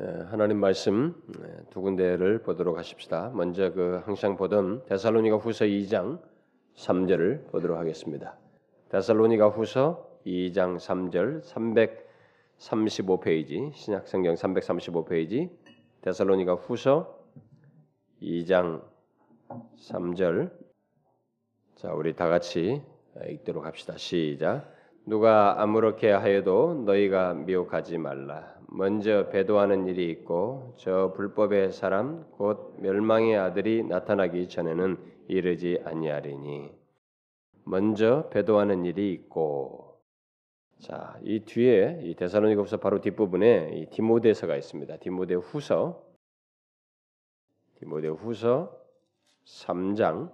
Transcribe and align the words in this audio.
예, 0.00 0.04
하나님 0.30 0.60
말씀 0.60 1.12
예, 1.42 1.64
두 1.70 1.80
군데를 1.80 2.42
보도록 2.42 2.78
하십시다. 2.78 3.32
먼저 3.34 3.72
그 3.72 4.00
항상 4.04 4.36
보던 4.36 4.84
데살로니가 4.84 5.38
후서 5.38 5.64
2장 5.64 6.20
3절을 6.76 7.50
보도록 7.50 7.76
하겠습니다. 7.78 8.38
데살로니가 8.90 9.48
후서 9.48 10.08
2장 10.24 10.76
3절 10.76 11.42
335페이지 12.60 13.74
신약성경 13.74 14.34
335페이지 14.34 15.50
데살로니가 16.02 16.54
후서 16.54 17.18
2장 18.22 18.84
3절 19.48 20.52
자 21.74 21.92
우리 21.92 22.14
다 22.14 22.28
같이 22.28 22.82
읽도록 23.28 23.66
합시다. 23.66 23.96
시작. 23.96 24.72
누가 25.06 25.60
아무렇게 25.60 26.12
하여도 26.12 26.84
너희가 26.86 27.34
미혹하지 27.34 27.98
말라. 27.98 28.57
먼저 28.70 29.28
배도하는 29.30 29.86
일이 29.86 30.10
있고 30.10 30.74
저 30.76 31.12
불법의 31.16 31.72
사람 31.72 32.30
곧 32.32 32.76
멸망의 32.80 33.36
아들이 33.36 33.82
나타나기 33.82 34.48
전에는 34.48 34.98
이르지 35.28 35.80
아니하리니. 35.84 36.70
먼저 37.64 38.28
배도하는 38.30 38.84
일이 38.84 39.12
있고. 39.12 39.98
자, 40.78 41.18
이 41.22 41.40
뒤에 41.40 42.00
이 42.04 42.14
데살로니가후서 42.14 42.76
바로 42.76 43.00
뒷부분에 43.00 43.70
이 43.74 43.86
디모데서가 43.90 44.56
있습니다. 44.56 44.98
디모데 44.98 45.34
후서. 45.34 46.04
디모데 47.76 48.08
후서 48.08 48.78
3장. 49.44 50.30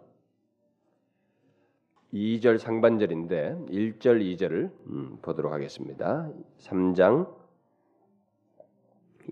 2절 2.12 2.58
상반절인데 2.58 3.64
1절 3.68 4.20
2절을 4.20 4.70
음, 4.86 5.18
보도록 5.22 5.52
하겠습니다. 5.52 6.30
3장 6.58 7.43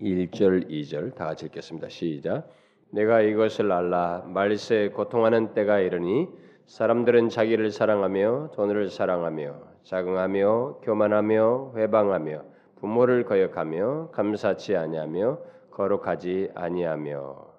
1절 0.01 0.69
2절 0.69 1.15
다 1.15 1.25
같이 1.25 1.45
읽겠습니다. 1.45 1.89
시작. 1.89 2.49
내가 2.91 3.21
이것을 3.21 3.71
알라 3.71 4.23
말세 4.27 4.89
고통하는 4.89 5.53
때가 5.53 5.79
이르니 5.79 6.27
사람들은 6.67 7.29
자기를 7.29 7.71
사랑하며 7.71 8.51
돈을 8.53 8.89
사랑하며 8.89 9.73
자긍하며 9.83 10.79
교만하며 10.83 11.73
회방하며 11.75 12.43
부모를 12.75 13.25
거역하며 13.25 14.09
감사치 14.11 14.75
아니하며 14.75 15.39
거룩하지 15.71 16.51
아니하며 16.53 17.53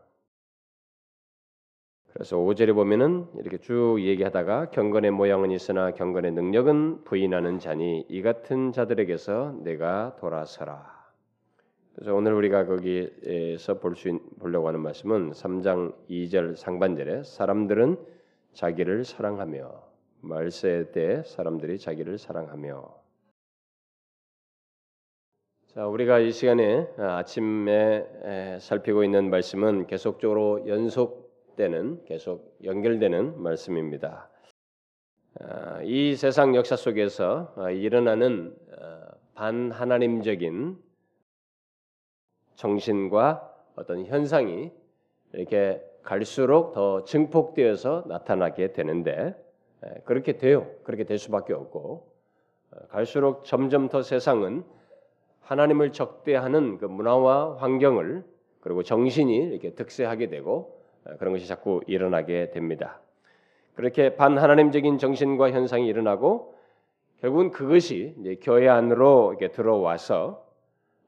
그래서 2.13 2.37
5절에 2.37 2.73
보면은 2.75 3.27
이렇게 3.41 3.59
쭉 3.59 3.99
얘기하다가 4.01 4.71
경건의 4.71 5.11
모양은 5.11 5.51
있으나 5.51 5.91
경건의 5.91 6.31
능력은 6.31 7.03
부인하는 7.03 7.59
자니 7.59 8.07
이 8.09 8.23
같은 8.23 8.71
자들에게서 8.71 9.57
내가 9.65 10.15
돌아서라. 10.21 10.94
그래서 11.95 12.15
오늘 12.15 12.33
우리가 12.35 12.67
거기에서 12.67 13.79
볼 13.79 13.95
수 13.95 14.19
보려고 14.41 14.67
하는 14.69 14.81
말씀은 14.81 15.31
3장 15.31 15.95
2절 16.09 16.57
상반절에 16.57 17.23
사람들은 17.23 17.97
자기를 18.53 19.05
사랑하며 19.05 19.83
말세 20.21 20.91
때 20.93 21.23
사람들이 21.25 21.79
자기를 21.79 22.19
사랑하며 22.19 23.05
자, 25.67 25.87
우리가 25.87 26.21
이 26.21 26.31
시간에 26.31 26.89
아침에 26.99 28.59
살피고 28.61 29.03
있는 29.03 29.31
말씀은 29.31 29.87
계속적으로 29.87 30.67
연속되는 30.69 32.05
계속 32.05 32.59
연결되는 32.63 33.43
말씀입니다. 33.43 34.31
아, 35.41 35.81
이 35.83 36.15
세상 36.15 36.55
역사 36.55 36.77
속에서 36.77 37.55
일어나는 37.73 38.55
어, 38.79 39.01
반하나님적인 39.35 40.84
정신과 42.57 43.53
어떤 43.77 44.05
현상이 44.07 44.71
이렇게 45.33 45.83
갈수록 46.03 46.73
더 46.73 47.05
증폭되어서 47.05 48.05
나타나게 48.09 48.73
되는데 48.73 49.35
그렇게 50.05 50.39
돼요. 50.39 50.67
그렇게 50.85 51.05
될 51.05 51.19
수밖에 51.19 51.53
없고 51.53 52.09
어, 52.71 52.87
갈수록 52.89 53.45
점점 53.45 53.89
더 53.89 54.03
세상은 54.03 54.65
하나님을 55.41 55.93
적대하는 55.93 56.79
그 56.79 56.87
문화와 56.87 57.57
환경을 57.59 58.25
그리고 58.61 58.83
정신이 58.83 59.37
이렇게 59.37 59.75
득세하게 59.75 60.29
되고 60.29 60.81
그런 61.19 61.35
것이 61.35 61.47
자꾸 61.47 61.83
일어나게 61.87 62.51
됩니다. 62.51 63.01
그렇게 63.75 64.17
반하나님적인 64.17 64.99
정신과 64.99 65.51
현상이 65.51 65.87
일어나고 65.87 66.55
결국은 67.21 67.51
그것이 67.51 68.15
교회 68.43 68.69
안으로 68.69 69.33
이렇게 69.33 69.53
들어와서 69.53 70.47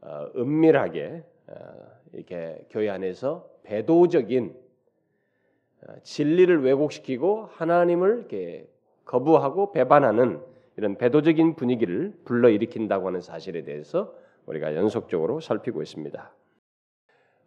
어, 0.03 0.27
은밀하게 0.37 1.23
어, 1.23 1.36
이렇게 2.13 2.67
교회 2.71 2.89
안에서 2.89 3.49
배도적인 3.63 4.55
어, 5.87 5.95
진리를 6.03 6.63
왜곡시키고 6.63 7.49
하나님을 7.53 8.19
이렇게 8.19 8.69
거부하고 9.05 9.73
배반하는 9.73 10.41
이런 10.77 10.97
배도적인 10.97 11.55
분위기를 11.55 12.15
불러 12.25 12.49
일으킨다고 12.49 13.07
하는 13.07 13.21
사실에 13.21 13.63
대해서 13.63 14.15
우리가 14.47 14.75
연속적으로 14.75 15.41
살피고 15.41 15.83
있습니다. 15.83 16.33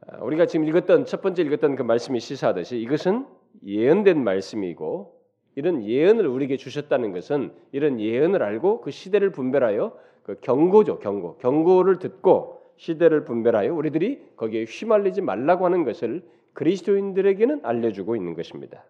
어, 0.08 0.26
우리가 0.26 0.46
지금 0.46 0.68
읽었던 0.68 1.06
첫 1.06 1.22
번째 1.22 1.44
읽었던 1.44 1.76
그 1.76 1.84
말씀이 1.84 2.20
시사하듯이 2.20 2.80
이것은 2.80 3.26
예언된 3.66 4.24
말씀이고 4.24 5.20
이런 5.56 5.84
예언을 5.84 6.28
우리에게 6.28 6.58
주셨다는 6.58 7.12
것은 7.12 7.52
이런 7.72 8.00
예언을 8.00 8.44
알고 8.44 8.82
그 8.82 8.92
시대를 8.92 9.32
분별하여 9.32 9.98
그 10.24 10.40
경고죠 10.42 11.00
경고 11.00 11.38
경고를 11.38 12.00
듣고 12.00 12.59
시대를 12.80 13.26
분별하여 13.26 13.74
우리들이 13.74 14.22
거기에 14.38 14.64
휘말리지 14.64 15.22
말라고 15.22 15.66
하는 15.66 15.84
것을 15.84 16.24
그리스도인들에게는 16.54 17.62
알려주고 17.64 18.16
있는 18.16 18.36
것입니다. 18.36 18.86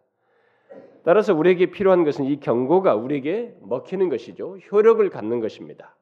따라서 1.04 1.34
우리에게 1.34 1.72
필요한 1.72 2.04
것은 2.04 2.26
이 2.26 2.40
경고가 2.40 2.96
우리에게 2.96 3.56
먹히는 3.62 4.10
것이죠. 4.10 4.58
효력을 4.72 5.08
갖는 5.10 5.40
것입니다. 5.40 5.96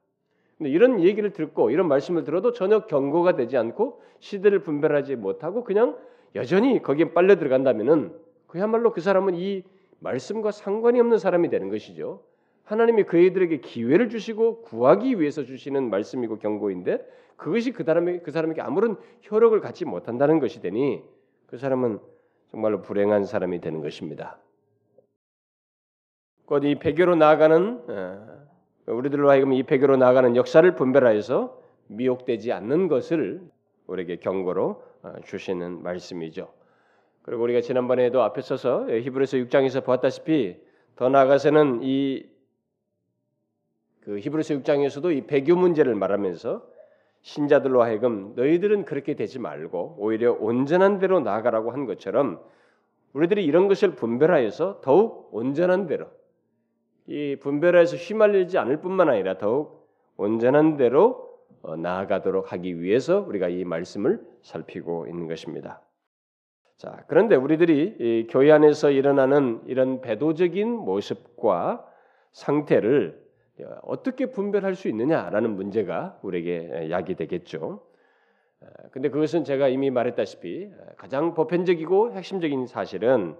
근데 0.57 0.69
이런 0.69 1.01
얘기를 1.01 1.31
듣고 1.31 1.69
이런 1.69 1.87
말씀을 1.87 2.25
들어도 2.25 2.51
전혀 2.51 2.85
경고가 2.87 3.35
되지 3.35 3.55
않고 3.55 4.01
시대를 4.19 4.59
분별하지 4.59 5.15
못하고 5.15 5.63
그냥 5.63 5.97
여전히 6.35 6.81
거기에 6.81 7.13
빨려 7.13 7.37
들어간다면은 7.37 8.11
그야말로 8.47 8.91
그 8.91 8.99
사람은 8.99 9.35
이 9.35 9.63
말씀과 9.99 10.51
상관이 10.51 10.99
없는 10.99 11.19
사람이 11.19 11.49
되는 11.49 11.69
것이죠. 11.69 12.21
하나님이 12.67 13.03
그이들에게 13.03 13.61
기회를 13.61 14.09
주시고 14.09 14.61
구하기 14.63 15.21
위해서 15.21 15.43
주시는 15.43 15.89
말씀이고 15.89 16.37
경고인데 16.37 16.99
그것이 17.37 17.71
그 17.71 17.85
사람에게 17.85 18.19
그 18.19 18.31
사람에게 18.31 18.61
아무런 18.61 18.97
효력을 19.31 19.57
갖지 19.61 19.85
못한다는 19.85 20.39
것이 20.39 20.59
되니 20.59 21.01
그 21.45 21.57
사람은 21.57 21.99
정말로 22.51 22.81
불행한 22.81 23.23
사람이 23.23 23.61
되는 23.61 23.81
것입니다. 23.81 24.37
곧 26.45 26.65
이 26.65 26.75
배교로 26.75 27.15
나아가는 27.15 27.83
어, 27.87 28.47
우리들로 28.87 29.29
하여금 29.29 29.53
이 29.53 29.63
배교로 29.63 29.95
나아가는 29.95 30.35
역사를 30.35 30.69
분별하여서 30.75 31.61
미혹되지 31.87 32.51
않는 32.51 32.89
것을 32.89 33.41
우리에게 33.85 34.17
경고로 34.17 34.83
어, 35.03 35.13
주시는 35.23 35.83
말씀이죠. 35.83 36.51
그리고 37.21 37.43
우리가 37.43 37.61
지난번에도 37.61 38.23
앞에 38.23 38.41
서서 38.41 38.89
히브리서 38.89 39.37
6장에서 39.37 39.85
보았다시피 39.85 40.57
더 40.97 41.07
나아가서는 41.07 41.79
이 41.83 42.36
그 44.07 44.19
히브리서 44.19 44.53
6장에서도 44.59 45.13
이 45.17 45.27
배교 45.27 45.57
문제를 45.57 45.93
말하면서 45.93 46.65
신자들로 47.23 47.83
하여금 47.83 48.35
너희들은 48.37 48.85
그렇게 48.85 49.15
되지 49.15 49.37
말고 49.37 49.97
오히려 49.99 50.31
온전한 50.31 50.99
대로 50.99 51.19
나아가라고 51.19 51.71
한 51.71 51.85
것처럼 51.85 52.39
우리들이 53.11 53.43
이런 53.43 53.67
것을 53.67 53.95
분별하여서 53.95 54.79
더욱 54.79 55.27
온전한 55.33 55.87
대로 55.87 56.05
이 57.05 57.35
분별하여서 57.41 57.97
휘말리지 57.97 58.57
않을 58.57 58.79
뿐만 58.79 59.09
아니라 59.09 59.37
더욱 59.37 59.89
온전한 60.15 60.77
대로 60.77 61.27
어, 61.61 61.75
나아가도록 61.75 62.53
하기 62.53 62.79
위해서 62.79 63.19
우리가 63.19 63.49
이 63.49 63.65
말씀을 63.65 64.21
살피고 64.41 65.07
있는 65.07 65.27
것입니다. 65.27 65.81
자, 66.77 67.03
그런데 67.07 67.35
우리들이 67.35 68.27
교회 68.29 68.53
안에서 68.53 68.89
일어나는 68.89 69.63
이런 69.65 69.99
배도적인 69.99 70.69
모습과 70.71 71.85
상태를 72.31 73.26
어떻게 73.81 74.27
분별할 74.27 74.75
수 74.75 74.87
있느냐라는 74.87 75.55
문제가 75.55 76.19
우리에게 76.21 76.89
야기되겠죠. 76.89 77.81
근데 78.91 79.09
그것은 79.09 79.43
제가 79.43 79.67
이미 79.67 79.91
말했다시피 79.91 80.71
가장 80.97 81.33
보편적이고 81.33 82.11
핵심적인 82.13 82.65
사실은 82.65 83.35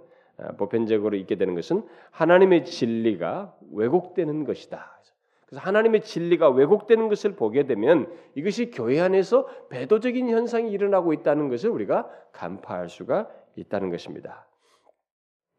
보편적으로 0.56 1.16
있게 1.16 1.34
되는 1.34 1.54
것은 1.54 1.84
하나님의 2.10 2.64
진리가 2.64 3.56
왜곡되는 3.72 4.44
것이다. 4.44 4.98
그래서 5.46 5.62
하나님의 5.62 6.02
진리가 6.02 6.50
왜곡되는 6.50 7.08
것을 7.08 7.34
보게 7.34 7.66
되면 7.66 8.12
이것이 8.34 8.70
교회 8.70 9.00
안에서 9.00 9.48
배도적인 9.70 10.28
현상이 10.28 10.70
일어나고 10.70 11.14
있다는 11.14 11.48
것을 11.48 11.70
우리가 11.70 12.08
간파할 12.32 12.88
수가 12.88 13.28
있다는 13.56 13.90
것입니다. 13.90 14.46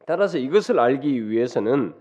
따라서 0.06 0.38
이것을 0.38 0.80
알기 0.80 1.30
위해서는 1.30 1.94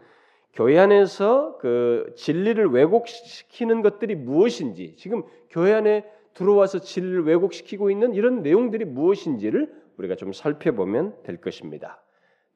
교회 0.54 0.78
안에서 0.78 1.58
그 1.58 2.12
진리를 2.16 2.66
왜곡시키는 2.66 3.82
것들이 3.82 4.14
무엇인지 4.14 4.96
지금 4.96 5.22
교회 5.50 5.72
안에 5.72 6.04
들어와서 6.34 6.80
진리를 6.80 7.24
왜곡시키고 7.24 7.90
있는 7.90 8.14
이런 8.14 8.42
내용들이 8.42 8.84
무엇인지를 8.84 9.72
우리가 9.98 10.14
좀 10.14 10.32
살펴보면 10.32 11.14
될 11.24 11.38
것입니다. 11.38 12.02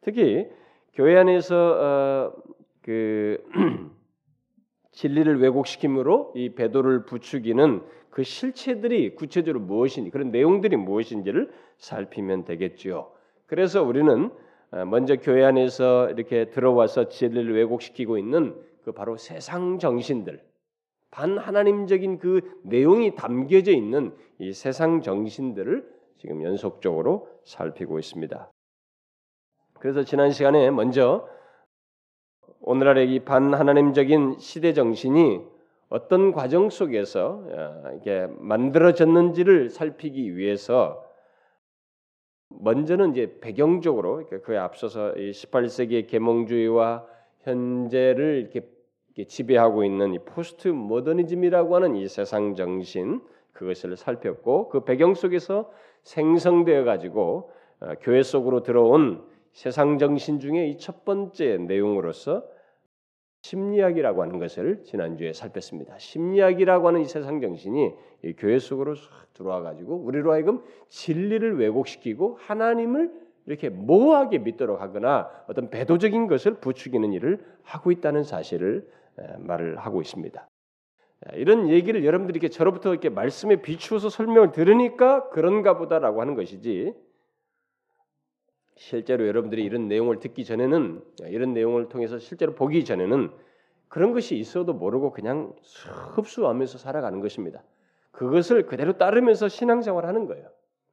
특히 0.00 0.48
교회 0.94 1.16
안에서 1.16 1.56
어, 1.56 2.42
그 2.82 3.42
진리를 4.92 5.40
왜곡시킴으로 5.40 6.32
이 6.36 6.54
배도를 6.54 7.06
부추기는 7.06 7.82
그 8.10 8.22
실체들이 8.22 9.14
구체적으로 9.14 9.64
무엇인지 9.64 10.10
그런 10.10 10.30
내용들이 10.30 10.76
무엇인지를 10.76 11.50
살피면 11.78 12.44
되겠지요. 12.44 13.10
그래서 13.46 13.82
우리는 13.82 14.26
어, 14.26 14.30
먼저 14.86 15.16
교회 15.16 15.44
안에서 15.44 16.10
이렇게 16.10 16.46
들어와서 16.50 17.08
진리를 17.08 17.54
왜곡시키고 17.54 18.16
있는 18.19 18.56
그 18.84 18.92
바로 18.92 19.16
세상 19.16 19.78
정신들 19.78 20.42
반 21.10 21.36
하나님적인 21.36 22.19
그 22.19 22.40
내용이 22.64 23.14
담겨져 23.14 23.70
있는 23.72 24.16
이 24.38 24.52
세상 24.52 25.02
정신들을 25.02 25.86
지금 26.16 26.42
연속적으로 26.42 27.28
살피고 27.44 27.98
있습니다. 27.98 28.50
그래서 29.78 30.04
지난 30.04 30.30
시간에 30.30 30.70
먼저 30.70 31.28
오늘날의 32.60 33.12
이 33.14 33.19
반 33.24 33.52
하나님적인 33.52 34.38
시대 34.38 34.72
정신이 34.72 35.40
어떤 35.90 36.32
과정 36.32 36.70
속에서 36.70 37.42
어, 37.46 37.92
이게 37.98 38.26
만들어졌는지를 38.38 39.69
살피기 39.69 40.36
위해서 40.36 41.04
먼저는 42.60 43.12
이제 43.12 43.38
배경적으로 43.40 44.26
그에 44.43 44.56
앞서서 44.56 45.12
이 45.12 45.31
18세기의 45.31 46.06
계몽주의와 46.08 47.06
현재를 47.40 48.40
이렇게 48.40 48.69
지배하고 49.26 49.84
있는 49.84 50.14
이 50.14 50.19
포스트 50.19 50.69
모더니즘이라고 50.69 51.75
하는 51.75 51.96
이 51.96 52.08
세상 52.08 52.54
정신 52.54 53.20
그것을 53.52 53.96
살폈고 53.96 54.69
그 54.70 54.84
배경 54.84 55.14
속에서 55.14 55.70
생성되어 56.02 56.84
가지고 56.84 57.50
어, 57.81 57.93
교회 58.00 58.22
속으로 58.22 58.62
들어온 58.62 59.22
세상 59.52 59.98
정신 59.98 60.40
중에 60.40 60.69
이 60.69 60.78
첫 60.78 61.05
번째 61.05 61.58
내용으로서 61.58 62.44
심리학이라고 63.42 64.22
하는 64.22 64.38
것을 64.38 64.82
지난주에 64.84 65.32
살폈습니다. 65.32 65.98
심리학이라고 65.98 66.88
하는 66.88 67.00
이 67.00 67.04
세상 67.04 67.40
정신이 67.40 67.92
이 68.24 68.32
교회 68.34 68.58
속으로 68.58 68.94
들어와 69.34 69.60
가지고 69.62 69.96
우리로 69.96 70.32
하여금 70.32 70.62
진리를 70.88 71.58
왜곡시키고 71.58 72.38
하나님을 72.40 73.10
이렇게 73.46 73.68
모호하게 73.68 74.38
믿도록 74.38 74.80
하거나 74.80 75.28
어떤 75.48 75.68
배도적인 75.70 76.28
것을 76.28 76.54
부추기는 76.60 77.12
일을 77.12 77.44
하고 77.64 77.90
있다는 77.90 78.22
사실을 78.22 78.88
말을 79.40 79.76
하고 79.78 80.00
있습니다. 80.00 80.48
이런 81.34 81.68
얘기를 81.68 82.04
여러분들이 82.04 82.38
이렇게 82.38 82.48
저로부터 82.48 82.90
이렇게 82.90 83.08
말씀에 83.08 83.56
비추어서 83.56 84.08
설명을 84.08 84.52
들으니까 84.52 85.28
그런가 85.30 85.76
보다라고 85.76 86.20
하는 86.20 86.34
것이지 86.34 86.94
실제로 88.82 89.29
여러분들이 89.29 89.62
이런 89.62 89.87
내용을 89.87 90.19
듣기 90.19 90.44
전에는 90.44 91.02
이런 91.29 91.55
내용을 91.55 91.88
통해서 91.88 92.19
실제로 92.19 92.52
보기 92.56 92.84
전에는 92.84 93.31
그런 93.88 94.12
것이 94.12 94.37
있어도 94.37 94.73
모르고 94.73 95.12
그냥 95.12 95.55
흡수하면서 96.14 96.79
살아가는 96.79 97.20
것입니다. 97.20 97.62
그것을 98.11 98.67
그대로 98.67 98.99
따르면서 98.99 99.49
신앙생활 99.49 100.05
하는 100.06 100.26
거예요. 100.26 100.49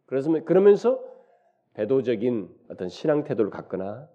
그래서 0.06 0.30
그러면서 0.46 1.02
배도적인 1.74 2.50
어떤 2.70 2.90
신앙 2.90 3.24
태도를 3.24 3.50
갖거나 3.50 4.08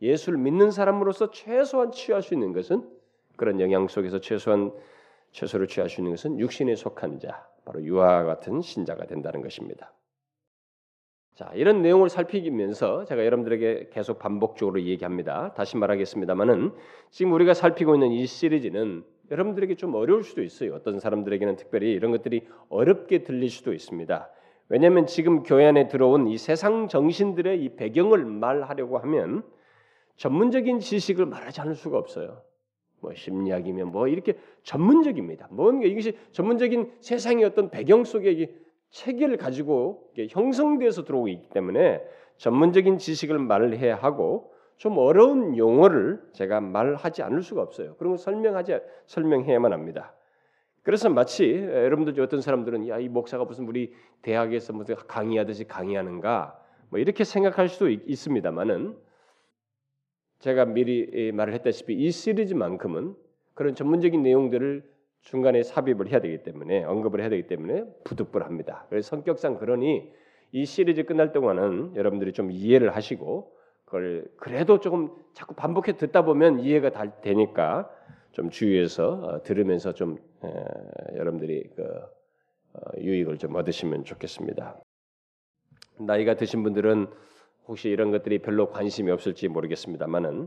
예수를 0.00 0.38
믿는 0.38 0.70
사람으로서 0.70 1.30
최소한 1.30 1.90
취할 1.90 2.22
수 2.22 2.32
있는 2.32 2.54
것은 2.54 2.88
그런 3.36 3.60
영향 3.60 3.88
속에서 3.88 4.20
최소한 4.20 4.72
최소를 5.32 5.66
취할 5.66 5.90
수 5.90 6.00
있는 6.00 6.12
것은 6.12 6.38
육신에 6.38 6.74
속한 6.74 7.18
자, 7.18 7.46
바로 7.66 7.82
유아 7.82 8.24
같은 8.24 8.62
신자가 8.62 9.04
된다는 9.04 9.42
것입니다. 9.42 9.92
자, 11.36 11.50
이런 11.54 11.82
내용을 11.82 12.08
살피면서 12.08 13.04
제가 13.04 13.26
여러분들에게 13.26 13.90
계속 13.92 14.18
반복적으로 14.18 14.80
얘기합니다. 14.80 15.52
다시 15.52 15.76
말하겠습니다만은 15.76 16.72
지금 17.10 17.34
우리가 17.34 17.52
살피고 17.52 17.94
있는 17.94 18.10
이 18.10 18.24
시리즈는 18.24 19.04
여러분들에게 19.30 19.74
좀 19.74 19.94
어려울 19.96 20.22
수도 20.24 20.42
있어요. 20.42 20.74
어떤 20.74 20.98
사람들에게는 20.98 21.56
특별히 21.56 21.92
이런 21.92 22.10
것들이 22.10 22.46
어렵게 22.70 23.22
들릴 23.22 23.50
수도 23.50 23.74
있습니다. 23.74 24.30
왜냐하면 24.70 25.04
지금 25.04 25.42
교회 25.42 25.66
안에 25.66 25.88
들어온 25.88 26.26
이 26.26 26.38
세상 26.38 26.88
정신들의 26.88 27.62
이 27.62 27.76
배경을 27.76 28.24
말하려고 28.24 28.96
하면 29.00 29.42
전문적인 30.16 30.78
지식을 30.78 31.26
말하지 31.26 31.60
않을 31.60 31.74
수가 31.74 31.98
없어요. 31.98 32.40
뭐 33.02 33.12
심리학이면 33.14 33.92
뭐 33.92 34.08
이렇게 34.08 34.38
전문적입니다. 34.62 35.48
뭔가 35.50 35.86
이것이 35.86 36.16
전문적인 36.32 36.92
세상의 37.00 37.44
어떤 37.44 37.68
배경 37.68 38.04
속에 38.04 38.30
체계를 38.96 39.36
가지고 39.36 40.10
형성돼서 40.30 41.04
들어오고 41.04 41.28
있기 41.28 41.50
때문에 41.50 42.02
전문적인 42.38 42.96
지식을 42.98 43.38
말을 43.38 43.76
해야 43.76 43.94
하고 43.94 44.54
좀 44.76 44.96
어려운 44.98 45.56
용어를 45.56 46.22
제가 46.32 46.60
말하지 46.60 47.22
않을 47.22 47.42
수가 47.42 47.62
없어요. 47.62 47.96
그런 47.96 48.12
걸 48.12 48.18
설명하지 48.18 48.78
설명해야만 49.06 49.72
합니다. 49.72 50.14
그래서 50.82 51.10
마치 51.10 51.52
여러분들 51.52 52.18
어떤 52.22 52.40
사람들은 52.40 52.88
야 52.88 52.98
이 52.98 53.08
목사가 53.08 53.44
무슨 53.44 53.66
우리 53.68 53.92
대학에서 54.22 54.72
무슨 54.72 54.94
강의하듯이 54.94 55.64
강의하는가 55.64 56.58
뭐 56.88 56.98
이렇게 56.98 57.24
생각할 57.24 57.68
수도 57.68 57.90
있, 57.90 58.16
습니다만은 58.16 58.96
제가 60.38 60.64
미리 60.64 61.32
말을 61.32 61.52
했다시피 61.54 61.94
이 61.94 62.10
시리즈만큼은 62.10 63.14
그런 63.54 63.74
전문적인 63.74 64.22
내용들을 64.22 64.95
중간에 65.26 65.64
삽입을 65.64 66.08
해야 66.08 66.20
되기 66.20 66.44
때문에 66.44 66.84
언급을 66.84 67.20
해야 67.20 67.28
되기 67.28 67.48
때문에 67.48 67.84
부득불합니다. 68.04 68.86
그래서 68.88 69.08
성격상 69.08 69.58
그러니 69.58 70.12
이 70.52 70.64
시리즈 70.64 71.02
끝날 71.02 71.32
동안은 71.32 71.96
여러분들이 71.96 72.32
좀 72.32 72.52
이해를 72.52 72.94
하시고 72.94 73.52
그걸 73.84 74.24
그래도 74.36 74.78
조금 74.78 75.10
자꾸 75.34 75.54
반복해 75.54 75.96
듣다 75.96 76.24
보면 76.24 76.60
이해가 76.60 76.90
다 76.90 77.20
되니까 77.20 77.90
좀 78.30 78.50
주의해서 78.50 79.08
어, 79.14 79.42
들으면서 79.42 79.94
좀 79.94 80.16
에, 80.44 81.16
여러분들이 81.16 81.70
그 81.74 81.82
어, 81.82 82.80
유익을 82.98 83.38
좀 83.38 83.56
얻으시면 83.56 84.04
좋겠습니다. 84.04 84.80
나이가 85.98 86.34
드신 86.34 86.62
분들은 86.62 87.08
혹시 87.66 87.88
이런 87.88 88.12
것들이 88.12 88.38
별로 88.38 88.70
관심이 88.70 89.10
없을지 89.10 89.48
모르겠습니다만은 89.48 90.46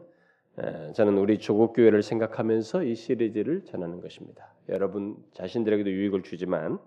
저는 0.94 1.18
우리 1.18 1.40
조국 1.40 1.74
교회를 1.74 2.04
생각하면서 2.04 2.84
이 2.84 2.96
시리즈를 2.96 3.64
전하는 3.66 4.02
것입니다. 4.02 4.54
여러분 4.68 5.16
자신들에게도 5.34 5.90
유익을 5.90 6.24
주지만 6.24 6.80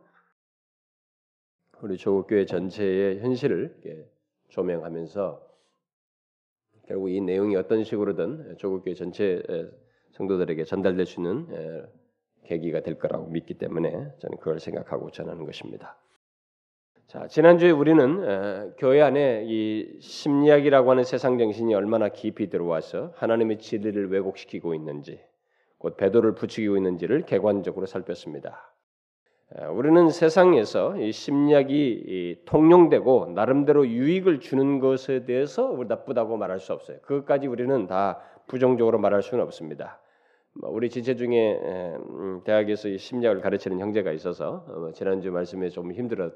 우리 1.81 1.97
조국 1.97 2.27
교회 2.27 2.45
전체의 2.45 3.21
현실을 3.21 3.75
조명하면서 4.49 5.49
결국 6.87 7.11
이 7.11 7.21
내용이 7.21 7.57
어떤 7.57 7.83
식으로든 7.85 8.57
조국 8.59 8.85
교회 8.85 8.95
전체 8.95 9.43
성도들에게 10.13 10.65
전달될 10.65 11.07
수 11.07 11.21
있는 11.21 11.49
계기가 12.45 12.81
될 12.81 12.99
거라고 12.99 13.29
믿기 13.29 13.55
때문에 13.55 13.91
저는 14.19 14.37
그걸 14.39 14.61
생각하고 14.61 15.11
전하는 15.11 15.47
것입니다. 15.47 15.97
자, 17.13 17.27
지난주에 17.27 17.71
우리는 17.71 18.25
에, 18.25 18.71
교회 18.79 19.03
안에 19.03 19.45
이 19.47 19.99
심리학이라고 20.01 20.91
하는 20.91 21.05
세상 21.05 21.37
정신이 21.37 21.75
얼마나 21.75 22.09
깊이 22.09 22.49
들어와서 22.49 23.13
하나님의 23.17 23.59
진리를 23.59 24.11
왜곡시키고 24.11 24.73
있는지, 24.73 25.21
곧 25.77 25.99
배도를 25.99 26.35
부추기고 26.35 26.79
있는지를 26.79 27.27
객관적으로 27.27 27.85
살폈습니다. 27.85 28.75
에, 29.59 29.65
우리는 29.67 30.09
세상에서 30.09 30.97
이 30.97 31.13
심리학이 31.13 31.75
이 32.07 32.37
통용되고 32.47 33.33
나름대로 33.35 33.87
유익을 33.87 34.41
주는 34.41 34.79
것에 34.79 35.27
대해서 35.27 35.79
나쁘다고 35.87 36.39
말할 36.39 36.61
수 36.61 36.73
없어요. 36.73 36.97
그것까지 37.03 37.47
우리는 37.47 37.87
다 37.89 38.23
부정적으로 38.47 38.99
말할 38.99 39.21
수는 39.21 39.45
없습니다. 39.45 40.01
뭐 40.55 40.71
우리 40.71 40.89
지체 40.89 41.17
중에 41.17 41.61
음, 42.09 42.41
대학에서 42.45 42.89
이 42.89 42.97
심리학을 42.97 43.43
가르치는 43.43 43.81
형제가 43.81 44.13
있어서 44.13 44.65
어, 44.67 44.93
지난주 44.95 45.31
말씀에 45.31 45.69
좀 45.69 45.93
힘들었. 45.93 46.33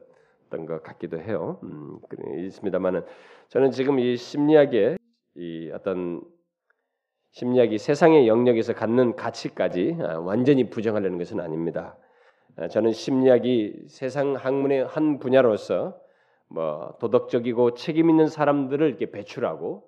것 0.51 0.83
같기도 0.83 1.21
해요. 1.21 1.59
음, 1.63 1.99
있습니다만은 2.39 3.05
저는 3.49 3.71
지금 3.71 3.99
이 3.99 4.17
심리학의 4.17 4.99
이 5.37 5.71
어떤 5.75 6.23
심리학이 7.33 7.79
세상의 7.79 8.29
영역에서 8.29 8.73
갖는 8.73 9.15
가치까지 9.17 9.99
아, 10.01 10.19
완전히 10.19 10.71
부정하려는 10.71 11.19
것은 11.19 11.41
아닙니다. 11.41 11.97
아, 12.57 12.69
저는 12.69 12.93
심리학이 12.93 13.85
세상 13.89 14.35
학문의 14.35 14.87
한 14.87 15.19
분야로서 15.19 15.99
뭐 16.49 16.97
도덕적이고 17.01 17.75
책임 17.75 18.09
있는 18.09 18.29
사람들을 18.29 18.89
이렇게 18.89 19.11
배출하고 19.11 19.85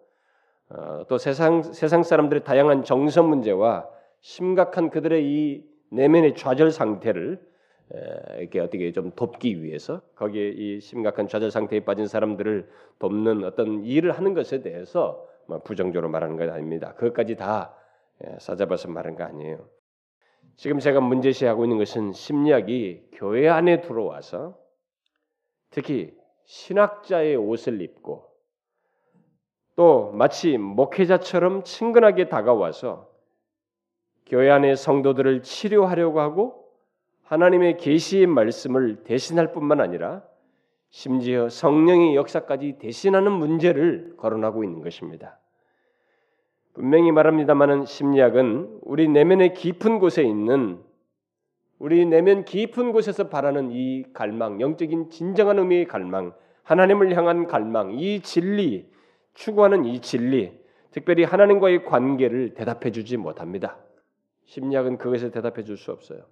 어, 0.70 1.04
또 1.08 1.16
세상 1.16 1.62
세상 1.62 2.02
사람들의 2.02 2.44
다양한 2.44 2.84
정서 2.84 3.22
문제와 3.22 3.88
심각한 4.20 4.90
그들의 4.90 5.24
이 5.24 5.64
내면의 5.90 6.34
좌절 6.34 6.70
상태를 6.70 7.40
이렇게 8.38 8.60
어떻게 8.60 8.92
좀 8.92 9.12
돕기 9.12 9.62
위해서 9.62 10.02
거기에 10.14 10.48
이 10.48 10.80
심각한 10.80 11.26
좌절 11.26 11.50
상태에 11.50 11.80
빠진 11.80 12.06
사람들을 12.06 12.68
돕는 12.98 13.44
어떤 13.44 13.84
일을 13.84 14.12
하는 14.12 14.34
것에 14.34 14.60
대해서 14.60 15.26
뭐 15.46 15.62
부정적으로 15.62 16.10
말하는 16.10 16.36
것 16.36 16.50
아닙니다. 16.50 16.94
그것까지 16.94 17.36
다 17.36 17.74
싸잡아서 18.38 18.88
말한 18.88 19.16
거 19.16 19.24
아니에요. 19.24 19.66
지금 20.56 20.80
제가 20.80 21.00
문제시하고 21.00 21.64
있는 21.64 21.78
것은 21.78 22.12
심리학이 22.12 23.10
교회 23.12 23.48
안에 23.48 23.80
들어와서 23.80 24.58
특히 25.70 26.12
신학자의 26.44 27.36
옷을 27.36 27.80
입고 27.80 28.26
또 29.76 30.10
마치 30.12 30.58
목회자처럼 30.58 31.62
친근하게 31.62 32.28
다가와서 32.28 33.08
교회 34.26 34.50
안의 34.50 34.76
성도들을 34.76 35.42
치료하려고 35.42 36.20
하고 36.20 36.67
하나님의 37.28 37.76
계시의 37.76 38.26
말씀을 38.26 39.04
대신할 39.04 39.52
뿐만 39.52 39.80
아니라 39.82 40.22
심지어 40.88 41.50
성령의 41.50 42.16
역사까지 42.16 42.78
대신하는 42.78 43.32
문제를 43.32 44.14
거론하고 44.16 44.64
있는 44.64 44.80
것입니다. 44.80 45.38
분명히 46.72 47.12
말합니다마는 47.12 47.84
심리학은 47.84 48.80
우리 48.80 49.08
내면의 49.08 49.52
깊은 49.52 49.98
곳에 49.98 50.22
있는 50.22 50.82
우리 51.78 52.06
내면 52.06 52.46
깊은 52.46 52.92
곳에서 52.92 53.28
바라는 53.28 53.72
이 53.72 54.04
갈망, 54.14 54.62
영적인 54.62 55.10
진정한 55.10 55.58
의미의 55.58 55.84
갈망, 55.84 56.32
하나님을 56.62 57.14
향한 57.14 57.46
갈망, 57.46 57.92
이 57.92 58.20
진리, 58.20 58.90
추구하는 59.34 59.84
이 59.84 60.00
진리, 60.00 60.58
특별히 60.92 61.24
하나님과의 61.24 61.84
관계를 61.84 62.54
대답해 62.54 62.90
주지 62.90 63.18
못합니다. 63.18 63.76
심리학은 64.46 64.96
그것에 64.96 65.30
대답해 65.30 65.62
줄 65.62 65.76
수 65.76 65.92
없어요. 65.92 66.22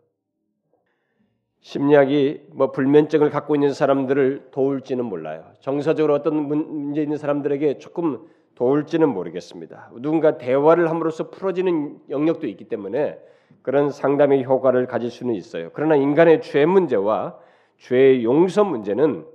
심리학이 1.66 2.42
뭐 2.52 2.70
불면증을 2.70 3.30
갖고 3.30 3.56
있는 3.56 3.72
사람들을 3.72 4.50
도울지는 4.52 5.04
몰라요. 5.04 5.44
정서적으로 5.58 6.14
어떤 6.14 6.36
문제 6.46 7.02
있는 7.02 7.16
사람들에게 7.16 7.78
조금 7.78 8.24
도울지는 8.54 9.08
모르겠습니다. 9.08 9.90
누군가 9.96 10.38
대화를 10.38 10.88
함으로써 10.88 11.28
풀어지는 11.28 11.98
영역도 12.08 12.46
있기 12.46 12.66
때문에 12.66 13.18
그런 13.62 13.90
상담의 13.90 14.44
효과를 14.44 14.86
가질 14.86 15.10
수는 15.10 15.34
있어요. 15.34 15.70
그러나 15.72 15.96
인간의 15.96 16.40
죄 16.42 16.64
문제와 16.66 17.36
죄의 17.78 18.22
용서 18.22 18.62
문제는 18.62 19.26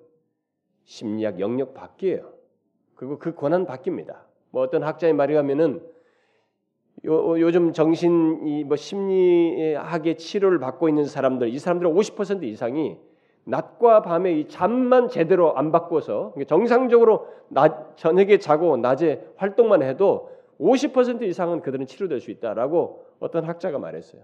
심리학 0.86 1.42
영역 1.42 1.74
밖이에요. 1.74 2.32
그리고 2.96 3.20
그 3.20 3.36
권한 3.36 3.66
바뀝니다. 3.66 4.20
뭐 4.52 4.62
어떤 4.64 4.84
학자의 4.84 5.12
말에 5.12 5.36
하면은 5.36 5.82
요, 7.06 7.40
요즘 7.40 7.74
정신 7.74 8.48
이뭐 8.48 8.76
심리학의 8.76 10.18
치료를 10.18 10.60
받고 10.60 10.90
있는 10.90 11.06
사람들 11.06 11.50
이 11.50 11.58
사람들의 11.58 11.92
50% 11.94 12.44
이상이 12.44 12.98
낮과 13.44 14.04
밤에 14.04 14.34
이 14.34 14.48
잠만 14.48 15.10
제대로 15.10 15.58
안 15.58 15.72
바꿔서 15.72 16.34
정상적으로 16.48 17.28
낮, 17.48 17.98
저녁에 17.98 18.38
자고 18.38 18.78
낮에 18.78 19.26
활동만 19.36 19.82
해도 19.82 20.30
50% 20.60 21.24
이상은 21.24 21.62
그들은 21.62 21.88
치료될 21.88 22.20
수 22.20 22.30
있다라고 22.30 23.04
어떤 23.20 23.46
학자가 23.46 23.80
말했어요. 23.80 24.22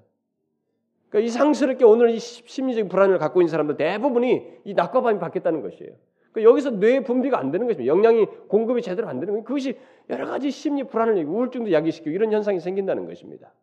그러니까 1.10 1.28
이상스럽게 1.28 1.84
오늘 1.84 2.12
이 2.12 2.20
심리적인 2.20 2.90
불안을 2.90 3.18
갖고 3.18 3.42
있는 3.42 3.50
사람들 3.50 3.78
대부분이 3.78 4.60
이 4.66 4.74
낮과 4.76 5.02
밤이 5.02 5.20
바뀌었다는 5.20 5.64
것이에요. 5.64 5.94
그러니까 6.32 6.50
여기서 6.52 6.72
뇌 6.72 7.02
분비가 7.02 7.38
안 7.40 7.52
되는 7.52 7.68
것입니다. 7.68 7.88
영양이 7.88 8.26
공급이 8.48 8.82
제대로 8.82 9.08
안 9.08 9.20
되는 9.20 9.34
거예요. 9.34 9.44
그것이 9.44 9.78
여러 10.10 10.26
가지 10.26 10.52
심리 10.52 10.84
불안을 10.84 11.24
우울증도 11.26 11.72
야기시키고 11.72 12.10
이런 12.12 12.32
현상이 12.32 12.60
생긴다는 12.60 13.06
것입니다. 13.06 13.54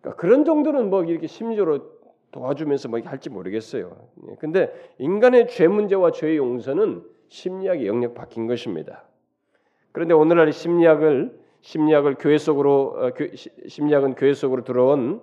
그러니까 0.00 0.20
그런 0.20 0.44
정도는 0.44 0.90
뭐 0.90 1.04
이렇게 1.04 1.26
심리적으로 1.26 2.00
도와주면서 2.32 2.88
뭐 2.88 3.00
할지 3.04 3.28
모르겠어요. 3.28 4.08
예, 4.28 4.36
근데 4.38 4.72
인간의 4.98 5.48
죄 5.48 5.68
문제와 5.68 6.12
죄의 6.12 6.36
용서는 6.36 7.04
심리학의 7.28 7.86
영역 7.86 8.14
바뀐 8.14 8.46
것입니다. 8.46 9.04
그런데 9.92 10.14
오늘날 10.14 10.52
심리학을 10.52 11.38
심리학을 11.62 12.16
교회 12.18 12.38
속으로 12.38 12.94
어, 12.96 13.10
교, 13.10 13.26
심리학은 13.34 14.14
교회 14.14 14.32
속으로 14.32 14.64
들어온 14.64 15.20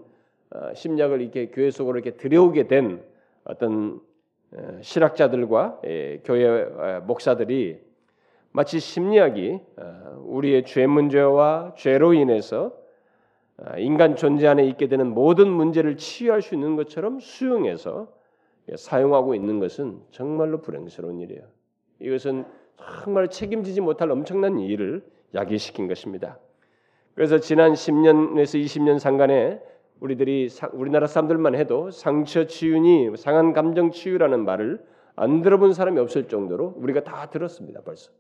어, 0.52 0.74
심리학을 0.74 1.22
이렇게 1.22 1.48
교회 1.48 1.72
속으로 1.72 1.98
이렇게 1.98 2.18
들여오게 2.18 2.68
된 2.68 3.04
어떤 3.44 3.96
어, 3.96 4.07
실학자들과 4.82 5.82
예, 5.86 6.22
교회 6.24 6.46
어, 6.48 7.02
목사들이 7.06 7.80
마치 8.52 8.80
심리학이 8.80 9.60
어, 9.78 10.24
우리의 10.26 10.66
죄 10.66 10.88
문제와 10.88 11.74
죄로 11.78 12.14
인해서 12.14 12.74
인간 13.78 14.16
존재 14.16 14.48
안에 14.48 14.66
있게 14.68 14.88
되는 14.88 15.08
모든 15.08 15.50
문제를 15.50 15.98
치유할 15.98 16.44
수 16.44 16.54
있는 16.54 16.76
것처럼 16.76 17.20
수용해서 17.20 18.08
예, 18.72 18.78
사용하고 18.78 19.36
있는 19.36 19.60
것은 19.60 20.02
정말로 20.12 20.62
불행스러운 20.62 21.20
일이에요. 21.20 21.44
이것은 22.00 22.46
정말 23.04 23.30
책임지지 23.30 23.82
못할 23.82 24.12
엄청난 24.12 24.60
일을 24.60 25.04
야기시킨 25.34 25.88
것입니다. 25.88 26.40
그래서 27.16 27.40
지난 27.40 27.74
10년에서 27.74 28.64
20년 28.64 29.00
상간에 29.00 29.60
우리들이 30.00 30.50
우리나라 30.74 31.08
사람들만 31.08 31.56
해도 31.56 31.92
상처 31.92 32.46
치유니 32.46 33.18
상한 33.18 33.54
감정 33.54 33.92
치유라는 33.92 34.46
말을 34.46 34.86
안 35.16 35.42
들어본 35.42 35.74
사람이 35.74 36.00
없을 36.00 36.28
정도로 36.28 36.76
우리가 36.78 37.04
다 37.04 37.30
들었습니다. 37.30 37.82
벌써 37.82 38.12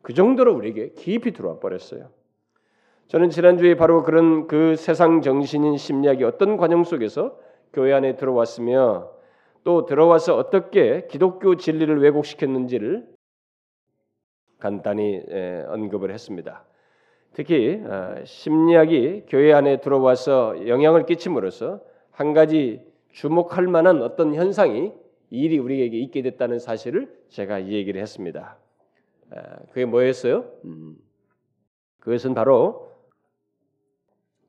그 0.00 0.14
정도로 0.14 0.54
우리에게 0.54 0.94
깊이 0.94 1.32
들어와 1.32 1.58
버렸어요. 1.58 2.10
저는 3.08 3.28
지난주에 3.30 3.76
바로 3.76 4.02
그런 4.02 4.46
그 4.46 4.74
세상 4.76 5.20
정신인 5.20 5.76
심리학이 5.76 6.24
어떤 6.24 6.56
과정 6.56 6.82
속에서 6.84 7.38
교회 7.72 7.92
안에 7.92 8.16
들어왔으며 8.16 9.10
또 9.64 9.84
들어와서 9.84 10.36
어떻게 10.36 11.06
기독교 11.08 11.56
진리를 11.56 12.00
왜곡시켰는지를 12.00 13.06
간단히 14.58 15.22
언급을 15.68 16.10
했습니다. 16.10 16.64
특히 17.32 17.82
어, 17.84 18.22
심리학이 18.24 19.24
교회 19.28 19.52
안에 19.52 19.80
들어와서 19.80 20.68
영향을 20.68 21.06
끼침으로써 21.06 21.80
한 22.10 22.34
가지 22.34 22.80
주목할 23.12 23.66
만한 23.66 24.02
어떤 24.02 24.34
현상이 24.34 24.92
일이 25.30 25.58
우리에게 25.58 25.98
있게 25.98 26.22
됐다는 26.22 26.58
사실을 26.58 27.10
제가 27.28 27.58
이 27.58 27.72
얘기를 27.72 28.00
했습니다. 28.00 28.58
어, 29.30 29.36
그게 29.68 29.86
뭐였어요? 29.86 30.44
음, 30.64 30.96
그것은 32.00 32.34
바로 32.34 32.92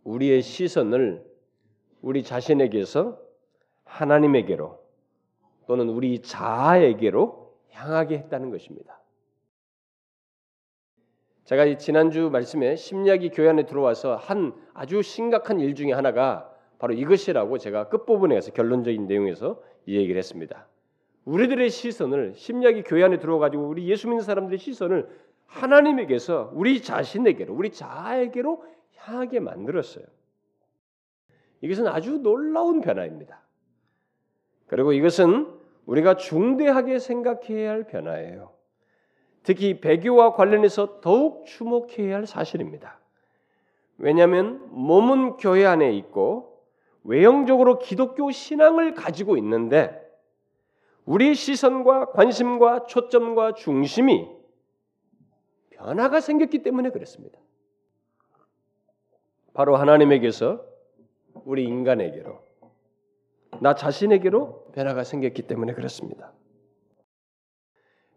우리의 0.03 0.41
시선을 0.41 1.23
우리 2.01 2.23
자신에게서 2.23 3.17
하나님에게로 3.85 4.77
또는 5.67 5.87
우리 5.87 6.21
자아에게로 6.21 7.53
향하게 7.71 8.17
했다는 8.17 8.51
것입니다. 8.51 8.99
제가 11.45 11.77
지난주 11.77 12.29
말씀에 12.29 12.75
심리학이 12.75 13.29
교회 13.29 13.49
안에 13.49 13.65
들어와서 13.65 14.15
한 14.15 14.53
아주 14.73 15.01
심각한 15.01 15.59
일 15.59 15.75
중에 15.75 15.91
하나가 15.91 16.49
바로 16.79 16.93
이것이라고 16.93 17.57
제가 17.57 17.89
끝부분에서 17.89 18.51
결론적인 18.51 19.07
내용에서 19.07 19.61
이 19.85 19.95
얘기를 19.97 20.17
했습니다. 20.17 20.67
우리들의 21.25 21.69
시선을 21.69 22.33
심리학이 22.35 22.83
교회 22.83 23.03
안에 23.03 23.19
들어와 23.19 23.39
가지고 23.39 23.67
우리 23.67 23.89
예수 23.89 24.07
믿는 24.07 24.23
사람들의 24.23 24.57
시선을 24.57 25.09
하나님에게서 25.45 26.51
우리 26.53 26.81
자신에게로 26.81 27.53
우리 27.53 27.71
자에게로 27.71 28.63
향하게 28.95 29.39
만들었어요. 29.39 30.05
이것은 31.61 31.87
아주 31.87 32.17
놀라운 32.19 32.81
변화입니다. 32.81 33.41
그리고 34.67 34.91
이것은 34.93 35.47
우리가 35.85 36.15
중대하게 36.15 36.99
생각해야 36.99 37.71
할 37.71 37.83
변화예요. 37.85 38.52
특히 39.43 39.79
배교와 39.79 40.33
관련해서 40.33 41.01
더욱 41.01 41.45
주목해야 41.45 42.15
할 42.15 42.25
사실입니다. 42.25 42.99
왜냐하면 43.97 44.67
몸은 44.71 45.37
교회 45.37 45.65
안에 45.65 45.93
있고 45.97 46.63
외형적으로 47.03 47.79
기독교 47.79 48.31
신앙을 48.31 48.93
가지고 48.93 49.37
있는데 49.37 50.01
우리 51.05 51.35
시선과 51.35 52.11
관심과 52.11 52.85
초점과 52.85 53.53
중심이 53.53 54.29
변화가 55.71 56.21
생겼기 56.21 56.63
때문에 56.63 56.91
그렇습니다. 56.91 57.37
바로 59.53 59.75
하나님에게서 59.75 60.65
우리 61.45 61.65
인간에게로 61.65 62.41
나 63.59 63.75
자신에게로 63.75 64.71
변화가 64.73 65.03
생겼기 65.03 65.43
때문에 65.43 65.73
그렇습니다. 65.73 66.31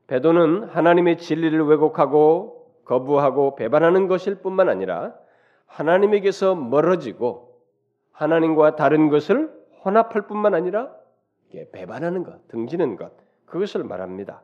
배도는 0.07 0.65
하나님의 0.65 1.19
진리를 1.19 1.61
왜곡하고 1.67 2.83
거부하고 2.85 3.57
배반하는 3.57 4.07
것일 4.07 4.37
뿐만 4.37 4.69
아니라 4.69 5.15
하나님에게서 5.67 6.55
멀어지고 6.55 7.61
하나님과 8.13 8.77
다른 8.77 9.09
것을 9.09 9.53
혼합할 9.85 10.27
뿐만 10.29 10.55
아니라 10.55 10.95
배반하는 11.73 12.23
것, 12.23 12.47
등지는 12.49 12.97
것, 12.97 13.13
그것을 13.47 13.85
말합니다. 13.85 14.43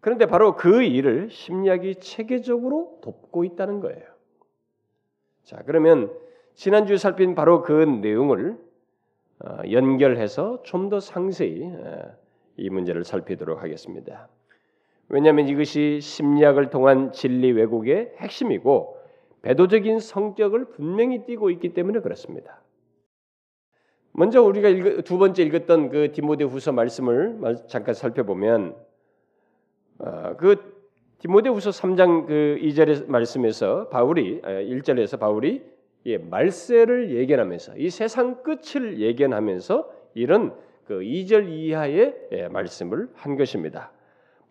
그런데 0.00 0.26
바로 0.26 0.56
그 0.56 0.82
일을 0.82 1.30
심리학이 1.30 1.96
체계적으로 1.96 2.98
돕고 3.02 3.44
있다는 3.44 3.80
거예요. 3.80 4.02
자, 5.44 5.62
그러면 5.66 6.10
지난주에 6.54 6.96
살핀 6.96 7.34
바로 7.34 7.62
그 7.62 7.72
내용을 7.72 8.58
어, 9.44 9.58
연결해서 9.70 10.62
좀 10.64 10.90
더 10.90 11.00
상세히 11.00 11.64
어, 11.64 12.16
이 12.56 12.68
문제를 12.68 13.04
살피도록 13.04 13.62
하겠습니다. 13.62 14.28
왜냐하면 15.10 15.48
이것이 15.48 15.98
심리학을 16.00 16.70
통한 16.70 17.10
진리 17.12 17.50
왜곡의 17.50 18.14
핵심이고 18.18 18.96
배도적인 19.42 19.98
성격을 19.98 20.66
분명히 20.66 21.24
띠고 21.26 21.50
있기 21.50 21.74
때문에 21.74 22.00
그렇습니다. 22.00 22.62
먼저 24.12 24.40
우리가 24.40 24.68
읽, 24.68 25.04
두 25.04 25.18
번째 25.18 25.42
읽었던 25.42 25.88
그 25.88 26.12
디모데후서 26.12 26.72
말씀을 26.72 27.40
잠깐 27.66 27.94
살펴보면 27.94 28.76
어, 29.98 30.36
그 30.36 30.56
디모데후서 31.18 31.70
3장 31.70 32.26
그 32.26 32.58
2절의 32.62 33.10
말씀에서 33.10 33.88
바울이 33.88 34.40
1절에서 34.42 35.14
아, 35.14 35.18
바울이 35.18 35.62
예, 36.06 36.18
말세를 36.18 37.14
예견하면서 37.14 37.76
이 37.76 37.90
세상 37.90 38.42
끝을 38.42 39.00
예견하면서 39.00 39.90
이런 40.14 40.54
그 40.86 41.00
2절 41.00 41.50
이하의 41.50 42.28
예, 42.32 42.48
말씀을 42.48 43.08
한 43.14 43.36
것입니다. 43.36 43.92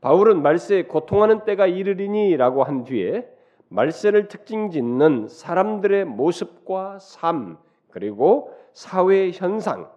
바울은 0.01 0.41
말세에 0.41 0.83
고통하는 0.83 1.43
때가 1.45 1.67
이르리니라고 1.67 2.63
한 2.63 2.83
뒤에 2.83 3.27
말세를 3.69 4.27
특징 4.27 4.71
짓는 4.71 5.27
사람들의 5.27 6.05
모습과 6.05 6.99
삶 6.99 7.57
그리고 7.91 8.53
사회 8.73 9.31
현상 9.31 9.89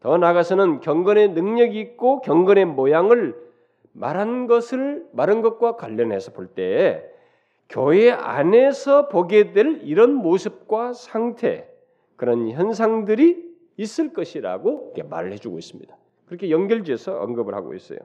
더 0.00 0.18
나아가서는 0.18 0.80
경건의 0.80 1.30
능력이 1.30 1.80
있고 1.80 2.20
경건의 2.20 2.66
모양을 2.66 3.34
말한 3.92 4.46
것을 4.46 5.06
말한 5.12 5.42
것과 5.42 5.76
관련해서 5.76 6.32
볼때 6.32 7.02
교회 7.68 8.10
안에서 8.10 9.08
보게 9.08 9.52
될 9.52 9.80
이런 9.82 10.14
모습과 10.14 10.92
상태 10.92 11.68
그런 12.16 12.50
현상들이 12.50 13.44
있을 13.78 14.12
것이라고 14.12 14.94
말을 15.08 15.32
해주고 15.32 15.58
있습니다. 15.58 15.96
그렇게 16.26 16.50
연결지어서 16.50 17.20
언급을 17.20 17.54
하고 17.54 17.74
있어요. 17.74 17.98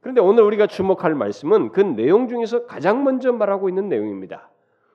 그런데 0.00 0.20
오늘 0.20 0.44
우리가 0.44 0.66
주목할 0.66 1.14
말씀은 1.14 1.72
그 1.72 1.80
내용 1.80 2.28
중에서 2.28 2.66
가장 2.66 3.04
먼저 3.04 3.32
말하고 3.32 3.68
있는 3.68 3.88
내용입니다. 3.88 4.50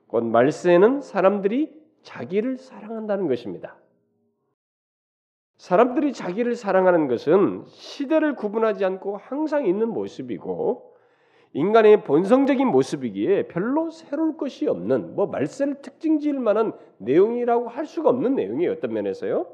곧 0.07 0.23
말세는 0.25 1.01
사람들이 1.01 1.73
자기를 2.03 2.57
사랑한다는 2.57 3.27
것입니다. 3.27 3.77
사람들이 5.57 6.13
자기를 6.13 6.55
사랑하는 6.55 7.07
것은 7.07 7.63
시대를 7.67 8.35
구분하지 8.35 8.83
않고 8.85 9.17
항상 9.17 9.65
있는 9.65 9.89
모습이고 9.89 10.93
인간의 11.53 12.03
본성적인 12.03 12.67
모습이기에 12.67 13.47
별로 13.47 13.89
새로울 13.91 14.37
것이 14.37 14.67
없는 14.67 15.15
뭐 15.15 15.27
말세를 15.27 15.81
특징 15.81 16.19
지을 16.19 16.39
만한 16.39 16.73
내용이라고 16.97 17.69
할 17.69 17.85
수가 17.85 18.09
없는 18.09 18.35
내용이에요. 18.35 18.71
어떤 18.71 18.91
면에서요. 18.93 19.45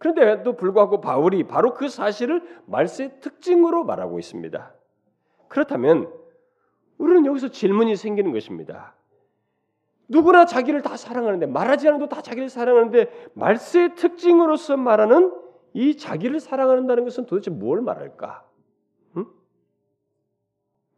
그런데도 0.00 0.56
불구하고 0.56 1.02
바울이 1.02 1.44
바로 1.44 1.74
그 1.74 1.88
사실을 1.90 2.42
말세의 2.64 3.20
특징으로 3.20 3.84
말하고 3.84 4.18
있습니다. 4.18 4.74
그렇다면 5.48 6.10
우리는 6.96 7.26
여기서 7.26 7.48
질문이 7.48 7.96
생기는 7.96 8.32
것입니다. 8.32 8.94
누구나 10.08 10.46
자기를 10.46 10.80
다 10.80 10.96
사랑하는데 10.96 11.44
말하지 11.46 11.88
않아도 11.88 12.08
다 12.08 12.22
자기를 12.22 12.48
사랑하는데 12.48 13.30
말세의 13.34 13.94
특징으로서 13.94 14.78
말하는 14.78 15.34
이 15.74 15.96
자기를 15.98 16.40
사랑한다는 16.40 17.04
것은 17.04 17.26
도대체 17.26 17.50
뭘 17.50 17.82
말할까? 17.82 18.42
응? 19.18 19.26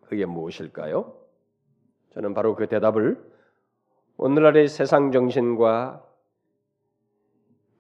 그게 0.03 0.27
무엇일까요? 0.27 1.13
저는 2.15 2.35
바로 2.35 2.55
그 2.55 2.69
대답을 2.69 3.21
오늘날의 4.17 4.69
세상 4.69 5.11
정신과 5.11 6.05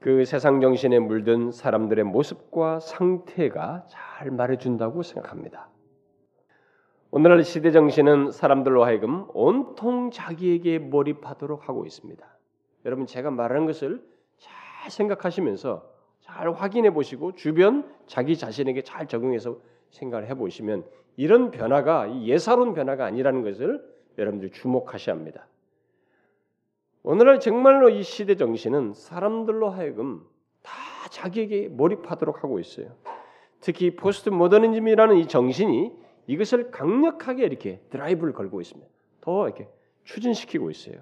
그 0.03 0.25
세상 0.25 0.61
정신에 0.61 0.99
물든 0.99 1.53
사람들의 1.53 2.05
모습과 2.07 2.81
상태가 2.81 3.87
잘 3.89 4.33
말해준다고 4.33 5.05
생각합니다. 5.05 5.69
오늘날 7.13 7.45
시대 7.45 7.71
정신은 7.71 8.33
사람들로 8.33 8.85
하여금 8.85 9.27
온통 9.33 10.11
자기에게 10.11 10.81
몰입하도록 10.81 11.69
하고 11.69 11.87
있습니다. 11.87 12.27
여러분 12.85 13.07
제가 13.07 13.31
말하는 13.31 13.65
것을 13.65 14.03
잘 14.39 14.91
생각하시면서 14.91 15.89
잘 16.19 16.51
확인해 16.53 16.93
보시고 16.93 17.37
주변 17.37 17.89
자기 18.07 18.37
자신에게 18.37 18.83
잘 18.83 19.07
적용해서 19.07 19.61
생각을 19.91 20.29
해 20.29 20.35
보시면 20.35 20.85
이런 21.17 21.53
변화가 21.53 22.23
예사로운 22.23 22.75
변화가 22.75 23.05
아니라는 23.05 23.43
것을 23.43 23.81
여러분들 24.19 24.51
주목하셔야 24.51 25.15
합니다. 25.15 25.47
오늘날 27.05 27.41
정말로 27.41 27.89
이 27.89 28.03
시대 28.03 28.37
정신은 28.37 28.95
사람들로 28.95 29.71
하여금 29.71 30.25
다 30.63 30.73
자기에게 31.11 31.69
몰입하도록 31.69 32.45
하고 32.45 32.61
있어요. 32.61 32.95
특히 33.61 33.97
포스트 33.97 34.29
모더니즘이라는 34.29 35.17
이 35.17 35.27
정신이 35.27 35.93
이것을 36.29 36.71
강력하게 36.71 37.45
이렇게 37.45 37.81
드라이브를 37.91 38.33
걸고 38.33 38.61
있습니다. 38.61 38.89
더 39.21 39.47
이렇게 39.47 39.69
추진시키고 40.05 40.71
있어요. 40.71 40.97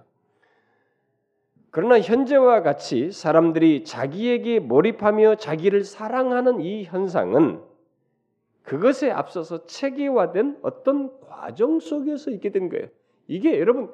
그러나 1.71 2.01
현재와 2.01 2.63
같이 2.63 3.13
사람들이 3.13 3.85
자기에게 3.85 4.59
몰입하며 4.59 5.37
자기를 5.37 5.85
사랑하는 5.85 6.61
이 6.61 6.85
현상은 6.85 7.63
그것에 8.63 9.11
앞서서 9.11 9.67
체계화된 9.67 10.59
어떤 10.63 11.21
과정 11.21 11.79
속에서 11.79 12.31
있게 12.31 12.51
된 12.51 12.69
거예요. 12.69 12.89
이게 13.29 13.59
여러분 13.59 13.91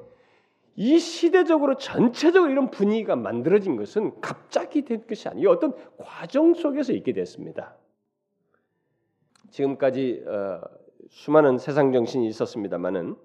이 0.76 0.98
시대적으로 0.98 1.76
전체적으로 1.76 2.52
이런 2.52 2.70
분위기가 2.70 3.16
만들어진 3.16 3.76
것은 3.76 4.20
갑자기 4.20 4.84
된 4.84 5.06
것이 5.06 5.26
아니에요. 5.28 5.50
어떤 5.50 5.74
과정 5.96 6.52
속에서 6.52 6.92
있게 6.92 7.14
됐습니다. 7.14 7.76
지금까지 9.50 10.22
어, 10.26 10.60
수많은 11.08 11.56
세상 11.56 11.92
정신이 11.92 12.28
있었습니다만은 12.28 13.16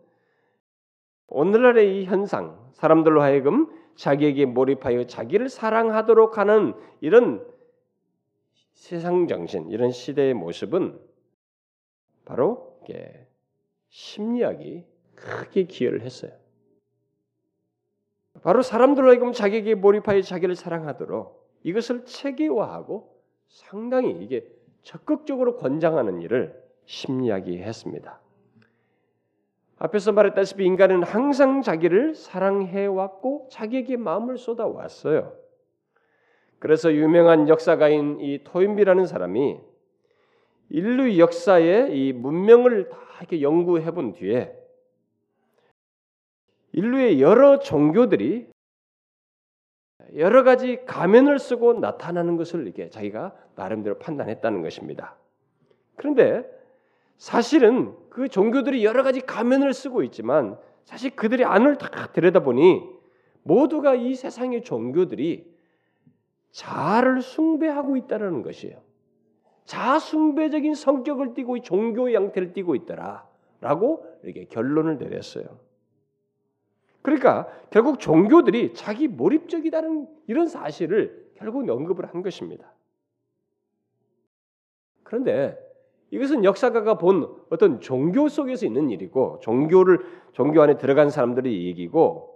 오늘날의 1.27 2.01
이 2.01 2.05
현상, 2.05 2.71
사람들로 2.73 3.21
하여금 3.21 3.69
자기에게 3.95 4.45
몰입하여 4.45 5.05
자기를 5.05 5.49
사랑하도록 5.49 6.37
하는 6.37 6.73
이런 7.01 7.45
세상 8.73 9.27
정신, 9.27 9.69
이런 9.69 9.91
시대의 9.91 10.33
모습은 10.33 10.99
바로 12.23 12.79
심리학이 13.89 14.85
크게 15.15 15.65
기여를 15.65 16.01
했어요. 16.01 16.40
바로 18.43 18.61
사람들로 18.61 19.09
하여금 19.09 19.33
자기에게 19.33 19.75
몰입하여 19.75 20.21
자기를 20.21 20.55
사랑하도록 20.55 21.41
이것을 21.63 22.05
체계화하고 22.05 23.15
상당히 23.47 24.11
이게 24.11 24.47
적극적으로 24.81 25.57
권장하는 25.57 26.21
일을 26.21 26.59
심리학이 26.85 27.59
했습니다. 27.59 28.19
앞에서 29.77 30.11
말했다시피 30.11 30.63
인간은 30.63 31.03
항상 31.03 31.61
자기를 31.61 32.13
사랑해 32.15 32.85
왔고 32.85 33.47
자기에게 33.51 33.97
마음을 33.97 34.37
쏟아 34.37 34.67
왔어요. 34.67 35.33
그래서 36.59 36.93
유명한 36.93 37.49
역사가인 37.49 38.19
이 38.21 38.43
토인비라는 38.43 39.07
사람이 39.07 39.59
인류 40.69 41.17
역사의 41.17 41.97
이 41.97 42.13
문명을 42.13 42.89
다 42.89 42.97
이렇게 43.19 43.41
연구해 43.41 43.91
본 43.91 44.13
뒤에 44.13 44.55
인류의 46.73 47.21
여러 47.21 47.59
종교들이 47.59 48.49
여러 50.15 50.43
가지 50.43 50.83
가면을 50.85 51.39
쓰고 51.39 51.73
나타나는 51.73 52.37
것을 52.37 52.63
이렇게 52.63 52.89
자기가 52.89 53.33
나름대로 53.55 53.97
판단했다는 53.97 54.61
것입니다. 54.61 55.15
그런데 55.95 56.43
사실은 57.17 57.95
그 58.09 58.27
종교들이 58.27 58.83
여러 58.83 59.03
가지 59.03 59.21
가면을 59.21 59.73
쓰고 59.73 60.03
있지만 60.03 60.57
사실 60.83 61.15
그들의 61.15 61.45
안을 61.45 61.77
다 61.77 62.11
들여다보니 62.11 62.81
모두가 63.43 63.95
이 63.95 64.15
세상의 64.15 64.63
종교들이 64.63 65.49
자아를 66.51 67.21
숭배하고 67.21 67.95
있다는 67.97 68.41
것이에요. 68.41 68.81
자아 69.65 69.99
숭배적인 69.99 70.75
성격을 70.75 71.33
띠고 71.33 71.61
종교의 71.61 72.13
양태를 72.15 72.53
띠고 72.53 72.75
있더라라고 72.75 74.05
이렇게 74.23 74.45
결론을 74.45 74.97
내렸어요. 74.97 75.45
그러니까 77.01 77.47
결국 77.69 77.99
종교들이 77.99 78.73
자기 78.73 79.07
몰입적이다는 79.07 80.07
이런 80.27 80.47
사실을 80.47 81.31
결국 81.35 81.67
언급을 81.69 82.05
한 82.05 82.21
것입니다. 82.21 82.71
그런데 85.03 85.57
이것은 86.11 86.43
역사가가 86.43 86.97
본 86.97 87.33
어떤 87.49 87.79
종교 87.79 88.27
속에서 88.27 88.65
있는 88.65 88.89
일이고 88.89 89.39
종교를 89.41 89.99
종교 90.33 90.61
안에 90.61 90.77
들어간 90.77 91.09
사람들의 91.09 91.65
얘기고 91.67 92.31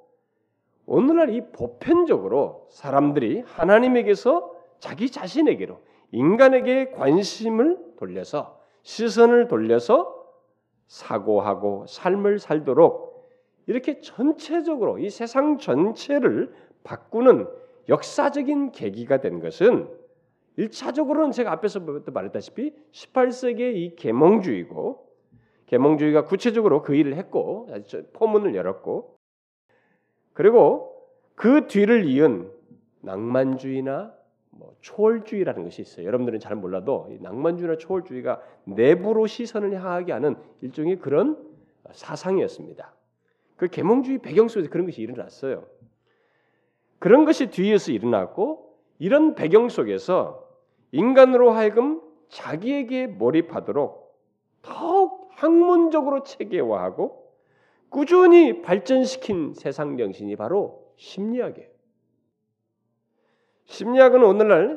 오늘날 0.85 1.29
이 1.29 1.41
보편적으로 1.51 2.67
사람들이 2.69 3.43
하나님에게서 3.45 4.51
자기 4.79 5.09
자신에게로 5.09 5.79
인간에게 6.11 6.91
관심을 6.91 7.95
돌려서 7.97 8.59
시선을 8.83 9.47
돌려서 9.47 10.13
사고하고 10.87 11.85
삶을 11.87 12.39
살도록 12.39 13.14
이렇게 13.67 13.99
전체적으로 13.99 14.99
이 14.99 15.09
세상 15.09 15.57
전체를 15.57 16.53
바꾸는 16.83 17.47
역사적인 17.89 18.71
계기가 18.71 19.21
된 19.21 19.39
것은 19.39 19.89
1차적으로는 20.57 21.31
제가 21.33 21.51
앞에서부터 21.53 22.11
말했다시피 22.11 22.73
18세기의 22.91 23.75
이 23.75 23.95
계몽주의고 23.95 25.05
계몽주의가 25.65 26.25
구체적으로 26.25 26.81
그 26.81 26.95
일을 26.95 27.15
했고 27.15 27.67
포문을 28.13 28.55
열었고 28.55 29.15
그리고 30.33 30.95
그 31.35 31.67
뒤를 31.67 32.05
이은 32.05 32.51
낭만주의나 33.01 34.13
뭐 34.51 34.73
초월주의라는 34.81 35.63
것이 35.63 35.81
있어요. 35.81 36.05
여러분들은 36.05 36.39
잘 36.39 36.55
몰라도 36.55 37.09
낭만주의나 37.19 37.77
초월주의가 37.77 38.41
내부로 38.63 39.27
시선을 39.27 39.73
향하게 39.73 40.13
하는 40.13 40.37
일종의 40.61 40.99
그런 40.99 41.37
사상이었습니다. 41.91 42.94
그 43.55 43.67
계몽주의 43.67 44.19
배경 44.19 44.47
속에서 44.47 44.69
그런 44.69 44.85
것이 44.85 45.01
일어났어요. 45.01 45.65
그런 46.99 47.25
것이 47.25 47.47
뒤에서 47.47 47.91
일어났고 47.91 48.77
이런 48.99 49.35
배경 49.35 49.69
속에서 49.69 50.47
인간으로 50.91 51.51
하여금 51.51 52.01
자기에게 52.29 53.07
몰입하도록 53.07 54.05
더욱 54.61 55.29
학문적으로 55.31 56.23
체계화하고 56.23 57.25
꾸준히 57.89 58.61
발전시킨 58.61 59.53
세상 59.53 59.97
정신이 59.97 60.35
바로 60.35 60.91
심리학이에요. 60.97 61.69
심리학은 63.65 64.23
오늘날 64.23 64.75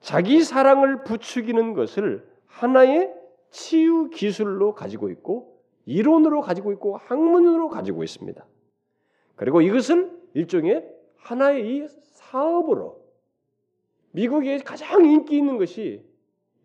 자기 0.00 0.42
사랑을 0.42 1.04
부추기는 1.04 1.74
것을 1.74 2.28
하나의 2.46 3.12
치유 3.50 4.10
기술로 4.10 4.74
가지고 4.74 5.10
있고 5.10 5.55
이론으로 5.86 6.40
가지고 6.42 6.72
있고 6.72 6.96
학문으로 6.98 7.68
가지고 7.68 8.04
있습니다. 8.04 8.44
그리고 9.36 9.60
이것을 9.60 10.10
일종의 10.34 10.86
하나의 11.16 11.76
이 11.76 11.88
사업으로 11.88 13.00
미국에 14.10 14.58
가장 14.58 15.04
인기 15.04 15.36
있는 15.36 15.58
것이 15.58 16.04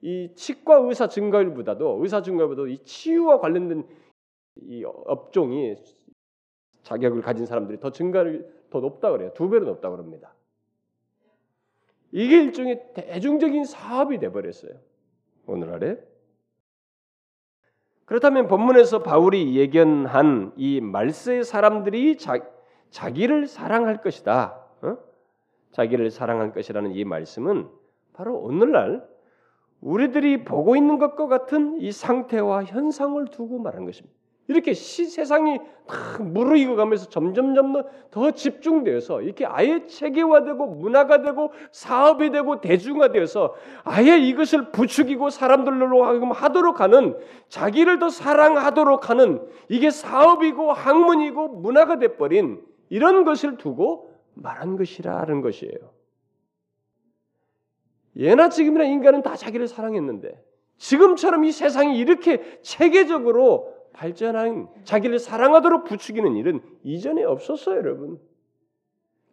이 0.01 0.31
치과 0.35 0.77
의사 0.77 1.07
증가율보다도 1.07 1.99
의사 2.01 2.21
증가율보다도 2.21 2.67
이 2.67 2.79
치유와 2.79 3.39
관련된 3.39 3.87
이 4.55 4.83
업종이 4.83 5.75
자격을 6.83 7.21
가진 7.21 7.45
사람들이 7.45 7.79
더 7.79 7.91
증가를 7.91 8.61
더 8.69 8.79
높다 8.79 9.11
그래요. 9.11 9.31
두 9.33 9.49
배로 9.49 9.65
높다 9.65 9.89
그럽니다. 9.89 10.33
이게 12.11 12.41
일종의 12.43 12.93
대중적인 12.93 13.65
사업이 13.65 14.17
돼 14.19 14.31
버렸어요. 14.31 14.73
오늘날에. 15.45 16.10
그렇다면 18.11 18.49
본문에서 18.49 19.03
바울이 19.03 19.55
예견한 19.55 20.51
이 20.57 20.81
말세의 20.81 21.45
사람들이 21.45 22.17
자, 22.17 22.39
자기를 22.89 23.47
사랑할 23.47 24.01
것이다. 24.01 24.59
어? 24.81 24.97
자기를 25.71 26.11
사랑할 26.11 26.51
것이라는 26.51 26.91
이 26.91 27.05
말씀은 27.05 27.69
바로 28.11 28.37
오늘날 28.37 29.07
우리들이 29.79 30.43
보고 30.43 30.75
있는 30.75 30.99
것과 30.99 31.27
같은 31.27 31.79
이 31.79 31.93
상태와 31.93 32.65
현상을 32.65 33.25
두고 33.27 33.59
말한 33.59 33.85
것입니다. 33.85 34.13
이렇게 34.47 34.73
시, 34.73 35.05
세상이 35.05 35.59
다 35.87 36.21
무르익어 36.21 36.75
가면서 36.75 37.09
점점점 37.09 37.83
더 38.09 38.31
집중되어서 38.31 39.21
이렇게 39.21 39.45
아예 39.45 39.85
체계화되고 39.85 40.65
문화가 40.65 41.21
되고 41.21 41.51
사업이 41.71 42.31
되고 42.31 42.59
대중화되어서 42.59 43.55
아예 43.83 44.17
이것을 44.17 44.71
부추기고 44.71 45.29
사람들로 45.29 46.33
하도록 46.33 46.81
하는 46.81 47.17
자기를 47.49 47.99
더 47.99 48.09
사랑하도록 48.09 49.09
하는 49.09 49.41
이게 49.69 49.89
사업이고 49.89 50.71
학문이고 50.73 51.49
문화가 51.49 51.99
돼버린 51.99 52.61
이런 52.89 53.23
것을 53.23 53.57
두고 53.57 54.11
말한 54.33 54.77
것이라는 54.77 55.41
것이에요. 55.41 56.01
예나 58.17 58.49
지금이나 58.49 58.83
인간은 58.85 59.21
다 59.21 59.35
자기를 59.35 59.67
사랑했는데 59.67 60.41
지금처럼 60.77 61.45
이 61.45 61.51
세상이 61.51 61.97
이렇게 61.97 62.59
체계적으로 62.61 63.70
발전한 63.93 64.69
자기를 64.83 65.19
사랑하도록 65.19 65.85
부추기는 65.85 66.35
일은 66.35 66.61
이전에 66.83 67.23
없었어요, 67.23 67.77
여러분. 67.77 68.19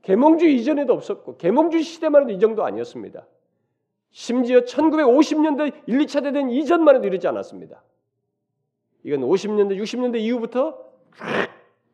계몽주의 0.03 0.57
이전에도 0.57 0.93
없었고 0.93 1.37
계몽주의 1.37 1.83
시대만 1.83 2.23
해도 2.23 2.33
이 2.33 2.39
정도 2.39 2.65
아니었습니다. 2.65 3.27
심지어 4.11 4.61
1950년대 4.61 5.83
1, 5.87 5.99
2차 5.99 6.23
대전 6.23 6.51
이전만 6.51 6.97
해도 6.97 7.07
이러지 7.07 7.27
않았습니다. 7.29 7.83
이건 9.05 9.21
50년대, 9.21 9.79
60년대 9.79 10.19
이후부터 10.21 10.79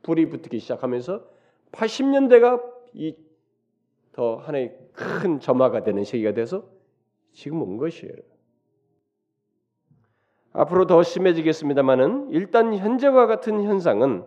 불이 0.03 0.29
붙기 0.29 0.59
시작하면서 0.59 1.25
80년대가 1.73 2.63
이 2.95 3.25
더 4.15 4.37
하나의 4.37 4.79
큰 4.93 5.41
점화가 5.41 5.83
되는 5.83 6.05
시기가 6.05 6.33
돼서 6.33 6.65
지금 7.33 7.63
온 7.63 7.77
것이에요. 7.77 8.15
앞으로 10.55 10.87
더 10.87 11.03
심해지겠습니다만은 11.03 12.29
일단 12.31 12.75
현재와 12.75 13.27
같은 13.27 13.65
현상은 13.65 14.25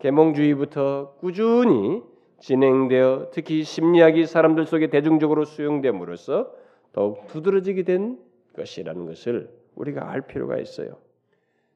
계몽주의부터 0.00 1.14
꾸준히 1.20 2.02
진행되어 2.40 3.28
특히 3.32 3.62
심리학이 3.62 4.26
사람들 4.26 4.66
속에 4.66 4.88
대중적으로 4.88 5.44
수용됨으로써 5.44 6.50
더욱 6.92 7.26
두드러지게 7.28 7.84
된 7.84 8.18
것이라는 8.56 9.06
것을 9.06 9.48
우리가 9.76 10.10
알 10.10 10.22
필요가 10.22 10.58
있어요. 10.58 10.96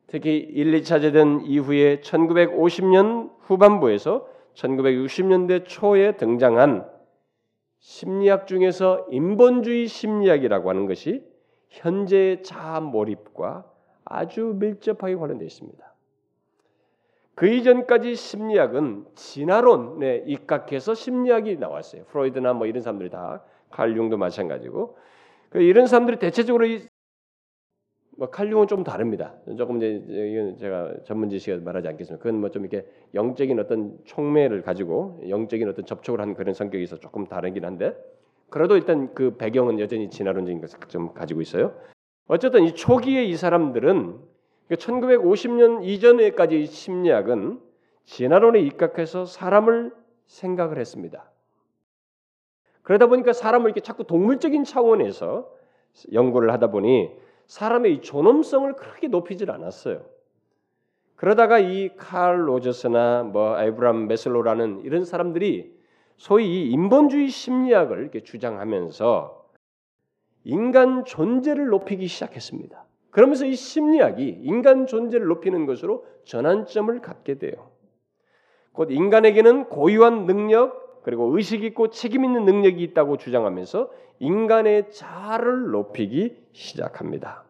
특히 0.08 0.38
1, 0.38 0.72
2차 0.80 1.00
대전 1.00 1.42
이후에 1.42 2.00
1950년 2.00 3.30
후반부에서 3.42 4.26
1960년대 4.54 5.66
초에 5.66 6.16
등장한 6.16 6.88
심리학 7.78 8.48
중에서 8.48 9.06
인본주의 9.10 9.86
심리학이라고 9.86 10.68
하는 10.68 10.86
것이 10.86 11.22
현재의 11.68 12.42
자아 12.42 12.80
몰입과 12.80 13.73
아주 14.04 14.56
밀접하게 14.58 15.16
관련되어 15.16 15.46
있습니다. 15.46 15.94
그 17.34 17.48
이전까지 17.48 18.14
심리학은 18.14 19.06
진화론에 19.14 20.24
입각해서 20.26 20.94
심리학이 20.94 21.56
나왔어요. 21.56 22.04
프로이드나 22.04 22.52
뭐 22.52 22.66
이런 22.66 22.82
사람들이 22.82 23.10
다 23.10 23.42
칼융도 23.70 24.16
마찬가지고 24.16 24.96
그 25.50 25.60
이런 25.60 25.86
사람들이 25.86 26.18
대체적으로 26.18 26.66
이, 26.66 26.86
뭐 28.16 28.30
칼융은 28.30 28.68
좀 28.68 28.84
다릅니다. 28.84 29.34
조금 29.58 29.78
이제 29.78 30.00
이건 30.06 30.56
제가 30.58 30.94
전문 31.04 31.28
지식에 31.30 31.56
말하지 31.56 31.88
않겠습니다. 31.88 32.22
그건 32.22 32.40
뭐 32.40 32.50
좀 32.50 32.64
이렇게 32.64 32.86
영적인 33.14 33.58
어떤 33.58 33.98
촉매를 34.04 34.62
가지고 34.62 35.20
영적인 35.28 35.68
어떤 35.68 35.84
접촉을 35.84 36.20
하는 36.20 36.34
그런 36.34 36.54
있어 36.74 36.98
조금 36.98 37.26
다르긴 37.26 37.64
한데 37.64 37.96
그래도 38.48 38.76
일단 38.76 39.12
그 39.14 39.36
배경은 39.36 39.80
여전히 39.80 40.08
진화론적인 40.10 40.60
것을 40.60 40.78
좀 40.86 41.12
가지고 41.12 41.40
있어요. 41.40 41.74
어쨌든 42.26 42.64
이 42.64 42.74
초기에 42.74 43.24
이 43.24 43.36
사람들은 43.36 44.18
1950년 44.70 45.58
그러니까 45.58 45.82
이전에까지 45.84 46.66
심리학은 46.66 47.60
진화론에 48.04 48.60
입각해서 48.60 49.26
사람을 49.26 49.94
생각을 50.26 50.78
했습니다. 50.78 51.30
그러다 52.82 53.06
보니까 53.06 53.32
사람을 53.32 53.66
이렇게 53.66 53.80
자꾸 53.80 54.04
동물적인 54.04 54.64
차원에서 54.64 55.50
연구를 56.12 56.52
하다 56.52 56.68
보니 56.68 57.10
사람의 57.46 58.00
존엄성을 58.02 58.74
크게 58.74 59.08
높이질 59.08 59.50
않았어요. 59.50 60.04
그러다가 61.16 61.58
이 61.58 61.90
칼 61.96 62.48
로저스나 62.48 63.22
뭐 63.24 63.58
에브람 63.60 64.08
메슬로라는 64.08 64.80
이런 64.80 65.04
사람들이 65.04 65.74
소위 66.16 66.46
이 66.46 66.70
인본주의 66.72 67.28
심리학을 67.28 67.98
이렇게 68.00 68.20
주장하면서 68.20 69.43
인간 70.44 71.04
존재를 71.04 71.68
높이기 71.68 72.06
시작했습니다. 72.06 72.84
그러면서 73.10 73.46
이 73.46 73.54
심리학이 73.54 74.40
인간 74.42 74.86
존재를 74.86 75.26
높이는 75.26 75.66
것으로 75.66 76.04
전환점을 76.24 77.00
갖게 77.00 77.38
돼요. 77.38 77.70
곧 78.72 78.90
인간에게는 78.90 79.68
고유한 79.68 80.26
능력 80.26 81.02
그리고 81.02 81.36
의식 81.36 81.64
있고 81.64 81.90
책임 81.90 82.24
있는 82.24 82.44
능력이 82.44 82.82
있다고 82.82 83.18
주장하면서 83.18 83.90
인간의 84.18 84.90
자아를 84.90 85.70
높이기 85.70 86.36
시작합니다. 86.52 87.44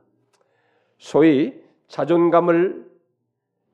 소위 0.99 1.63
자존감을 1.89 2.91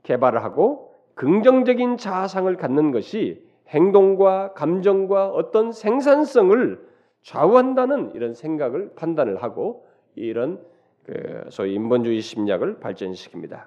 개발하고 0.03 0.95
긍정적인 1.15 1.97
자아상을 1.97 2.55
갖는 2.57 2.93
것이 2.93 3.45
행동과 3.69 4.53
감정과 4.53 5.31
어떤 5.31 5.73
생산성을 5.73 6.90
좌우한다는 7.23 8.15
이런 8.15 8.35
생각을 8.35 8.95
판단을 8.95 9.43
하고 9.43 9.87
이런 10.15 10.65
그 11.05 11.45
소위 11.51 11.75
인본주의 11.75 12.21
심리학을 12.21 12.81
발전시킵니다. 12.81 13.65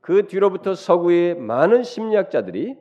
그 0.00 0.26
뒤로부터 0.26 0.74
서구의 0.74 1.36
많은 1.36 1.84
심리학자들이 1.84 2.76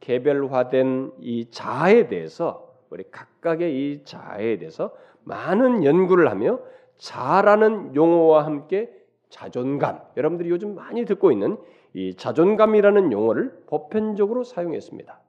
개별화된 0.00 1.12
이 1.20 1.50
자아에 1.50 2.08
대해서 2.08 2.74
우리 2.90 3.04
각각의 3.10 3.74
이 3.74 4.04
자아에 4.04 4.58
대해서 4.58 4.96
많은 5.24 5.84
연구를 5.84 6.30
하며 6.30 6.60
자라는 6.96 7.94
용어와 7.94 8.44
함께 8.44 8.90
자존감 9.28 10.00
여러분들이 10.16 10.50
요즘 10.50 10.74
많이 10.74 11.04
듣고 11.04 11.32
있는 11.32 11.56
이 11.94 12.14
자존감이라는 12.14 13.12
용어를 13.12 13.64
보편적으로 13.66 14.44
사용했습니다. 14.44 15.20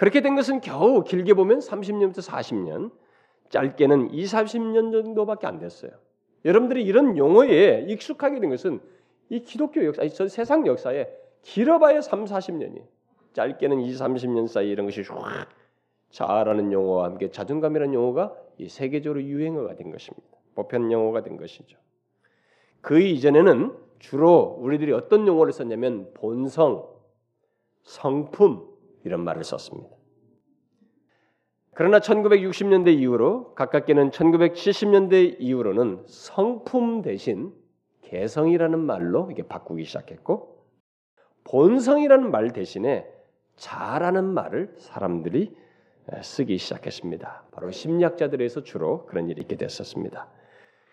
그렇게 0.00 0.22
된 0.22 0.34
것은 0.34 0.62
겨우 0.62 1.04
길게 1.04 1.34
보면 1.34 1.58
30년부터 1.58 2.26
40년, 2.26 2.90
짧게는 3.50 4.14
2, 4.14 4.24
30년 4.24 4.92
정도밖에 4.92 5.46
안 5.46 5.58
됐어요. 5.58 5.90
여러분들이 6.46 6.82
이런 6.84 7.18
용어에 7.18 7.84
익숙하게 7.86 8.40
된 8.40 8.48
것은 8.48 8.80
이 9.28 9.42
기독교 9.42 9.84
역사, 9.84 10.02
이 10.02 10.08
세상 10.08 10.66
역사에 10.66 11.06
길어봐야 11.42 12.00
3, 12.00 12.24
40년이 12.24 12.82
짧게는 13.34 13.82
2, 13.82 13.92
30년 13.92 14.48
사이 14.48 14.70
이런 14.70 14.86
것이 14.86 15.02
확 15.02 15.50
자아라는 16.08 16.72
용어와 16.72 17.04
함께 17.04 17.30
자존감이라는 17.30 17.92
용어가 17.92 18.34
이 18.56 18.70
세계적으로 18.70 19.22
유행어가 19.22 19.74
된 19.74 19.90
것입니다. 19.90 20.26
보편 20.54 20.90
용어가 20.90 21.22
된 21.22 21.36
것이죠. 21.36 21.76
그 22.80 22.98
이전에는 22.98 23.76
주로 23.98 24.56
우리들이 24.60 24.92
어떤 24.94 25.26
용어를 25.26 25.52
썼냐면 25.52 26.10
본성, 26.14 26.88
성품 27.82 28.69
이런 29.04 29.24
말을 29.24 29.44
썼습니다. 29.44 29.88
그러나 31.74 32.00
1960년대 32.00 32.98
이후로 32.98 33.54
가깝게는 33.54 34.10
1970년대 34.10 35.36
이후로는 35.38 36.04
성품 36.06 37.02
대신 37.02 37.54
개성이라는 38.02 38.78
말로 38.78 39.30
이게 39.30 39.42
바꾸기 39.42 39.84
시작했고 39.84 40.66
본성이라는 41.44 42.30
말 42.30 42.52
대신에 42.52 43.06
자라는 43.56 44.24
말을 44.24 44.74
사람들이 44.78 45.54
쓰기 46.22 46.58
시작했습니다. 46.58 47.44
바로 47.52 47.70
심리학자들에서 47.70 48.62
주로 48.64 49.06
그런 49.06 49.28
일이 49.28 49.42
있게 49.42 49.56
됐었습니다. 49.56 50.28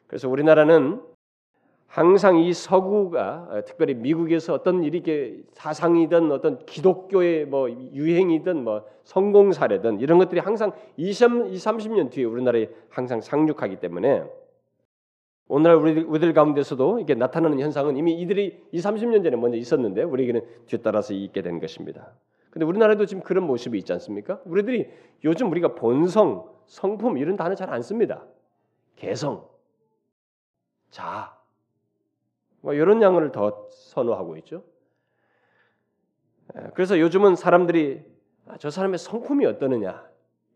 그래서 0.05 0.29
우리나라는 0.29 1.01
항상 1.87 2.37
이 2.37 2.53
서구가 2.53 3.47
어, 3.49 3.61
특별히 3.65 3.93
미국에서 3.95 4.53
어떤 4.53 4.83
일이 4.83 5.01
게 5.01 5.41
사상이든 5.53 6.31
어떤 6.31 6.63
기독교의 6.65 7.45
뭐 7.45 7.69
유행이든 7.69 8.63
뭐 8.63 8.85
성공 9.03 9.51
사례든 9.51 9.99
이런 10.01 10.17
것들이 10.17 10.41
항상 10.41 10.73
20, 10.97 11.27
30년 11.27 12.11
뒤에 12.11 12.25
우리나라에 12.25 12.69
항상 12.89 13.21
상륙하기 13.21 13.77
때문에 13.77 14.23
오늘날 15.47 15.77
우리, 15.77 16.01
우리들 16.01 16.33
가운데서도 16.33 16.99
이게 16.99 17.15
나타나는 17.15 17.59
현상은 17.59 17.95
이미 17.95 18.19
이들이 18.21 18.67
20, 18.73 18.85
30년 18.91 19.23
전에 19.23 19.37
먼저 19.37 19.57
있었는데 19.57 20.03
우리에게는 20.03 20.41
뒤따라서 20.67 21.13
있게 21.13 21.41
된 21.41 21.59
것입니다. 21.59 22.11
근데 22.49 22.65
우리나라에도 22.65 23.05
지금 23.05 23.23
그런 23.23 23.45
모습이 23.45 23.77
있지 23.77 23.93
않습니까? 23.93 24.41
우리들이 24.43 24.89
요즘 25.23 25.49
우리가 25.51 25.75
본성, 25.75 26.49
성품 26.65 27.17
이런 27.17 27.37
단어 27.37 27.55
잘 27.55 27.69
안 27.69 27.81
씁니다. 27.81 28.25
개성, 28.97 29.47
자, 30.89 31.36
뭐 32.67 32.73
이런 32.73 33.01
양을 33.01 33.31
더 33.31 33.65
선호하고 33.69 34.35
있죠. 34.39 34.61
그래서 36.73 36.99
요즘은 36.99 37.37
사람들이 37.37 38.03
아, 38.45 38.57
저 38.57 38.69
사람의 38.69 38.97
성품이 38.97 39.45
어떠느냐 39.45 40.05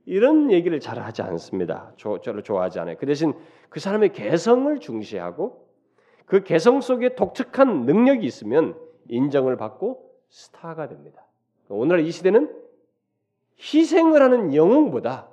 이런 0.05 0.51
얘기를 0.51 0.77
잘 0.81 0.99
하지 0.99 1.21
않습니다. 1.21 1.93
저를 1.95 2.43
좋아하지 2.43 2.81
않아요. 2.81 2.97
그 2.97 3.05
대신 3.05 3.33
그 3.69 3.79
사람의 3.79 4.11
개성을 4.11 4.77
중시하고 4.77 5.65
그 6.25 6.43
개성 6.43 6.81
속에 6.81 7.15
독특한 7.15 7.85
능력이 7.85 8.25
있으면 8.27 8.77
인정을 9.07 9.55
받고 9.55 10.11
스타가 10.27 10.89
됩니다. 10.89 11.25
오늘 11.69 12.01
이 12.01 12.11
시대는 12.11 12.53
희생을 13.57 14.21
하는 14.21 14.53
영웅보다 14.53 15.29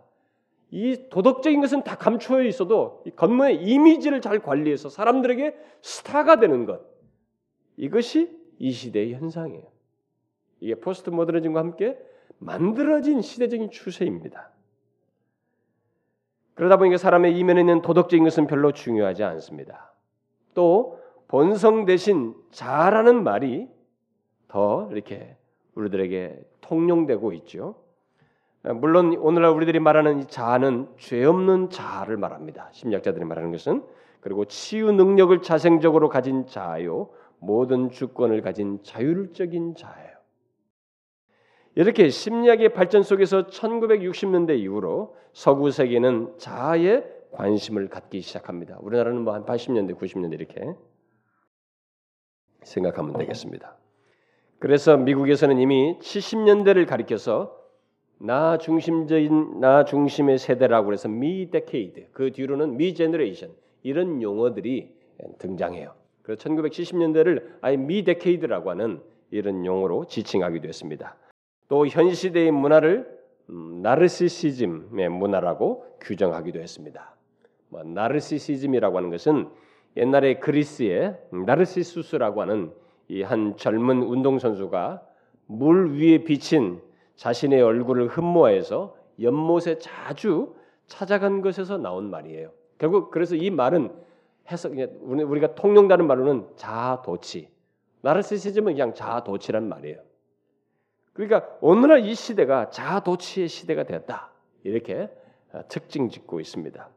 이 0.71 1.09
도덕적인 1.09 1.61
것은 1.61 1.83
다 1.83 1.97
감추어 1.97 2.43
있어도 2.43 3.03
겉모의 3.17 3.63
이미지를 3.63 4.21
잘 4.21 4.41
관리해서 4.41 4.89
사람들에게 4.89 5.57
스타가 5.81 6.37
되는 6.37 6.67
것 6.67 6.83
이것이 7.77 8.37
이 8.59 8.73
시대의 8.73 9.15
현상이에요. 9.15 9.65
이게 10.61 10.75
포스트 10.75 11.11
모더니즘과 11.11 11.61
함께 11.61 11.97
만들어진 12.39 13.23
시대적인 13.23 13.71
추세입니다. 13.71 14.51
그러다 16.55 16.77
보니까 16.77 16.97
사람의 16.97 17.39
이면에 17.39 17.61
있는 17.61 17.83
도덕적인 17.83 18.25
것은 18.25 18.49
별로 18.49 18.73
중요하지 18.73 19.23
않습니다. 19.23 19.93
또 20.55 20.99
본성 21.29 21.85
대신 21.85 22.35
자라는 22.51 23.23
말이 23.23 23.69
더 24.49 24.89
이렇게 24.91 25.37
우리들에게 25.75 26.43
통용되고 26.61 27.33
있죠. 27.35 27.77
물론 28.63 29.17
오늘날 29.17 29.53
우리들이 29.53 29.79
말하는 29.79 30.21
이 30.21 30.27
자아는 30.27 30.89
죄 30.99 31.25
없는 31.25 31.71
자아를 31.71 32.17
말합니다. 32.17 32.69
심리학자들이 32.73 33.25
말하는 33.25 33.53
것은 33.53 33.85
그리고 34.21 34.45
치유 34.47 34.91
능력을 34.93 35.41
자생적으로 35.43 36.09
가진 36.09 36.47
자아요, 36.47 37.11
모든 37.39 37.91
주권을 37.91 38.43
가진 38.43 38.83
자율적인 38.83 39.77
자예요. 39.77 40.09
이렇게 41.77 42.09
심리학의 42.09 42.73
발전 42.73 43.05
속에서 43.05 43.47
1960년대 43.47 44.59
이후로 44.59 45.15
서구 45.33 45.71
세계는 45.71 46.35
자아에 46.39 47.05
관심을 47.31 47.89
갖기 47.89 48.21
시작합니다. 48.21 48.79
우리나라는 48.81 49.23
뭐 49.23 49.35
한 49.35 49.45
80년대, 49.45 49.97
90년대 49.97 50.33
이렇게 50.33 50.75
생각하면 52.65 53.17
되겠습니다. 53.19 53.77
그래서 54.59 54.97
미국에서는 54.97 55.59
이미 55.61 55.97
70년대를 56.01 56.89
가리켜서 56.89 57.57
나 58.19 58.59
중심적인 58.59 59.61
나 59.61 59.85
중심의 59.85 60.39
세대라고 60.39 60.93
해서 60.93 61.09
Me 61.09 61.51
Decade 61.51 62.09
그 62.13 62.33
뒤로는 62.33 62.77
Me 62.77 62.95
Generation 62.95 63.51
이런 63.83 64.21
용어들이 64.23 64.93
등장해요. 65.39 65.93
그래서 66.23 66.43
1970년대를 66.49 67.59
아예 67.61 67.77
미 67.77 68.03
데케이드라고 68.05 68.71
하는 68.71 69.01
이런 69.31 69.65
용어로 69.65 70.07
지칭하기도 70.07 70.69
했습니다. 70.69 71.17
또 71.69 71.87
현 71.87 72.13
시대의 72.13 72.51
문화를 72.51 73.19
음, 73.51 73.81
나르시시즘의 73.83 75.09
문화라고 75.11 75.85
규정하기도 76.01 76.61
했습니다. 76.61 77.15
뭐, 77.69 77.83
나르시시즘이라고 77.83 78.97
하는 78.97 79.11
것은 79.11 79.49
옛날에 79.97 80.35
그리스의 80.39 81.17
나르시수스라고 81.31 82.43
하는 82.43 82.73
이 83.09 83.23
한 83.23 83.57
젊은 83.57 84.03
운동 84.03 84.39
선수가 84.39 85.03
물 85.47 85.95
위에 85.95 86.25
비친 86.25 86.81
자신의 87.19 87.61
얼굴을 87.61 88.07
흠모해서 88.07 88.97
연못에 89.21 89.79
자주 89.79 90.55
찾아간 90.87 91.43
것에서 91.43 91.77
나온 91.77 92.11
말이에요. 92.11 92.53
결국 92.79 93.11
그래서 93.11 93.35
이 93.35 93.51
말은 93.51 93.93
해석 94.51 94.73
우리가 94.77 95.57
통용되는 95.57 96.07
말로는 96.07 96.47
자도치. 96.55 97.51
나르시시즘은 98.03 98.75
그냥 98.75 98.95
자도치란 98.95 99.69
말이에요. 99.69 100.01
그러니까 101.13 101.49
오늘날 101.61 102.07
이 102.07 102.15
시대가 102.15 102.71
자도치의 102.71 103.49
시대가 103.49 103.83
되었다. 103.83 104.31
이렇게 104.63 105.11
특징 105.69 106.09
짓고 106.11 106.39
있습니다. 106.39 106.89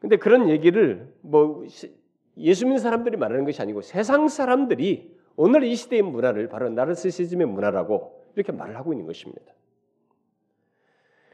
근데 0.00 0.16
그런 0.16 0.48
얘기를 0.48 1.14
뭐 1.20 1.64
예수 2.38 2.64
믿는 2.64 2.80
사람들이 2.80 3.16
말하는 3.16 3.44
것이 3.44 3.62
아니고 3.62 3.82
세상 3.82 4.26
사람들이 4.26 5.15
오늘 5.36 5.64
이 5.64 5.74
시대의 5.74 6.02
문화를 6.02 6.48
바로 6.48 6.68
나르시시즘의 6.70 7.46
문화라고 7.46 8.22
이렇게 8.34 8.52
말을 8.52 8.76
하고 8.76 8.92
있는 8.92 9.06
것입니다. 9.06 9.52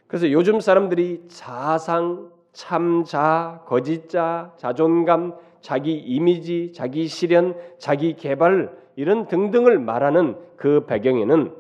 그래서 0.07 0.31
요즘 0.31 0.61
사람들이 0.61 1.25
자상, 1.29 2.31
참자, 2.53 3.63
거짓자, 3.67 4.55
자존감, 4.59 5.35
자기 5.61 5.95
이미지, 5.97 6.73
자기 6.75 7.07
실현, 7.07 7.57
자기 7.79 8.15
개발 8.15 8.77
이런 8.97 9.27
등등을 9.27 9.79
말하는 9.79 10.37
그 10.57 10.85
배경에는 10.87 11.55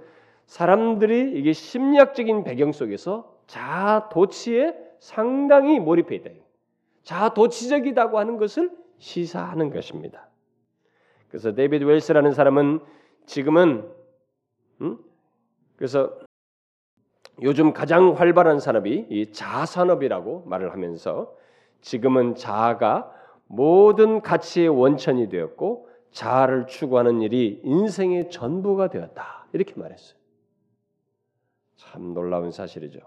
사람들이 0.46 1.32
이게 1.38 1.52
심리학적인 1.52 2.44
배경 2.44 2.72
속에서 2.72 3.32
자도치에 3.46 4.74
상당히 4.98 5.80
몰입해 5.80 6.16
있다. 6.16 6.30
자도치적이다고 7.04 8.18
하는 8.18 8.36
것을 8.36 8.70
시사하는 8.98 9.70
것입니다. 9.70 10.28
그래서 11.32 11.54
데이비드 11.54 11.84
웰스라는 11.84 12.32
사람은 12.32 12.80
지금은 13.24 13.90
음? 14.82 14.98
그래서 15.76 16.12
요즘 17.42 17.72
가장 17.72 18.12
활발한 18.12 18.60
산업이 18.60 19.06
이 19.08 19.32
자산업이라고 19.32 20.44
말을 20.46 20.72
하면서 20.72 21.34
지금은 21.80 22.34
자아가 22.34 23.10
모든 23.46 24.20
가치의 24.20 24.68
원천이 24.68 25.30
되었고 25.30 25.88
자아를 26.10 26.66
추구하는 26.66 27.22
일이 27.22 27.60
인생의 27.64 28.30
전부가 28.30 28.88
되었다. 28.90 29.46
이렇게 29.52 29.74
말했어요. 29.74 30.16
참 31.76 32.14
놀라운 32.14 32.52
사실이죠. 32.52 33.00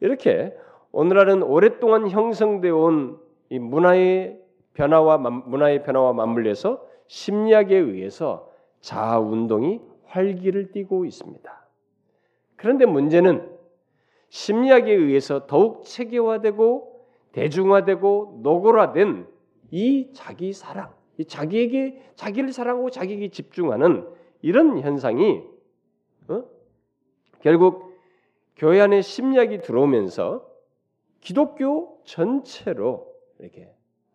이렇게 0.00 0.56
오늘날은 0.92 1.42
오랫동안 1.42 2.08
형성되어 2.08 2.76
온 2.76 3.32
이 3.52 3.58
문화의 3.58 4.40
변화와 4.72 5.18
문화의 5.18 5.82
변화와 5.82 6.14
맞물려서 6.14 6.82
심리학에 7.12 7.76
의해서 7.76 8.50
자아 8.80 9.20
운동이 9.20 9.82
활기를 10.06 10.72
띠고 10.72 11.04
있습니다. 11.04 11.68
그런데 12.56 12.86
문제는 12.86 13.54
심리학에 14.30 14.90
의해서 14.90 15.46
더욱 15.46 15.84
체계화되고 15.84 17.06
대중화되고 17.32 18.40
노골화된 18.42 19.28
이 19.72 20.10
자기 20.14 20.54
사랑, 20.54 20.94
이 21.18 21.26
자기에게 21.26 22.02
자기를 22.14 22.50
사랑하고 22.50 22.88
자기에게 22.88 23.28
집중하는 23.28 24.08
이런 24.40 24.80
현상이 24.80 25.42
어? 26.28 26.44
결국 27.40 27.92
교회 28.56 28.80
안에 28.80 29.02
심리학이 29.02 29.60
들어오면서 29.60 30.48
기독교 31.20 32.00
전체로 32.04 33.14
이렇게 33.38 33.70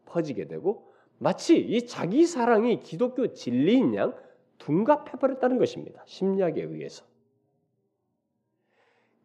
퍼지게 0.05 0.47
되고 0.47 0.87
마치 1.19 1.57
이 1.59 1.85
자기 1.85 2.25
사랑이 2.25 2.79
기독교 2.79 3.33
진리인 3.33 3.95
양 3.95 4.15
둔갑해 4.59 5.17
버렸다는 5.19 5.57
것입니다. 5.57 6.03
심리학에 6.05 6.61
의해서. 6.61 7.05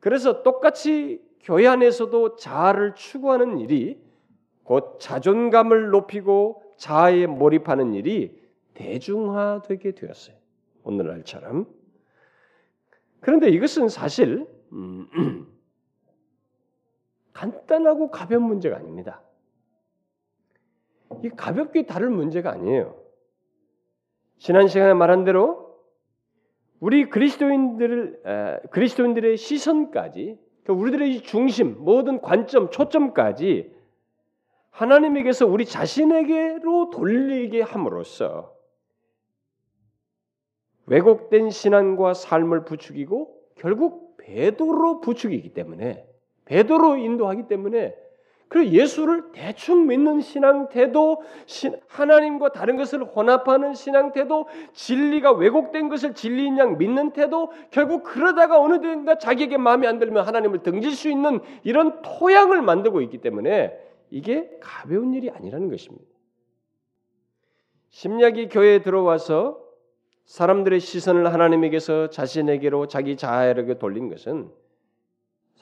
그래서 0.00 0.42
똑같이 0.42 1.22
교회 1.40 1.66
안에서도 1.66 2.36
자아를 2.36 2.94
추구하는 2.94 3.58
일이 3.58 4.00
곧 4.64 4.98
자존감을 5.00 5.90
높이고 5.90 6.62
자아에 6.76 7.26
몰입하는 7.26 7.94
일이 7.94 8.40
대중화되게 8.74 9.92
되었어요. 9.92 10.36
오늘날처럼. 10.84 11.66
그런데 13.20 13.48
이것은 13.50 13.88
사실 13.88 14.46
음, 14.72 15.46
간단하고 17.32 18.10
가벼운 18.10 18.44
문제가 18.44 18.76
아닙니다. 18.76 19.22
이 21.22 21.28
가볍게 21.30 21.86
다룰 21.86 22.10
문제가 22.10 22.50
아니에요. 22.50 22.96
지난 24.38 24.66
시간에 24.66 24.92
말한 24.92 25.24
대로 25.24 25.72
우리 26.80 27.08
그리스도인들을 27.08 28.68
그리스도인들의 28.70 29.36
시선까지 29.36 30.38
그러니까 30.64 30.82
우리들의 30.82 31.22
중심, 31.22 31.76
모든 31.84 32.20
관점, 32.20 32.70
초점까지 32.70 33.72
하나님에게서 34.70 35.46
우리 35.46 35.64
자신에게로 35.64 36.90
돌리게 36.90 37.62
함으로써 37.62 38.56
왜곡된 40.86 41.50
신앙과 41.50 42.14
삶을 42.14 42.64
부추기고 42.64 43.42
결국 43.54 44.16
배도로 44.16 45.00
부추기기 45.00 45.54
때문에 45.54 46.04
배도로 46.46 46.96
인도하기 46.96 47.46
때문에 47.46 48.01
그 48.52 48.68
예수를 48.68 49.32
대충 49.32 49.86
믿는 49.86 50.20
신앙 50.20 50.68
태도, 50.68 51.22
하나님과 51.88 52.50
다른 52.50 52.76
것을 52.76 53.02
혼합하는 53.02 53.72
신앙 53.72 54.12
태도, 54.12 54.46
진리가 54.74 55.32
왜곡된 55.32 55.88
것을 55.88 56.12
진리인 56.12 56.58
양 56.58 56.76
믿는 56.76 57.12
태도, 57.12 57.50
결국 57.70 58.02
그러다가 58.02 58.60
어느 58.60 58.82
때인가 58.82 59.16
자기에게 59.16 59.56
마음에 59.56 59.86
안 59.86 59.98
들면 59.98 60.26
하나님을 60.26 60.62
등질 60.62 60.92
수 60.92 61.08
있는 61.08 61.40
이런 61.64 62.02
토양을 62.02 62.60
만들고 62.60 63.00
있기 63.00 63.22
때문에 63.22 63.72
이게 64.10 64.50
가벼운 64.60 65.14
일이 65.14 65.30
아니라는 65.30 65.70
것입니다. 65.70 66.04
심리학이 67.88 68.50
교회에 68.50 68.82
들어와서 68.82 69.62
사람들의 70.26 70.78
시선을 70.78 71.32
하나님에게서 71.32 72.10
자신에게로 72.10 72.86
자기 72.88 73.16
자아에게 73.16 73.78
돌린 73.78 74.10
것은 74.10 74.50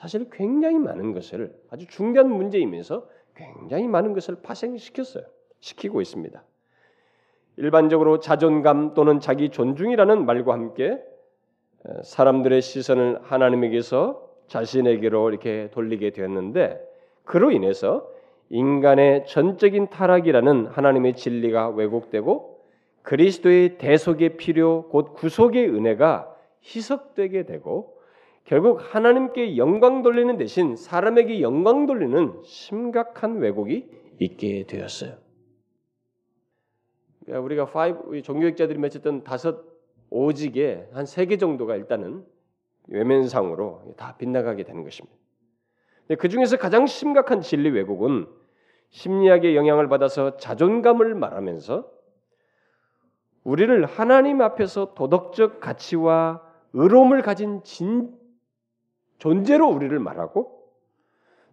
사실 0.00 0.30
굉장히 0.32 0.78
많은 0.78 1.12
것을 1.12 1.54
아주 1.70 1.86
중요한 1.86 2.30
문제이면서 2.30 3.06
굉장히 3.36 3.86
많은 3.86 4.14
것을 4.14 4.36
파생시켰어요. 4.42 5.24
시키고 5.60 6.00
있습니다. 6.00 6.42
일반적으로 7.56 8.18
자존감 8.18 8.94
또는 8.94 9.20
자기 9.20 9.50
존중이라는 9.50 10.24
말과 10.24 10.54
함께 10.54 10.98
사람들의 12.02 12.62
시선을 12.62 13.20
하나님에게서 13.24 14.26
자신에게로 14.46 15.28
이렇게 15.28 15.68
돌리게 15.70 16.10
되었는데 16.10 16.80
그로 17.24 17.50
인해서 17.50 18.08
인간의 18.48 19.26
전적인 19.26 19.90
타락이라는 19.90 20.66
하나님의 20.68 21.14
진리가 21.14 21.68
왜곡되고 21.68 22.58
그리스도의 23.02 23.76
대속의 23.76 24.38
필요 24.38 24.88
곧 24.88 25.12
구속의 25.12 25.68
은혜가 25.68 26.34
희석되게 26.62 27.44
되고 27.44 27.99
결국 28.44 28.80
하나님께 28.94 29.56
영광 29.56 30.02
돌리는 30.02 30.36
대신 30.36 30.74
사람에게 30.76 31.40
영광 31.40 31.86
돌리는 31.86 32.42
심각한 32.44 33.38
왜곡이 33.38 33.88
있게 34.18 34.66
되었어요. 34.66 35.16
우리가 37.28 37.64
5 37.64 38.22
종교학자들이 38.22 38.78
맺었던 38.78 39.22
다섯 39.24 39.64
오직에 40.10 40.88
한 40.92 41.04
세 41.04 41.26
개 41.26 41.36
정도가 41.36 41.76
일단은 41.76 42.24
외면상으로 42.88 43.94
다 43.96 44.16
빗나가게 44.16 44.64
되는 44.64 44.82
것입니다. 44.82 45.16
그 46.18 46.28
중에서 46.28 46.56
가장 46.56 46.86
심각한 46.86 47.40
진리 47.40 47.70
왜곡은 47.70 48.26
심리학의 48.88 49.54
영향을 49.54 49.88
받아서 49.88 50.36
자존감을 50.38 51.14
말하면서 51.14 51.88
우리를 53.44 53.86
하나님 53.86 54.40
앞에서 54.40 54.94
도덕적 54.94 55.60
가치와 55.60 56.42
의로움을 56.72 57.22
가진 57.22 57.62
진, 57.62 58.12
존재로 59.20 59.68
우리를 59.68 59.96
말하고 59.98 60.68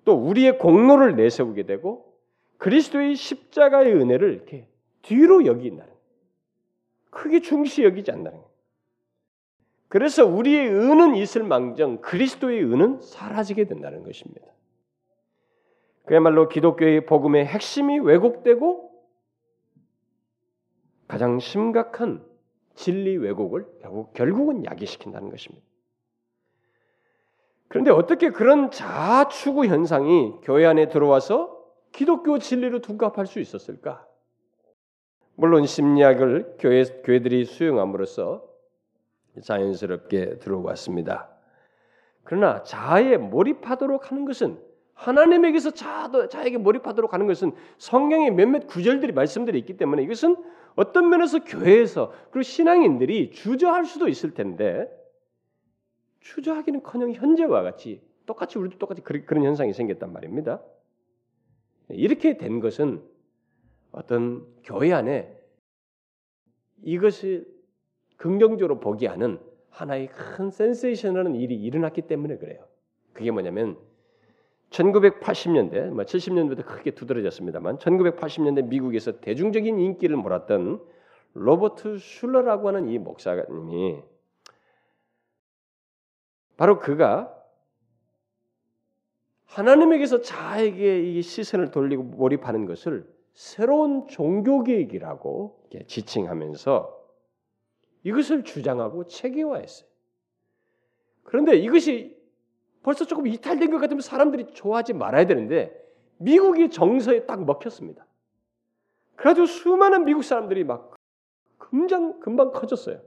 또 0.03 0.13
우리의 0.13 0.57
공로를 0.57 1.15
내세우게 1.15 1.63
되고 1.63 2.17
그리스도의 2.57 3.15
십자가의 3.15 3.93
은혜를 3.93 4.33
이렇게 4.33 4.67
뒤로 5.03 5.45
여긴다는 5.45 5.93
크게 7.11 7.41
중시 7.41 7.83
여기지 7.83 8.11
않는다는 8.11 8.39
거예요. 8.39 8.51
그래서 9.89 10.25
우리의 10.25 10.69
은은 10.69 11.15
있을 11.15 11.43
망정 11.43 12.01
그리스도의 12.01 12.63
은은 12.63 13.01
사라지게 13.01 13.65
된다는 13.65 14.03
것입니다. 14.03 14.47
그야말로 16.05 16.47
기독교의 16.47 17.05
복음의 17.05 17.45
핵심이 17.45 17.99
왜곡되고 17.99 18.91
가장 21.07 21.39
심각한 21.39 22.25
진리 22.75 23.17
왜곡을 23.17 23.65
결국 23.81 24.13
결국은 24.13 24.65
야기시킨다는 24.65 25.29
것입니다. 25.29 25.65
그런데 27.67 27.91
어떻게 27.91 28.29
그런 28.29 28.71
자아 28.71 29.27
추구 29.27 29.65
현상이 29.65 30.35
교회 30.43 30.65
안에 30.65 30.89
들어와서 30.89 31.57
기독교 31.91 32.39
진리로 32.39 32.79
둔갑할 32.79 33.25
수 33.25 33.39
있었을까? 33.39 34.05
물론 35.35 35.65
심리학을 35.65 36.55
교회 36.59 36.83
교회들이 37.03 37.45
수용함으로써 37.45 38.43
자연스럽게 39.43 40.39
들어왔습니다. 40.39 41.29
그러나 42.23 42.63
자아에 42.63 43.17
몰입하도록 43.17 44.11
하는 44.11 44.25
것은 44.25 44.59
하나님에게서 44.93 45.71
자, 45.71 46.09
자에게 46.29 46.57
몰입하도록 46.57 47.13
하는 47.13 47.27
것은 47.27 47.53
성경의 47.77 48.31
몇몇 48.31 48.65
구절들이 48.67 49.13
말씀들이 49.13 49.59
있기 49.59 49.77
때문에 49.77 50.01
이것은 50.03 50.35
어떤 50.75 51.09
면에서 51.09 51.43
교회에서 51.43 52.11
그리고 52.31 52.43
신앙인들이 52.43 53.31
주저할 53.31 53.85
수도 53.85 54.07
있을 54.07 54.33
텐데 54.33 54.89
주저하기는커녕 56.27 57.13
현재와 57.13 57.63
같이 57.63 58.01
똑같이 58.25 58.59
우리도 58.59 58.77
똑같이 58.77 59.01
그런 59.01 59.43
현상이 59.43 59.73
생겼단 59.73 60.11
말입니다. 60.11 60.61
이렇게 61.89 62.37
된 62.37 62.59
것은 62.59 63.01
어떤 63.91 64.45
교회 64.63 64.91
안에 64.91 65.33
이것이 66.83 67.45
긍정적으로 68.17 68.79
보기 68.79 69.05
하는 69.05 69.39
하나의 69.69 70.09
큰 70.09 70.51
센세이션이라는 70.51 71.35
일이 71.35 71.55
일어났기 71.55 72.03
때문에 72.03 72.37
그래요. 72.37 72.67
그게 73.13 73.31
뭐냐면 73.31 73.77
1980년대, 74.71 75.89
뭐 75.91 76.03
70년대부터 76.03 76.65
크게 76.65 76.91
두드러졌습니다만 76.91 77.77
1980년대 77.77 78.67
미국에서 78.67 79.21
대중적인 79.21 79.79
인기를 79.79 80.17
몰았던 80.17 80.81
로버트 81.35 81.99
슐러라고 81.99 82.67
하는 82.67 82.89
이 82.89 82.99
목사님이 82.99 84.01
바로 86.57 86.79
그가 86.79 87.33
하나님에게서 89.45 90.21
자에게 90.21 91.01
이 91.01 91.21
시선을 91.21 91.71
돌리고 91.71 92.03
몰입하는 92.03 92.65
것을 92.65 93.07
새로운 93.33 94.07
종교 94.07 94.63
계획이라고 94.63 95.69
지칭하면서 95.87 96.97
이것을 98.03 98.43
주장하고 98.43 99.05
체계화했어요. 99.05 99.87
그런데 101.23 101.55
이것이 101.57 102.17
벌써 102.83 103.05
조금 103.05 103.27
이탈된 103.27 103.69
것 103.69 103.79
같으면 103.79 104.01
사람들이 104.01 104.47
좋아하지 104.53 104.93
말아야 104.93 105.25
되는데 105.27 105.77
미국이 106.17 106.69
정서에 106.69 107.25
딱 107.25 107.45
먹혔습니다. 107.45 108.05
그래도 109.15 109.45
수많은 109.45 110.05
미국 110.05 110.23
사람들이 110.23 110.63
막 110.63 110.95
금방 111.57 112.19
금방 112.19 112.51
커졌어요. 112.51 113.01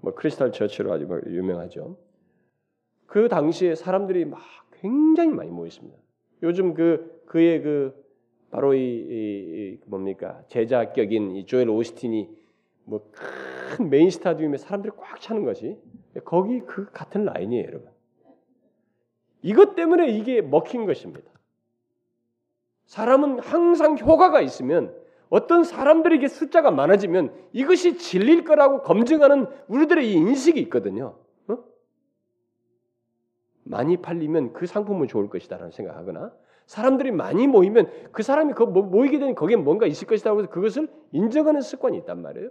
뭐 0.00 0.14
Crystal 0.14 0.52
Church로 0.52 0.92
아주 0.92 1.06
유명하죠. 1.26 1.96
그 3.12 3.28
당시에 3.28 3.74
사람들이 3.74 4.24
막 4.24 4.40
굉장히 4.80 5.32
많이 5.32 5.50
모였습니다. 5.50 5.98
요즘 6.42 6.72
그 6.72 7.22
그의 7.26 7.62
그 7.62 7.94
바로 8.50 8.74
이, 8.74 8.78
이, 8.80 9.76
이 9.76 9.78
뭡니까 9.86 10.42
제자격인 10.48 11.32
이 11.32 11.46
조엘 11.46 11.68
오스틴이 11.68 12.28
뭐 12.84 13.10
큰 13.72 13.88
메인 13.88 14.10
스타디움에 14.10 14.58
사람들이 14.58 14.92
꽉 14.98 15.20
차는 15.20 15.44
것이 15.44 15.78
거기 16.24 16.60
그 16.60 16.86
같은 16.92 17.24
라인이에요, 17.24 17.66
여러분. 17.66 17.88
이것 19.40 19.74
때문에 19.74 20.10
이게 20.10 20.42
먹힌 20.42 20.84
것입니다. 20.84 21.30
사람은 22.84 23.38
항상 23.38 23.98
효과가 23.98 24.42
있으면 24.42 24.94
어떤 25.30 25.64
사람들에게 25.64 26.28
숫자가 26.28 26.70
많아지면 26.70 27.34
이것이 27.52 27.96
진리일 27.96 28.44
거라고 28.44 28.82
검증하는 28.82 29.46
우리들의 29.68 30.10
이 30.10 30.12
인식이 30.12 30.60
있거든요. 30.62 31.16
많이 33.64 33.96
팔리면 33.96 34.52
그 34.52 34.66
상품은 34.66 35.08
좋을 35.08 35.28
것이다라는 35.28 35.70
생각하거나 35.70 36.32
사람들이 36.66 37.10
많이 37.10 37.46
모이면 37.46 37.90
그 38.12 38.22
사람이 38.22 38.54
그 38.54 38.62
모이게 38.62 39.18
되는 39.18 39.34
거기에 39.34 39.56
뭔가 39.56 39.86
있을 39.86 40.06
것이다 40.06 40.32
고 40.32 40.40
해서 40.40 40.50
그것을 40.50 40.88
인정하는 41.12 41.60
습관이 41.60 41.98
있단 41.98 42.22
말이에요. 42.22 42.50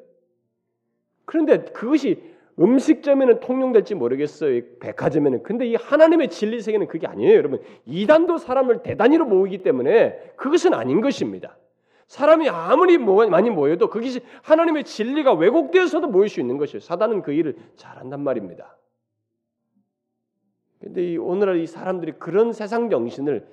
그런데 1.26 1.64
그것이 1.64 2.22
음식점에는 2.59 3.39
통용될지 3.39 3.95
모르겠어요. 3.95 4.62
백화점에는. 4.80 5.43
근데 5.43 5.66
이 5.66 5.76
하나님의 5.76 6.30
진리 6.30 6.62
세계는 6.62 6.88
그게 6.88 7.07
아니에요, 7.07 7.36
여러분. 7.36 7.62
이단도 7.86 8.38
사람을 8.38 8.84
대단위로 8.84 9.26
모으기 9.26 9.59
때문에 9.59 10.34
그것은 10.36 10.74
아닌 10.74 11.01
것입니다. 11.01 11.57
사람이 12.07 12.49
아무리 12.49 12.97
많이 12.97 13.49
모여도 13.49 13.89
그것이 13.89 14.20
하나님의 14.43 14.84
진리가 14.84 15.34
왜곡되어서도 15.34 16.07
모일 16.07 16.28
수 16.28 16.41
있는 16.41 16.57
것이에요. 16.57 16.82
사단은 16.82 17.22
그 17.22 17.32
일을 17.32 17.55
잘한단 17.78 18.20
말입니다. 18.20 18.76
근데 20.82 21.11
이 21.11 21.17
오늘날 21.17 21.57
이 21.57 21.67
사람들이 21.67 22.13
그런 22.13 22.53
세상 22.53 22.89
정신을 22.89 23.47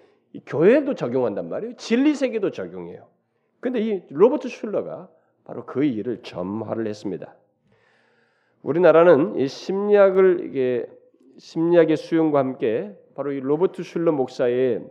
교회에도 0.46 0.94
적용한단 0.94 1.48
말이에요. 1.48 1.76
진리 1.76 2.14
세계도 2.14 2.50
적용해요. 2.50 3.06
근데 3.60 3.80
이 3.80 4.02
로버트 4.10 4.48
슐러가 4.48 5.08
바로 5.44 5.64
그 5.64 5.84
일을 5.84 6.22
점화를 6.22 6.86
했습니다. 6.86 7.34
우리나라는 8.62 9.36
이 9.36 9.46
심리학을 9.46 10.46
이게 10.46 10.86
심리학의 11.38 11.96
수용과 11.96 12.38
함께 12.38 12.96
바로 13.14 13.32
이 13.32 13.40
로버트 13.40 13.82
슐러 13.82 14.12
목사의 14.12 14.84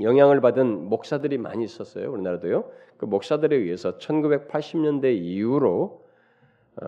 영향을 0.00 0.40
받은 0.40 0.88
목사들이 0.88 1.38
많이 1.38 1.64
있었어요. 1.64 2.10
우리나라도요. 2.12 2.70
그 2.96 3.04
목사들에 3.04 3.56
의해서 3.56 3.98
1980년대 3.98 5.14
이후로 5.14 6.01
어, 6.01 6.01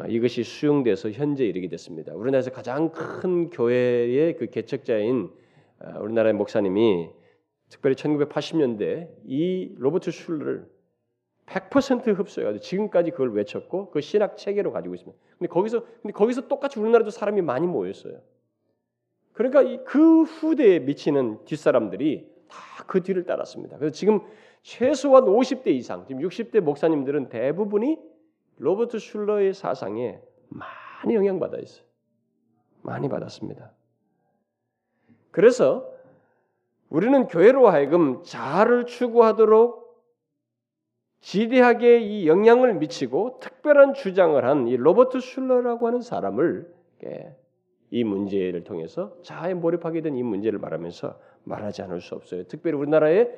이것이 0.08 0.42
수용돼서 0.44 1.10
현재 1.10 1.44
이르게 1.44 1.68
됐습니다. 1.68 2.14
우리나라에서 2.14 2.50
가장 2.50 2.90
큰 2.90 3.50
교회의 3.50 4.36
그 4.36 4.46
개척자인 4.46 5.30
어, 5.80 6.00
우리나라의 6.00 6.32
목사님이 6.34 7.10
특별히 7.68 7.94
1980년대 7.96 9.08
이 9.26 9.74
로버트 9.76 10.10
슐러를 10.10 10.66
100% 11.46 12.18
흡수해가지고 12.18 12.62
지금까지 12.62 13.10
그걸 13.10 13.32
외쳤고 13.32 13.90
그 13.90 14.00
신학 14.00 14.36
체계로 14.38 14.72
가지고 14.72 14.94
있습니다. 14.94 15.22
근데 15.38 15.48
거기서 15.48 15.84
근데 16.00 16.12
거기서 16.12 16.48
똑같이 16.48 16.80
우리나라도 16.80 17.10
사람이 17.10 17.42
많이 17.42 17.66
모였어요. 17.66 18.20
그러니까 19.32 19.84
그 19.84 20.22
후대에 20.22 20.78
미치는 20.78 21.44
뒷사람들이 21.44 22.32
다 22.48 22.74
그 22.86 23.02
뒤를 23.02 23.24
따랐습니다. 23.24 23.78
그래서 23.78 23.92
지금 23.92 24.20
최소한 24.62 25.24
50대 25.24 25.68
이상, 25.68 26.06
지금 26.06 26.22
60대 26.22 26.60
목사님들은 26.60 27.28
대부분이 27.28 27.98
로버트 28.58 28.98
슐러의 28.98 29.54
사상에 29.54 30.20
많이 30.48 31.14
영향받아 31.14 31.58
있어요. 31.58 31.84
많이 32.82 33.08
받았습니다. 33.08 33.72
그래서 35.30 35.90
우리는 36.90 37.26
교회로 37.26 37.68
하여금 37.68 38.22
자아를 38.22 38.86
추구하도록 38.86 39.84
지대하게 41.20 42.00
이 42.00 42.28
영향을 42.28 42.74
미치고 42.74 43.40
특별한 43.40 43.94
주장을 43.94 44.42
한 44.44 44.68
이 44.68 44.76
로버트 44.76 45.20
슐러라고 45.20 45.86
하는 45.86 46.00
사람을 46.02 46.72
이 47.90 48.04
문제를 48.04 48.64
통해서 48.64 49.16
자아에 49.22 49.54
몰입하게 49.54 50.02
된 50.02 50.14
이 50.16 50.22
문제를 50.22 50.58
말하면서 50.58 51.18
말하지 51.44 51.82
않을 51.82 52.00
수 52.00 52.14
없어요. 52.14 52.44
특별히 52.44 52.76
우리나라에 52.76 53.28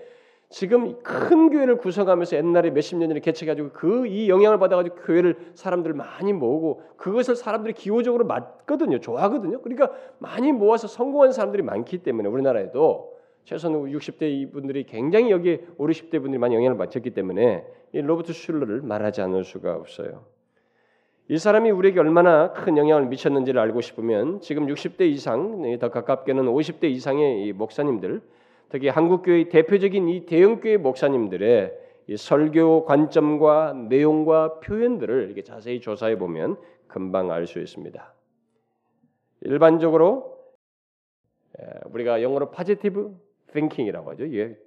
지금 0.49 1.03
큰 1.03 1.51
교회를 1.51 1.77
구성하면서 1.77 2.37
옛날에 2.37 2.71
몇십 2.71 2.99
년 2.99 3.09
전에 3.09 3.21
개척해가지고 3.21 3.71
그 3.71 4.07
이 4.07 4.29
영향을 4.29 4.59
받아가지고 4.59 4.97
교회를 4.97 5.37
사람들 5.55 5.93
많이 5.93 6.33
모으고 6.33 6.83
그것을 6.97 7.35
사람들이 7.37 7.75
기호적으로 7.75 8.25
맞거든요. 8.25 9.01
좋아하거든요. 9.01 9.61
그러니까 9.63 9.91
많이 10.19 10.53
모아서 10.53 10.87
성공한 10.87 11.33
사람들이 11.33 11.63
많기 11.63 11.99
때문에 11.99 12.29
우리나라에도 12.29 13.17
최소한 13.45 13.81
60대 13.85 14.23
이분들이 14.23 14.85
굉장히 14.85 15.31
여기에 15.31 15.67
5, 15.79 15.87
60대 15.87 16.21
분들이 16.21 16.39
많이 16.39 16.55
영향을 16.55 16.77
받쳤기 16.77 17.11
때문에 17.11 17.65
이 17.93 18.01
로버트 18.01 18.33
슐러를 18.33 18.83
말하지 18.83 19.23
않을 19.23 19.45
수가 19.45 19.75
없어요. 19.75 20.25
이 21.29 21.39
사람이 21.39 21.71
우리에게 21.71 21.99
얼마나 21.99 22.53
큰 22.53 22.77
영향을 22.77 23.07
미쳤는지를 23.07 23.61
알고 23.61 23.81
싶으면 23.81 24.41
지금 24.41 24.67
60대 24.67 25.03
이상, 25.03 25.63
네, 25.63 25.77
더 25.79 25.91
가깝게는 25.91 26.45
50대 26.45 26.85
이상의 26.85 27.47
이 27.47 27.53
목사님들, 27.53 28.21
특히 28.69 28.89
한국교회 28.89 29.49
대표적인 29.49 30.09
이 30.09 30.27
대형교회 30.27 30.77
목사님들의 30.79 31.87
이 32.09 32.17
설교 32.17 32.85
관점과 32.85 33.73
내용과 33.89 34.61
표현들을 34.61 35.25
이렇게 35.25 35.43
자세히 35.43 35.81
조사해 35.81 36.19
보면 36.19 36.57
금방 36.87 37.31
알 37.31 37.47
수 37.47 37.61
있습니다. 37.61 38.15
일반적으로 39.43 40.37
우리가 41.87 42.23
영어로 42.23 42.51
파지티브 42.51 43.17
thinking이라고 43.53 44.11
하죠. 44.13 44.25
이게 44.25 44.59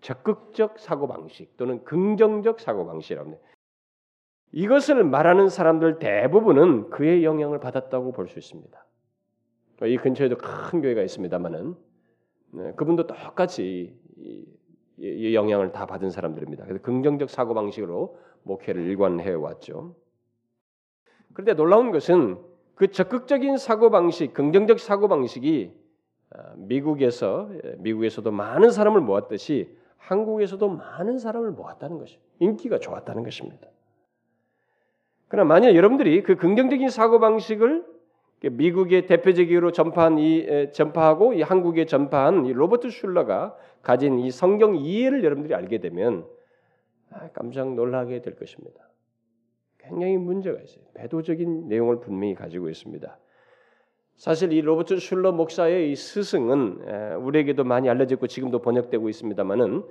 적극적 0.00 0.78
사고 0.78 1.06
방식 1.06 1.56
또는 1.56 1.84
긍정적 1.84 2.60
사고 2.60 2.86
방식이라고 2.86 3.28
합니다. 3.28 3.46
이것을 4.52 5.04
말하는 5.04 5.48
사람들 5.48 5.98
대부분은 5.98 6.90
그의 6.90 7.24
영향을 7.24 7.60
받았다고 7.60 8.12
볼 8.12 8.28
수 8.28 8.38
있습니다. 8.38 8.84
이 9.86 9.96
근처에도 9.96 10.36
큰 10.36 10.82
교회가 10.82 11.02
있습니다만은 11.02 11.70
네, 11.70 11.89
그분도 12.76 13.06
똑같이 13.06 13.94
이, 14.16 14.44
이 14.98 15.34
영향을 15.34 15.72
다 15.72 15.86
받은 15.86 16.10
사람들입니다. 16.10 16.64
그래서 16.64 16.82
긍정적 16.82 17.30
사고 17.30 17.54
방식으로 17.54 18.18
목회를 18.42 18.82
일관해 18.82 19.32
왔죠. 19.32 19.94
그런데 21.32 21.54
놀라운 21.54 21.90
것은 21.90 22.38
그 22.74 22.90
적극적인 22.90 23.56
사고 23.56 23.90
방식, 23.90 24.32
긍정적 24.34 24.80
사고 24.80 25.08
방식이 25.08 25.78
아, 26.32 26.54
미국에서 26.56 27.50
예, 27.64 27.74
미국에서도 27.78 28.30
많은 28.30 28.70
사람을 28.70 29.00
모았듯이 29.00 29.76
한국에서도 29.96 30.68
많은 30.68 31.18
사람을 31.18 31.50
모았다는 31.52 31.98
것이 31.98 32.18
인기가 32.38 32.78
좋았다는 32.78 33.22
것입니다. 33.24 33.68
그러나 35.28 35.46
만약 35.46 35.74
여러분들이 35.74 36.22
그 36.22 36.36
긍정적인 36.36 36.88
사고 36.88 37.20
방식을 37.20 37.84
미국의 38.42 39.06
대표적으로 39.06 39.70
전파한 39.70 40.18
이 40.18 40.70
전파하고 40.72 41.34
이 41.34 41.42
한국에 41.42 41.84
전파한 41.84 42.46
이 42.46 42.52
로버트 42.52 42.88
슐러가 42.90 43.54
가진 43.82 44.18
이 44.18 44.30
성경 44.30 44.76
이해를 44.76 45.22
여러분들이 45.24 45.54
알게 45.54 45.78
되면 45.78 46.26
아, 47.10 47.28
깜짝 47.32 47.74
놀라게 47.74 48.22
될 48.22 48.36
것입니다. 48.36 48.88
굉장히 49.78 50.16
문제가 50.16 50.58
있어요. 50.60 50.84
배도적인 50.94 51.68
내용을 51.68 52.00
분명히 52.00 52.34
가지고 52.34 52.68
있습니다. 52.68 53.18
사실 54.16 54.52
이 54.52 54.60
로버트 54.60 54.98
슐러 54.98 55.32
목사의 55.32 55.92
이 55.92 55.96
스승은 55.96 57.16
우리에게도 57.22 57.64
많이 57.64 57.88
알려졌고 57.88 58.26
지금도 58.26 58.60
번역되고 58.60 59.08
있습니다만은 59.08 59.82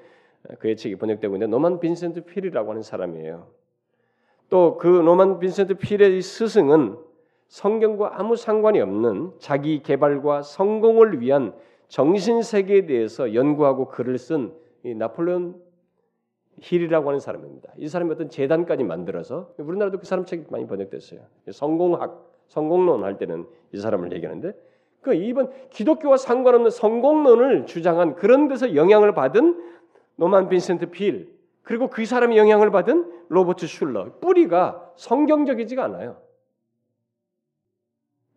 그의 0.60 0.78
책이 0.78 0.96
번역되고 0.96 1.36
있는데 1.36 1.50
노만 1.50 1.80
빈센트 1.80 2.24
필이라고 2.24 2.70
하는 2.70 2.82
사람이에요. 2.82 3.48
또 4.50 4.78
그 4.78 4.88
노만 4.88 5.40
빈센트 5.40 5.76
필의 5.76 6.22
스승은 6.22 7.09
성경과 7.50 8.12
아무 8.20 8.36
상관이 8.36 8.80
없는 8.80 9.32
자기 9.40 9.82
개발과 9.82 10.44
성공을 10.44 11.20
위한 11.20 11.54
정신 11.88 12.44
세계에 12.44 12.86
대해서 12.86 13.34
연구하고 13.34 13.88
글을 13.88 14.20
쓴 14.20 14.54
나폴레온 14.84 15.60
힐이라고 16.62 17.10
하는 17.10 17.20
사람입니다. 17.20 17.74
이 17.78 17.88
사람이 17.88 18.12
어떤 18.12 18.30
재단까지 18.30 18.84
만들어서 18.84 19.54
우리나라도 19.58 19.98
그 19.98 20.06
사람 20.06 20.26
책이 20.26 20.46
많이 20.50 20.68
번역됐어요. 20.68 21.22
성공학 21.52 22.30
성공론 22.48 23.04
할 23.04 23.18
때는 23.18 23.48
이 23.74 23.80
사람을 23.80 24.14
얘기하는데 24.14 24.54
그 25.02 25.16
이번 25.16 25.52
기독교와 25.72 26.18
상관없는 26.18 26.70
성공론을 26.70 27.66
주장한 27.66 28.16
그런 28.16 28.48
데서 28.48 28.76
영향을 28.76 29.14
받은 29.14 29.60
노만 30.18 30.50
빈센트 30.50 30.92
필 30.92 31.34
그리고 31.64 31.88
그 31.88 32.06
사람이 32.06 32.38
영향을 32.38 32.70
받은 32.70 33.12
로버트 33.30 33.66
슐러 33.66 34.20
뿌리가 34.20 34.92
성경적이지가 34.98 35.84
않아요. 35.86 36.18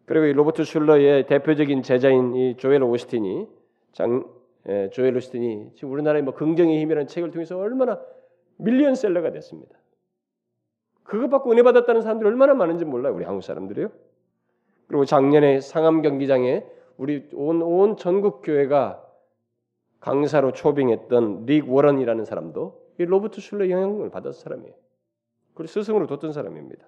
그리고 0.04 0.26
이 0.26 0.32
로버트 0.32 0.64
슐러의 0.64 1.26
대표적인 1.26 1.82
제자인 1.82 2.34
이 2.34 2.56
조엘 2.56 2.82
오스틴이 2.82 3.46
장 3.92 4.24
예, 4.68 4.90
조엘 4.90 5.16
오스틴이 5.16 5.72
지금 5.74 5.92
우리나라의 5.92 6.22
뭐 6.22 6.34
긍정의 6.34 6.80
힘이라는 6.80 7.08
책을 7.08 7.30
통해서 7.32 7.58
얼마나 7.58 8.00
밀리언셀러가 8.58 9.32
됐습니다. 9.32 9.76
그것 11.02 11.28
받고 11.28 11.50
은혜 11.50 11.62
받았다는 11.62 12.00
사람들이 12.00 12.28
얼마나 12.28 12.54
많은지 12.54 12.84
몰라요. 12.84 13.14
우리 13.14 13.24
한국 13.24 13.42
사람들이요. 13.42 13.90
그리고 14.86 15.04
작년에 15.04 15.60
상암 15.60 16.02
경기장에 16.02 16.64
우리 16.96 17.28
온, 17.34 17.62
온 17.62 17.96
전국 17.96 18.42
교회가 18.42 19.04
강사로 20.00 20.52
초빙했던 20.52 21.46
릭 21.46 21.68
워런이라는 21.68 22.24
사람도 22.24 22.82
이 22.98 23.04
로버트 23.04 23.40
슐러 23.40 23.68
영향을 23.70 24.10
받은 24.10 24.32
사람이에요. 24.32 24.74
그리고 25.54 25.66
스승으로 25.68 26.06
뒀던 26.06 26.32
사람입니다. 26.32 26.86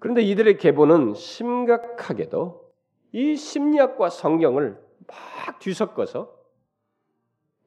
그런데 0.00 0.22
이들의 0.22 0.58
계보는 0.58 1.14
심각하게도 1.14 2.68
이 3.12 3.36
심리학과 3.36 4.10
성경을 4.10 4.78
막 5.06 5.58
뒤섞어서 5.58 6.36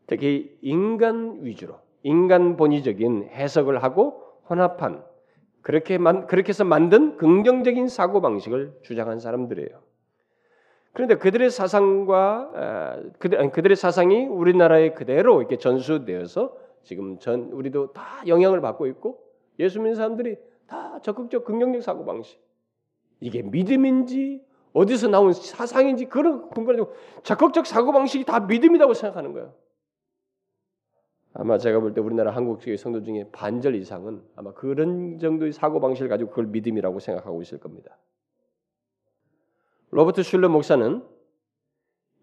특히 0.07 0.57
인간 0.61 1.39
위주로 1.43 1.79
인간 2.03 2.57
본의적인 2.57 3.29
해석을 3.29 3.83
하고 3.83 4.23
혼합한 4.49 5.03
그렇게 5.61 5.97
만, 5.97 6.27
그렇게 6.27 6.49
해서 6.49 6.63
만든 6.63 7.17
긍정적인 7.17 7.87
사고 7.87 8.21
방식을 8.21 8.79
주장한 8.81 9.19
사람들이에요. 9.19 9.81
그런데 10.93 11.15
그들의 11.15 11.49
사상과 11.49 13.01
그들, 13.19 13.51
그들의 13.51 13.77
사상이 13.77 14.25
우리나라에 14.25 14.93
그대로 14.93 15.39
이렇게 15.39 15.57
전수되어서 15.57 16.57
지금 16.83 17.19
전 17.19 17.51
우리도 17.51 17.93
다 17.93 18.03
영향을 18.27 18.59
받고 18.59 18.87
있고 18.87 19.19
예수 19.59 19.79
믿는 19.79 19.95
사람들이 19.95 20.35
다 20.71 20.99
적극적 21.01 21.43
긍정적 21.43 21.83
사고 21.83 22.05
방식 22.05 22.41
이게 23.19 23.41
믿음인지 23.41 24.41
어디서 24.71 25.09
나온 25.09 25.33
사상인지 25.33 26.05
그런 26.05 26.49
분간하고 26.49 26.93
적극적 27.23 27.67
사고 27.67 27.91
방식이 27.91 28.23
다 28.23 28.39
믿음이라고 28.39 28.93
생각하는 28.93 29.33
거예요. 29.33 29.53
아마 31.33 31.57
제가 31.57 31.81
볼 31.81 31.93
때 31.93 31.99
우리나라 31.99 32.31
한국의 32.31 32.77
성도 32.77 33.03
중에 33.03 33.29
반절 33.33 33.75
이상은 33.75 34.23
아마 34.37 34.53
그런 34.53 35.19
정도의 35.19 35.51
사고 35.51 35.81
방식을 35.81 36.07
가지고 36.07 36.29
그걸 36.29 36.47
믿음이라고 36.47 36.99
생각하고 36.99 37.41
있을 37.41 37.59
겁니다. 37.59 37.97
로버트 39.89 40.23
슐러 40.23 40.47
목사는 40.47 41.03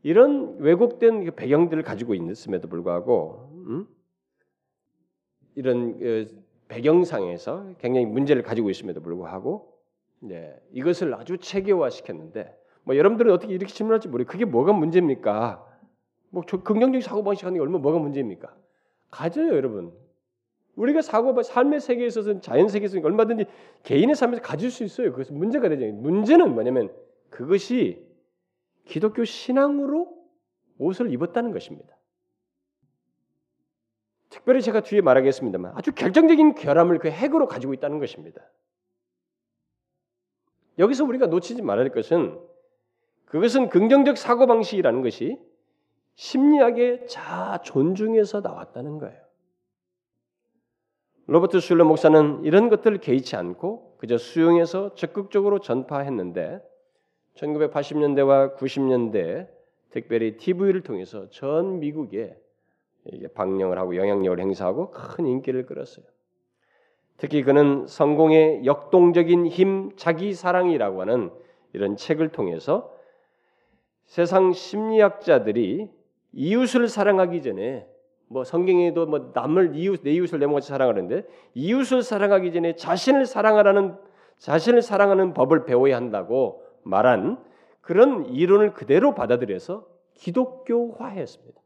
이런 0.04 0.56
왜곡된 0.58 1.36
배경들을 1.36 1.82
가지고 1.82 2.14
있음에도 2.14 2.66
불구하고 2.68 3.50
음? 3.66 3.86
이런 5.54 6.00
어, 6.00 6.47
배경상에서 6.68 7.74
굉장히 7.78 8.06
문제를 8.06 8.42
가지고 8.42 8.70
있음에도 8.70 9.00
불구하고 9.00 9.74
네, 10.20 10.54
이것을 10.72 11.14
아주 11.14 11.38
체계화시켰는데 11.38 12.56
뭐 12.84 12.96
여러분들은 12.96 13.32
어떻게 13.32 13.52
이렇게 13.52 13.72
질문할지 13.72 14.08
모르겠어요. 14.08 14.32
그게 14.32 14.44
뭐가 14.44 14.72
문제입니까? 14.72 15.64
뭐 16.30 16.42
긍정적인 16.42 17.00
사고 17.00 17.22
방식 17.22 17.44
하는 17.44 17.54
게 17.54 17.60
얼마나 17.60 17.78
뭐가 17.82 17.98
문제입니까? 17.98 18.54
가져요, 19.10 19.48
여러분. 19.54 19.92
우리가 20.76 21.02
사고 21.02 21.42
삶의 21.42 21.80
세계에 21.80 22.06
있어서는 22.06 22.40
자연 22.40 22.68
세계에서 22.68 23.00
얼마든지 23.02 23.46
개인의 23.82 24.14
삶에서 24.14 24.42
가질 24.42 24.70
수 24.70 24.84
있어요. 24.84 25.12
그래서 25.12 25.34
문제가 25.34 25.68
되죠. 25.68 25.86
문제는 25.86 26.54
뭐냐면 26.54 26.92
그것이 27.30 28.06
기독교 28.84 29.24
신앙으로 29.24 30.16
옷을 30.78 31.12
입었다는 31.12 31.52
것입니다. 31.52 31.97
특별히 34.30 34.60
제가 34.60 34.80
뒤에 34.80 35.00
말하겠습니다만 35.00 35.72
아주 35.74 35.92
결정적인 35.92 36.54
결함을 36.54 36.98
그 36.98 37.08
핵으로 37.10 37.46
가지고 37.46 37.74
있다는 37.74 37.98
것입니다. 37.98 38.42
여기서 40.78 41.04
우리가 41.04 41.26
놓치지 41.26 41.62
말아야 41.62 41.84
할 41.84 41.92
것은 41.92 42.38
그것은 43.26 43.68
긍정적 43.68 44.16
사고 44.16 44.46
방식이라는 44.46 45.02
것이 45.02 45.38
심리학의 46.14 47.06
자 47.08 47.60
존중에서 47.64 48.40
나왔다는 48.40 48.98
거예요. 48.98 49.28
로버트 51.26 51.60
슐러 51.60 51.84
목사는 51.84 52.44
이런 52.44 52.70
것들을 52.70 52.98
개의치 52.98 53.36
않고 53.36 53.96
그저 53.98 54.16
수용해서 54.16 54.94
적극적으로 54.94 55.58
전파했는데 55.60 56.62
1980년대와 57.34 58.56
90년대 58.56 59.48
특별히 59.90 60.36
TV를 60.38 60.82
통해서 60.82 61.28
전 61.30 61.80
미국에 61.80 62.36
방영을 63.34 63.78
하고 63.78 63.96
영향력을 63.96 64.40
행사하고 64.40 64.90
큰 64.90 65.26
인기를 65.26 65.66
끌었어요. 65.66 66.04
특히 67.16 67.42
그는 67.42 67.86
성공의 67.86 68.64
역동적인 68.64 69.46
힘, 69.46 69.90
자기 69.96 70.34
사랑이라고 70.34 71.00
하는 71.00 71.30
이런 71.72 71.96
책을 71.96 72.30
통해서 72.30 72.92
세상 74.06 74.52
심리학자들이 74.52 75.90
이웃을 76.32 76.88
사랑하기 76.88 77.42
전에 77.42 77.86
뭐 78.28 78.44
성경에도 78.44 79.06
뭐 79.06 79.32
남을 79.34 79.74
이웃 79.74 80.02
내 80.02 80.12
이웃을 80.12 80.38
내모같이 80.38 80.68
사랑하는데 80.68 81.24
이웃을 81.54 82.02
사랑하기 82.02 82.52
전에 82.52 82.76
자신을 82.76 83.26
사랑하라는 83.26 83.96
자신을 84.36 84.82
사랑하는 84.82 85.34
법을 85.34 85.64
배워야 85.64 85.96
한다고 85.96 86.62
말한 86.84 87.42
그런 87.80 88.26
이론을 88.26 88.74
그대로 88.74 89.14
받아들여서 89.14 89.86
기독교화했습니다. 90.14 91.60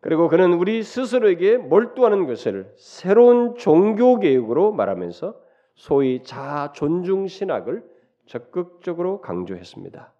그리고 0.00 0.28
그는 0.28 0.54
우리 0.54 0.82
스스로에게 0.82 1.58
몰두하는 1.58 2.26
것을 2.26 2.72
새로운 2.76 3.54
종교 3.56 4.18
개혁으로 4.18 4.72
말하면서 4.72 5.34
소위 5.74 6.22
자아 6.22 6.72
존중 6.72 7.26
신학을 7.26 7.84
적극적으로 8.26 9.20
강조했습니다. 9.20 10.12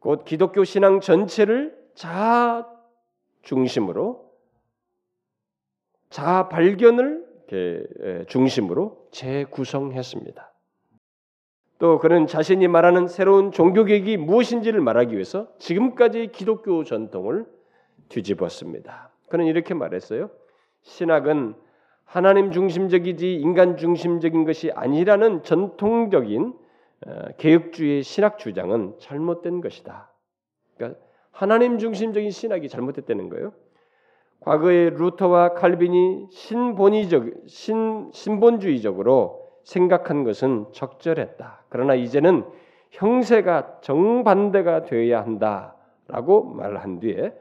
곧 0.00 0.24
기독교 0.24 0.64
신앙 0.64 1.00
전체를 1.00 1.78
자아 1.94 2.66
중심으로 3.42 4.28
자아 6.08 6.48
발견을 6.48 7.26
중심으로 8.26 9.08
재구성했습니다. 9.12 10.52
또 11.78 11.98
그는 11.98 12.26
자신이 12.26 12.68
말하는 12.68 13.08
새로운 13.08 13.52
종교개혁이 13.52 14.16
무엇인지를 14.18 14.80
말하기 14.80 15.14
위해서 15.14 15.48
지금까지 15.58 16.28
기독교 16.32 16.84
전통을 16.84 17.46
뒤집었습니다. 18.10 19.10
그는 19.28 19.46
이렇게 19.46 19.72
말했어요. 19.72 20.30
신학은 20.82 21.54
하나님 22.04 22.50
중심적이지 22.50 23.36
인간 23.36 23.76
중심적인 23.76 24.44
것이 24.44 24.70
아니라는 24.72 25.42
전통적인 25.42 26.54
어, 27.06 27.24
개혁주의 27.38 28.02
신학 28.02 28.38
주장은 28.38 28.96
잘못된 28.98 29.62
것이다. 29.62 30.12
그러니까 30.76 31.00
하나님 31.30 31.78
중심적인 31.78 32.30
신학이 32.30 32.68
잘못됐다는 32.68 33.30
거예요. 33.30 33.52
과거의 34.40 34.90
루터와 34.90 35.54
칼빈이 35.54 36.26
신본의적 36.30 37.26
신 37.46 38.10
신본주의적으로 38.12 39.48
생각한 39.64 40.24
것은 40.24 40.66
적절했다. 40.72 41.64
그러나 41.68 41.94
이제는 41.94 42.44
형세가 42.90 43.80
정반대가 43.82 44.82
되어야 44.84 45.22
한다라고 45.22 46.44
말한 46.44 47.00
뒤에 47.00 47.32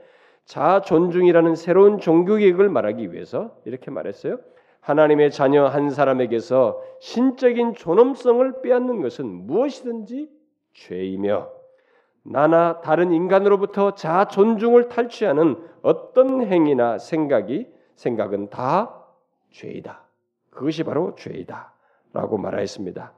자 0.49 0.81
존중이라는 0.81 1.53
새로운 1.53 1.99
종교 1.99 2.37
계획을 2.37 2.69
말하기 2.69 3.13
위해서 3.13 3.55
이렇게 3.65 3.91
말했어요. 3.91 4.39
하나님의 4.81 5.29
자녀 5.29 5.67
한 5.67 5.91
사람에게서 5.91 6.81
신적인 7.01 7.75
존엄성을 7.75 8.63
빼앗는 8.63 9.03
것은 9.03 9.27
무엇이든지 9.27 10.27
죄이며 10.73 11.49
나나 12.23 12.81
다른 12.81 13.11
인간으로부터 13.11 13.93
자 13.93 14.25
존중을 14.25 14.89
탈취하는 14.89 15.55
어떤 15.83 16.43
행위나 16.43 16.97
생각이 16.97 17.67
생각은 17.93 18.49
다 18.49 19.05
죄이다. 19.51 20.01
그것이 20.49 20.83
바로 20.83 21.13
죄이다. 21.13 21.73
라고 22.11 22.39
말하였습니다. 22.39 23.13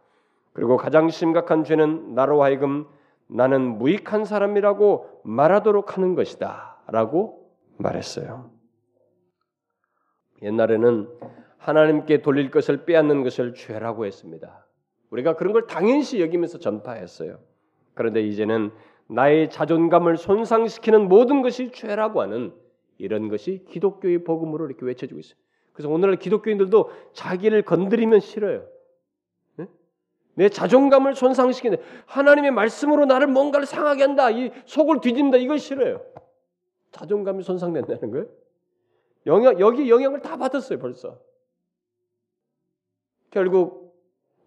그리고 0.51 0.75
가장 0.75 1.07
심각한 1.07 1.63
죄는 1.63 2.13
나로 2.13 2.43
하여금 2.43 2.87
나는 3.27 3.77
무익한 3.77 4.25
사람이라고 4.25 5.21
말하도록 5.23 5.95
하는 5.95 6.15
것이다. 6.15 6.70
라고 6.91 7.49
말했어요. 7.77 8.51
옛날에는 10.41 11.09
하나님께 11.57 12.21
돌릴 12.21 12.51
것을 12.51 12.85
빼앗는 12.85 13.23
것을 13.23 13.53
죄라고 13.53 14.05
했습니다. 14.05 14.67
우리가 15.09 15.35
그런 15.35 15.53
걸 15.53 15.67
당연시 15.67 16.21
여기면서 16.21 16.59
전파했어요. 16.59 17.39
그런데 17.93 18.21
이제는 18.21 18.71
나의 19.07 19.49
자존감을 19.49 20.17
손상시키는 20.17 21.07
모든 21.07 21.41
것이 21.41 21.71
죄라고 21.71 22.21
하는 22.21 22.53
이런 22.97 23.29
것이 23.29 23.65
기독교의 23.69 24.23
복음으로 24.23 24.65
이렇게 24.65 24.85
외쳐지고 24.85 25.19
있어요. 25.19 25.35
그래서 25.73 25.89
오늘날 25.89 26.17
기독교인들도 26.17 26.91
자기를 27.13 27.63
건드리면 27.63 28.19
싫어요. 28.19 28.65
내 30.33 30.49
자존감을 30.49 31.15
손상시키는 31.15 31.77
하나님의 32.05 32.51
말씀으로 32.51 33.05
나를 33.05 33.27
뭔가를 33.27 33.65
상하게 33.65 34.03
한다. 34.03 34.29
이 34.31 34.51
속을 34.65 35.01
뒤집는다. 35.01 35.37
이걸 35.37 35.59
싫어요. 35.59 36.01
자존감이 36.91 37.43
손상된다는 37.43 38.11
거예요. 38.11 38.27
영향, 39.25 39.59
여기 39.59 39.89
영향을 39.89 40.21
다 40.21 40.37
받았어요, 40.37 40.79
벌써. 40.79 41.19
결국 43.29 43.81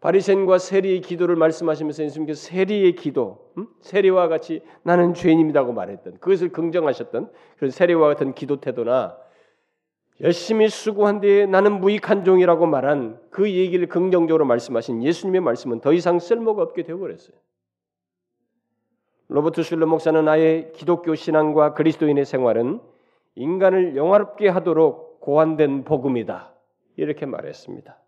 바리새인과 0.00 0.58
세리의 0.58 1.00
기도를 1.00 1.34
말씀하시면서 1.36 2.04
예수님께서 2.04 2.48
세리의 2.48 2.94
기도, 2.96 3.50
음? 3.56 3.66
세리와 3.80 4.28
같이 4.28 4.60
나는 4.82 5.14
죄인입니다고 5.14 5.72
말했던 5.72 6.18
그것을 6.18 6.50
긍정하셨던 6.50 7.32
그런 7.56 7.70
세리와 7.70 8.08
같은 8.08 8.34
기도 8.34 8.60
태도나 8.60 9.16
열심히 10.20 10.68
수고한 10.68 11.20
뒤에 11.20 11.46
나는 11.46 11.80
무익한 11.80 12.24
종이라고 12.24 12.66
말한 12.66 13.18
그 13.30 13.50
얘기를 13.50 13.88
긍정적으로 13.88 14.44
말씀하신 14.44 15.02
예수님의 15.02 15.40
말씀은 15.40 15.80
더 15.80 15.94
이상 15.94 16.18
쓸모가 16.18 16.62
없게 16.62 16.82
되어버렸어요. 16.82 17.36
로버트 19.34 19.64
슐러 19.64 19.86
목사는 19.86 20.28
아예 20.28 20.70
기독교 20.76 21.16
신앙과 21.16 21.74
그리스도인의 21.74 22.24
생활은 22.24 22.80
인간을 23.34 23.96
영화롭게 23.96 24.48
하도록 24.48 25.20
고안된 25.20 25.82
복음이다. 25.82 26.54
이렇게 26.94 27.26
말했습니다. 27.26 27.98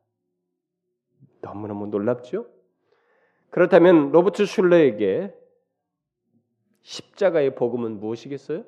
너무너무 1.40 1.88
놀랍죠? 1.88 2.46
그렇다면 3.50 4.12
로버트 4.12 4.46
슐러에게 4.46 5.34
십자가의 6.82 7.56
복음은 7.56 7.98
무엇이겠어요? 7.98 8.62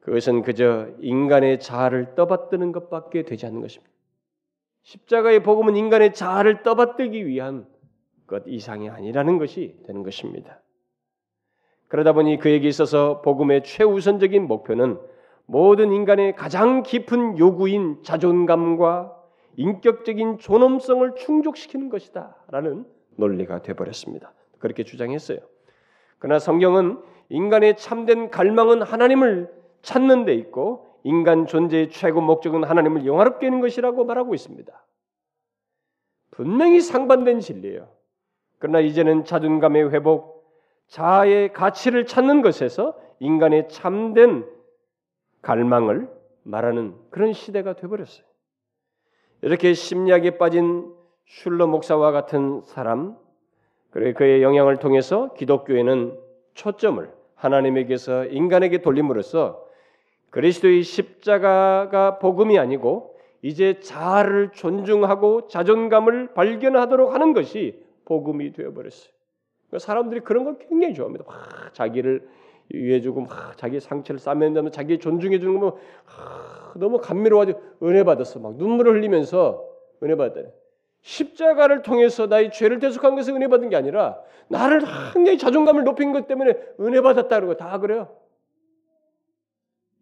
그것은 0.00 0.40
그저 0.40 0.88
인간의 1.00 1.60
자아를 1.60 2.14
떠받드는 2.14 2.72
것밖에 2.72 3.24
되지 3.24 3.44
않는 3.44 3.60
것입니다. 3.60 3.92
십자가의 4.80 5.42
복음은 5.42 5.76
인간의 5.76 6.14
자아를 6.14 6.62
떠받들기 6.62 7.26
위한 7.26 7.68
것 8.26 8.44
이상이 8.46 8.88
아니라는 8.88 9.36
것이 9.36 9.78
되는 9.84 10.02
것입니다. 10.02 10.62
그러다 11.88 12.12
보니 12.12 12.38
그에게 12.38 12.68
있어서 12.68 13.22
복음의 13.22 13.62
최우선적인 13.64 14.46
목표는 14.46 14.98
모든 15.46 15.92
인간의 15.92 16.34
가장 16.34 16.82
깊은 16.82 17.38
요구인 17.38 18.02
자존감과 18.02 19.14
인격적인 19.56 20.38
존엄성을 20.38 21.14
충족시키는 21.14 21.88
것이다 21.88 22.36
라는 22.48 22.84
논리가 23.16 23.62
되어버렸습니다. 23.62 24.32
그렇게 24.58 24.82
주장했어요. 24.82 25.38
그러나 26.18 26.38
성경은 26.38 26.98
인간의 27.28 27.76
참된 27.76 28.30
갈망은 28.30 28.82
하나님을 28.82 29.50
찾는 29.82 30.24
데 30.24 30.34
있고 30.34 30.86
인간 31.04 31.46
존재의 31.46 31.90
최고 31.90 32.20
목적은 32.20 32.64
하나님을 32.64 33.06
영화롭게 33.06 33.46
하는 33.46 33.60
것이라고 33.60 34.04
말하고 34.04 34.34
있습니다. 34.34 34.72
분명히 36.32 36.80
상반된 36.80 37.40
진리예요. 37.40 37.88
그러나 38.58 38.80
이제는 38.80 39.24
자존감의 39.24 39.92
회복, 39.92 40.35
자아의 40.88 41.52
가치를 41.52 42.06
찾는 42.06 42.42
것에서 42.42 42.96
인간의 43.20 43.68
참된 43.68 44.46
갈망을 45.42 46.08
말하는 46.42 46.94
그런 47.10 47.32
시대가 47.32 47.74
되어버렸어요. 47.74 48.24
이렇게 49.42 49.74
심리학에 49.74 50.38
빠진 50.38 50.92
슐러 51.26 51.66
목사와 51.66 52.12
같은 52.12 52.60
사람, 52.62 53.16
그리고 53.90 54.18
그의 54.18 54.42
영향을 54.42 54.76
통해서 54.76 55.32
기독교에는 55.34 56.18
초점을 56.54 57.10
하나님에게서 57.34 58.26
인간에게 58.26 58.82
돌림으로써 58.82 59.66
그리스도의 60.30 60.82
십자가가 60.82 62.18
복음이 62.18 62.58
아니고 62.58 63.16
이제 63.42 63.80
자아를 63.80 64.52
존중하고 64.52 65.48
자존감을 65.48 66.34
발견하도록 66.34 67.14
하는 67.14 67.32
것이 67.32 67.82
복음이 68.04 68.52
되어버렸어요. 68.52 69.15
그러니까 69.76 69.78
사람들이 69.78 70.20
그런 70.20 70.44
걸 70.44 70.58
굉장히 70.58 70.94
좋아합니다. 70.94 71.24
막 71.26 71.74
자기를 71.74 72.26
위해주고 72.70 73.20
막 73.22 73.56
자기 73.56 73.78
상처를 73.78 74.18
싸맨다면 74.18 74.72
자기 74.72 74.98
존중해 74.98 75.38
주는 75.38 75.60
거면 75.60 75.74
너무 76.76 76.98
감미로워가지고 76.98 77.60
은혜 77.84 78.02
받았어. 78.02 78.40
막 78.40 78.56
눈물을 78.56 78.94
흘리면서 78.94 79.64
은혜 80.02 80.16
받았다. 80.16 80.48
십자가를 81.02 81.82
통해서 81.82 82.26
나의 82.26 82.50
죄를 82.50 82.78
대속한 82.80 83.14
것에 83.14 83.32
은혜 83.32 83.48
받은 83.48 83.68
게 83.68 83.76
아니라 83.76 84.18
나를 84.48 84.80
굉장히 85.12 85.38
자존감을 85.38 85.84
높인 85.84 86.12
것 86.12 86.26
때문에 86.26 86.54
은혜 86.80 87.00
받았다는 87.00 87.46
거 87.46 87.54
다 87.56 87.78
그래요. 87.78 88.08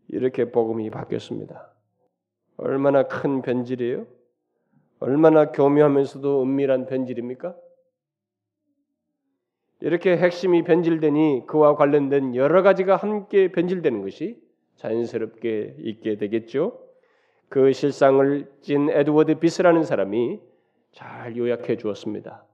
이렇게 0.08 0.50
복음이 0.50 0.90
바뀌었습니다. 0.90 1.70
얼마나 2.56 3.02
큰 3.02 3.42
변질이에요? 3.42 4.06
얼마나 5.00 5.50
교묘하면서도 5.50 6.42
은밀한 6.42 6.86
변질입니까? 6.86 7.56
이렇게 9.84 10.16
핵심이 10.16 10.62
변질되니 10.64 11.42
그와 11.46 11.76
관련된 11.76 12.34
여러 12.36 12.62
가지가 12.62 12.96
함께 12.96 13.52
변질되는 13.52 14.00
것이 14.00 14.40
자연스럽게 14.76 15.74
있게 15.78 16.16
되겠죠. 16.16 16.80
그 17.50 17.70
실상을 17.70 18.50
찐 18.62 18.88
에드워드 18.88 19.40
비스라는 19.40 19.82
사람이 19.82 20.40
잘 20.92 21.36
요약해 21.36 21.76
주었습니다. 21.76 22.46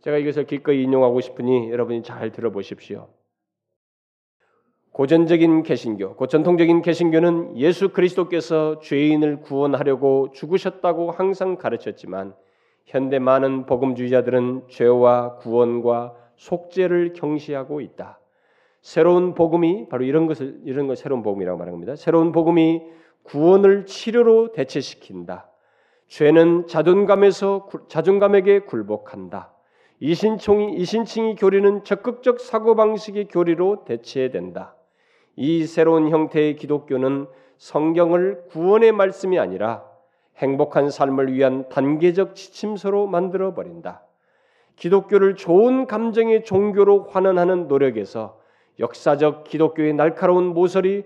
제가 0.00 0.16
이것을 0.16 0.46
기꺼이 0.46 0.82
인용하고 0.84 1.20
싶으니 1.20 1.70
여러분이 1.70 2.04
잘 2.04 2.32
들어보십시오. 2.32 3.10
고전적인 4.92 5.64
개신교, 5.64 6.16
고전통적인 6.16 6.80
개신교는 6.80 7.58
예수 7.58 7.90
그리스도께서 7.90 8.78
죄인을 8.80 9.42
구원하려고 9.42 10.30
죽으셨다고 10.32 11.10
항상 11.10 11.56
가르쳤지만 11.56 12.34
현대 12.86 13.18
많은 13.18 13.66
복음주의자들은 13.66 14.68
죄와 14.68 15.36
구원과 15.36 16.21
속죄를 16.42 17.12
경시하고 17.12 17.80
있다. 17.80 18.18
새로운 18.80 19.34
복음이 19.34 19.88
바로 19.88 20.04
이런 20.04 20.26
것을 20.26 20.60
이런 20.64 20.88
것 20.88 20.98
새로운 20.98 21.22
복음이라고 21.22 21.56
말하는 21.56 21.74
겁니다. 21.74 21.94
새로운 21.94 22.32
복음이 22.32 22.82
구원을 23.22 23.86
치료로 23.86 24.52
대체시킨다. 24.52 25.48
죄는 26.08 26.66
자존감에서 26.66 27.68
자존감에게 27.88 28.60
굴복한다. 28.60 29.52
이신총이 30.00 30.74
이신칭이 30.74 31.36
교리는 31.36 31.84
적극적 31.84 32.40
사고 32.40 32.74
방식의 32.74 33.28
교리로 33.28 33.84
대체된다. 33.84 34.74
이 35.36 35.64
새로운 35.64 36.08
형태의 36.08 36.56
기독교는 36.56 37.28
성경을 37.56 38.46
구원의 38.48 38.90
말씀이 38.90 39.38
아니라 39.38 39.84
행복한 40.38 40.90
삶을 40.90 41.32
위한 41.32 41.68
단계적 41.68 42.34
지침서로 42.34 43.06
만들어 43.06 43.54
버린다. 43.54 44.02
기독교를 44.76 45.36
좋은 45.36 45.86
감정의 45.86 46.44
종교로 46.44 47.04
환원하는 47.10 47.68
노력에서 47.68 48.40
역사적 48.78 49.44
기독교의 49.44 49.92
날카로운 49.94 50.46
모서리 50.46 51.04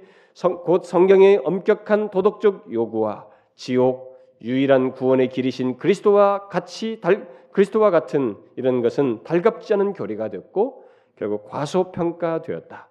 곧 0.64 0.84
성경의 0.84 1.40
엄격한 1.44 2.10
도덕적 2.10 2.72
요구와 2.72 3.26
지옥 3.54 4.16
유일한 4.42 4.92
구원의 4.92 5.30
길이신 5.30 5.78
그리스도와 5.78 6.48
같이 6.48 7.00
달, 7.00 7.28
그리스도와 7.52 7.90
같은 7.90 8.36
이런 8.56 8.82
것은 8.82 9.22
달갑지 9.24 9.72
않은 9.74 9.94
교리가 9.94 10.28
되었고 10.28 10.84
결국 11.16 11.48
과소평가되었다. 11.48 12.88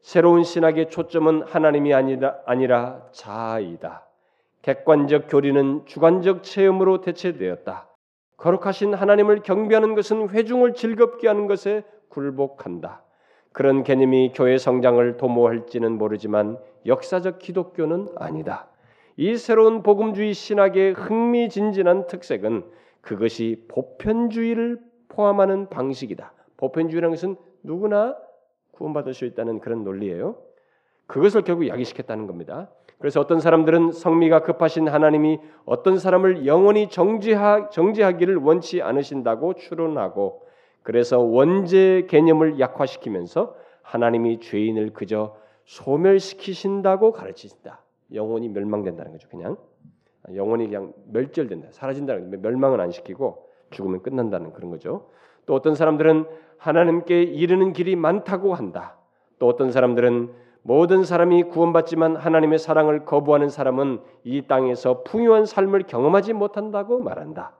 새로운 0.00 0.42
신학의 0.42 0.90
초점은 0.90 1.44
하나님이 1.44 1.94
아니라, 1.94 2.36
아니라 2.44 3.08
자아이다. 3.12 4.04
객관적 4.62 5.26
교리는 5.28 5.86
주관적 5.86 6.42
체험으로 6.42 7.00
대체되었다. 7.00 7.93
거룩하신 8.36 8.94
하나님을 8.94 9.42
경배하는 9.42 9.94
것은 9.94 10.30
회중을 10.30 10.74
즐겁게 10.74 11.28
하는 11.28 11.46
것에 11.46 11.84
굴복한다. 12.08 13.02
그런 13.52 13.84
개념이 13.84 14.32
교회 14.34 14.58
성장을 14.58 15.16
도모할지는 15.16 15.92
모르지만 15.96 16.58
역사적 16.86 17.38
기독교는 17.38 18.08
아니다. 18.16 18.68
이 19.16 19.36
새로운 19.36 19.82
복음주의 19.82 20.34
신학의 20.34 20.94
흥미진진한 20.94 22.08
특색은 22.08 22.64
그것이 23.00 23.64
보편주의를 23.68 24.80
포함하는 25.08 25.68
방식이다. 25.68 26.32
보편주의라는 26.56 27.14
것은 27.14 27.36
누구나 27.62 28.16
구원받을 28.72 29.14
수 29.14 29.24
있다는 29.24 29.60
그런 29.60 29.84
논리예요. 29.84 30.36
그것을 31.06 31.42
결국 31.42 31.68
야기시켰다는 31.68 32.26
겁니다. 32.26 32.70
그래서 32.98 33.20
어떤 33.20 33.40
사람들은 33.40 33.92
성미가 33.92 34.40
급하신 34.40 34.88
하나님이 34.88 35.38
어떤 35.64 35.98
사람을 35.98 36.46
영원히 36.46 36.88
정지하, 36.88 37.68
정지하기를 37.68 38.36
원치 38.36 38.82
않으신다고 38.82 39.54
추론하고 39.54 40.42
그래서 40.82 41.18
원죄 41.20 42.06
개념을 42.08 42.60
약화시키면서 42.60 43.56
하나님이 43.82 44.40
죄인을 44.40 44.92
그저 44.92 45.36
소멸시키신다고 45.64 47.12
가르치신다. 47.12 47.82
영혼이 48.12 48.48
멸망된다는 48.50 49.12
거죠. 49.12 49.28
그냥 49.28 49.56
영혼이 50.34 50.66
그냥 50.66 50.92
멸절된다, 51.10 51.68
사라진다는 51.72 52.30
거 52.30 52.36
멸망은 52.38 52.80
안 52.80 52.90
시키고 52.90 53.48
죽으면 53.70 54.02
끝난다는 54.02 54.52
그런 54.52 54.70
거죠. 54.70 55.08
또 55.46 55.54
어떤 55.54 55.74
사람들은 55.74 56.26
하나님께 56.58 57.22
이르는 57.22 57.72
길이 57.72 57.96
많다고 57.96 58.54
한다. 58.54 58.96
또 59.38 59.48
어떤 59.48 59.70
사람들은 59.70 60.43
모든 60.66 61.04
사람이 61.04 61.42
구원받지만 61.44 62.16
하나님의 62.16 62.58
사랑을 62.58 63.04
거부하는 63.04 63.50
사람은 63.50 64.00
이 64.24 64.46
땅에서 64.46 65.02
풍요한 65.02 65.44
삶을 65.44 65.82
경험하지 65.82 66.32
못한다고 66.32 67.00
말한다. 67.00 67.52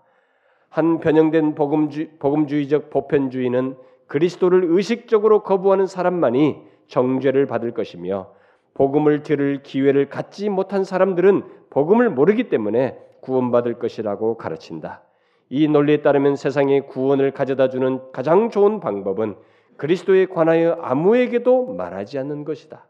한 0.71 1.01
변형된 1.01 1.55
복음주, 1.55 2.09
복음주의적 2.19 2.89
보편주의는 2.89 3.77
그리스도를 4.07 4.65
의식적으로 4.65 5.43
거부하는 5.43 5.87
사람만이 5.87 6.63
정죄를 6.87 7.47
받을 7.47 7.73
것이며 7.73 8.33
복음을 8.73 9.23
들을 9.23 9.63
기회를 9.63 10.09
갖지 10.09 10.49
못한 10.49 10.83
사람들은 10.83 11.43
복음을 11.69 12.09
모르기 12.09 12.49
때문에 12.49 12.99
구원받을 13.21 13.79
것이라고 13.79 14.39
가르친다. 14.39 15.03
이 15.51 15.69
논리에 15.69 16.01
따르면 16.01 16.37
세상에 16.37 16.81
구원을 16.81 17.33
가져다 17.33 17.69
주는 17.69 18.01
가장 18.13 18.49
좋은 18.49 18.81
방법은 18.81 19.37
그리스도에 19.77 20.25
관하여 20.25 20.79
아무에게도 20.81 21.75
말하지 21.75 22.19
않는 22.19 22.45
것이다. 22.45 22.87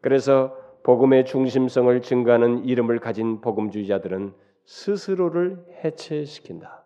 그래서 0.00 0.56
복음의 0.82 1.26
중심성을 1.26 2.00
증가하는 2.02 2.64
이름을 2.64 2.98
가진 2.98 3.40
복음주의자들은 3.40 4.34
스스로를 4.64 5.64
해체시킨다. 5.84 6.84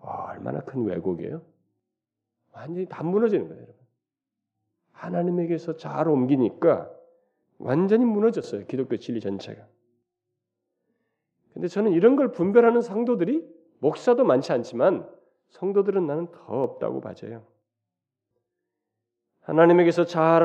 와, 0.00 0.30
얼마나 0.30 0.60
큰 0.60 0.84
왜곡이에요? 0.84 1.42
완전히 2.52 2.86
다 2.86 3.02
무너지는 3.02 3.48
거예요, 3.48 3.62
여러분. 3.62 3.76
하나님에게서 4.92 5.76
잘 5.76 6.08
옮기니까 6.08 6.90
완전히 7.58 8.04
무너졌어요. 8.04 8.66
기독교 8.66 8.96
진리 8.96 9.20
전체가. 9.20 9.66
근데 11.52 11.68
저는 11.68 11.92
이런 11.92 12.16
걸 12.16 12.32
분별하는 12.32 12.82
상도들이 12.82 13.46
목사도 13.78 14.24
많지 14.24 14.52
않지만 14.52 15.08
성도들은 15.48 16.06
나는 16.06 16.30
더 16.30 16.62
없다고 16.62 17.00
봐져요. 17.00 17.46
하나님에게서 19.40 20.04
잘 20.04 20.42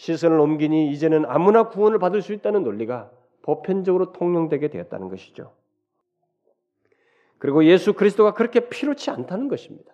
시선을 0.00 0.40
옮기니 0.40 0.90
이제는 0.92 1.26
아무나 1.26 1.64
구원을 1.68 1.98
받을 1.98 2.22
수 2.22 2.32
있다는 2.32 2.64
논리가 2.64 3.10
보편적으로 3.42 4.12
통용되게 4.12 4.68
되었다는 4.68 5.10
것이죠. 5.10 5.52
그리고 7.36 7.66
예수 7.66 7.92
그리스도가 7.92 8.32
그렇게 8.32 8.70
필요치 8.70 9.10
않다는 9.10 9.48
것입니다. 9.48 9.92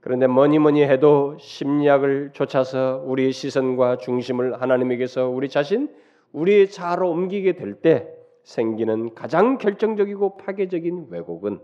그런데 0.00 0.26
뭐니 0.26 0.58
뭐니 0.58 0.82
해도 0.84 1.36
심리학을 1.38 2.30
쫓아서 2.32 3.02
우리의 3.04 3.32
시선과 3.32 3.98
중심을 3.98 4.62
하나님에게서 4.62 5.28
우리 5.28 5.50
자신, 5.50 5.94
우리의 6.32 6.70
자로 6.70 7.10
옮기게 7.10 7.56
될 7.56 7.82
때 7.82 8.08
생기는 8.42 9.14
가장 9.14 9.58
결정적이고 9.58 10.38
파괴적인 10.38 11.08
왜곡은 11.10 11.60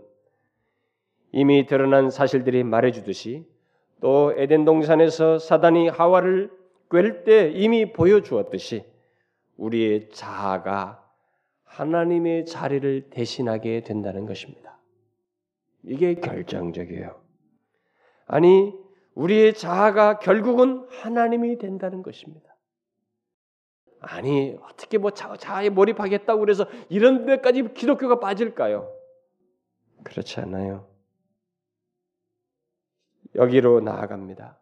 이미 1.31 1.65
드러난 1.65 2.11
사실들이 2.11 2.63
말해주듯이 2.63 3.45
또 4.01 4.33
에덴 4.37 4.65
동산에서 4.65 5.39
사단이 5.39 5.89
하와를 5.89 6.51
꿰 6.89 7.23
때 7.23 7.51
이미 7.51 7.91
보여주었듯이 7.93 8.83
우리의 9.57 10.09
자아가 10.09 11.05
하나님의 11.63 12.45
자리를 12.45 13.09
대신하게 13.11 13.81
된다는 13.81 14.25
것입니다. 14.25 14.79
이게 15.83 16.15
결정적이에요. 16.15 17.21
아니, 18.25 18.73
우리의 19.15 19.53
자아가 19.53 20.19
결국은 20.19 20.87
하나님이 20.89 21.57
된다는 21.57 22.01
것입니다. 22.01 22.55
아니, 24.01 24.57
어떻게 24.63 24.97
뭐 24.97 25.11
자아에 25.11 25.69
몰입하겠다고 25.69 26.39
그래서 26.39 26.65
이런 26.89 27.25
데까지 27.25 27.73
기독교가 27.73 28.19
빠질까요? 28.19 28.91
그렇지 30.03 30.39
않아요. 30.39 30.87
여기로 33.35 33.81
나아갑니다. 33.81 34.57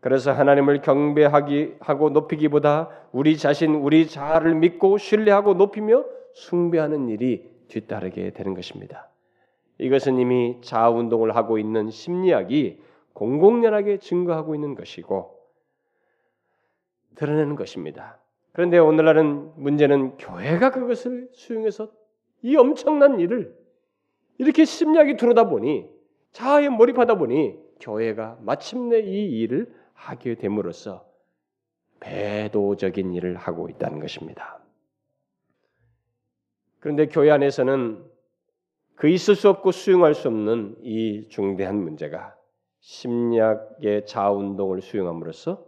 그래서 0.00 0.32
하나님을 0.32 0.80
경배하기 0.80 1.76
하고 1.80 2.10
높이기보다 2.10 2.88
우리 3.12 3.36
자신, 3.36 3.74
우리 3.74 4.06
자아를 4.08 4.54
믿고 4.54 4.98
신뢰하고 4.98 5.54
높이며 5.54 6.04
숭배하는 6.32 7.08
일이 7.08 7.50
뒤따르게 7.68 8.30
되는 8.30 8.54
것입니다. 8.54 9.08
이것은 9.78 10.18
이미 10.18 10.58
자아 10.62 10.90
운동을 10.90 11.36
하고 11.36 11.58
있는 11.58 11.90
심리학이 11.90 12.80
공공연하게 13.12 13.98
증거하고 13.98 14.54
있는 14.54 14.74
것이고 14.74 15.38
드러내는 17.16 17.56
것입니다. 17.56 18.18
그런데 18.52 18.78
오늘날은 18.78 19.52
문제는 19.56 20.16
교회가 20.16 20.70
그것을 20.70 21.28
수용해서 21.32 21.90
이 22.42 22.56
엄청난 22.56 23.20
일을 23.20 23.54
이렇게 24.38 24.64
심리학이 24.64 25.16
들어다 25.16 25.48
보니 25.48 25.88
자아에 26.32 26.68
몰입하다 26.68 27.16
보니 27.16 27.58
교회가 27.80 28.38
마침내 28.40 29.00
이 29.00 29.40
일을 29.40 29.74
하게 29.94 30.36
됨으로써 30.36 31.08
배도적인 32.00 33.12
일을 33.12 33.36
하고 33.36 33.68
있다는 33.68 34.00
것입니다. 34.00 34.60
그런데 36.78 37.06
교회 37.06 37.30
안에서는 37.30 38.04
그 38.94 39.08
있을 39.08 39.34
수 39.34 39.48
없고 39.48 39.72
수용할 39.72 40.14
수 40.14 40.28
없는 40.28 40.76
이 40.82 41.28
중대한 41.28 41.76
문제가 41.76 42.36
심리학의 42.80 44.06
자운동을 44.06 44.80
수용함으로써 44.80 45.66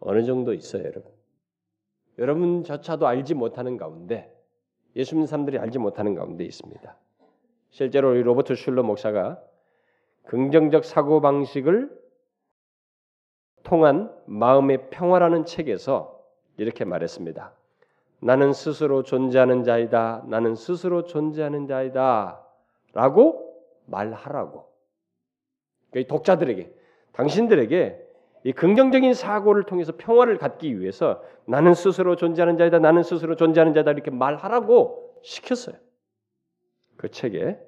어느 0.00 0.24
정도 0.24 0.52
있어요, 0.52 0.84
여러분. 0.84 1.12
여러분조차도 2.18 3.06
알지 3.06 3.34
못하는 3.34 3.76
가운데 3.76 4.30
예수 4.96 5.14
믿는 5.14 5.26
사람들이 5.26 5.58
알지 5.58 5.78
못하는 5.78 6.14
가운데 6.14 6.44
있습니다. 6.44 6.96
실제로 7.70 8.14
로버트 8.14 8.54
슐러 8.54 8.82
목사가 8.82 9.42
긍정적 10.24 10.84
사고 10.84 11.20
방식을 11.20 11.90
통한 13.62 14.14
마음의 14.26 14.90
평화라는 14.90 15.44
책에서 15.44 16.22
이렇게 16.56 16.84
말했습니다. 16.84 17.52
나는 18.20 18.52
스스로 18.52 19.02
존재하는 19.02 19.64
자이다. 19.64 20.24
나는 20.28 20.54
스스로 20.54 21.04
존재하는 21.04 21.66
자이다. 21.66 22.42
라고 22.92 23.54
말하라고. 23.86 24.72
독자들에게, 26.08 26.72
당신들에게 27.12 28.04
이 28.44 28.52
긍정적인 28.52 29.14
사고를 29.14 29.64
통해서 29.64 29.92
평화를 29.96 30.38
갖기 30.38 30.78
위해서 30.80 31.22
나는 31.46 31.74
스스로 31.74 32.16
존재하는 32.16 32.56
자이다. 32.56 32.78
나는 32.78 33.02
스스로 33.02 33.36
존재하는 33.36 33.72
자다. 33.74 33.92
이렇게 33.92 34.10
말하라고 34.10 35.20
시켰어요. 35.22 35.76
그 36.96 37.10
책에. 37.10 37.58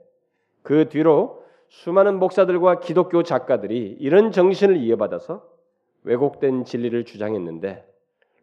그 0.62 0.88
뒤로 0.88 1.45
수많은 1.68 2.18
목사들과 2.18 2.80
기독교 2.80 3.22
작가들이 3.22 3.96
이런 4.00 4.32
정신을 4.32 4.76
이어받아서 4.76 5.46
왜곡된 6.04 6.64
진리를 6.64 7.04
주장했는데 7.04 7.84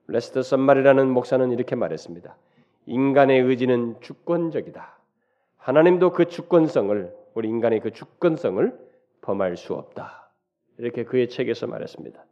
레스터 0.08 0.42
썸말이라는 0.42 1.10
목사는 1.10 1.52
이렇게 1.52 1.76
말했습니다. 1.76 2.36
인간의 2.86 3.42
의지는 3.42 3.96
주권적이다. 4.02 4.98
하나님도 5.58 6.12
그 6.12 6.26
주권성을 6.26 7.14
우리 7.36 7.48
인간의 7.48 7.80
그 7.80 7.92
주권성을 7.92 8.78
범할 9.22 9.56
수 9.56 9.74
없다. 9.74 10.30
이렇게 10.78 11.06
그의 11.06 11.30
책에서 11.30 11.68
말했습니다. 11.68 12.24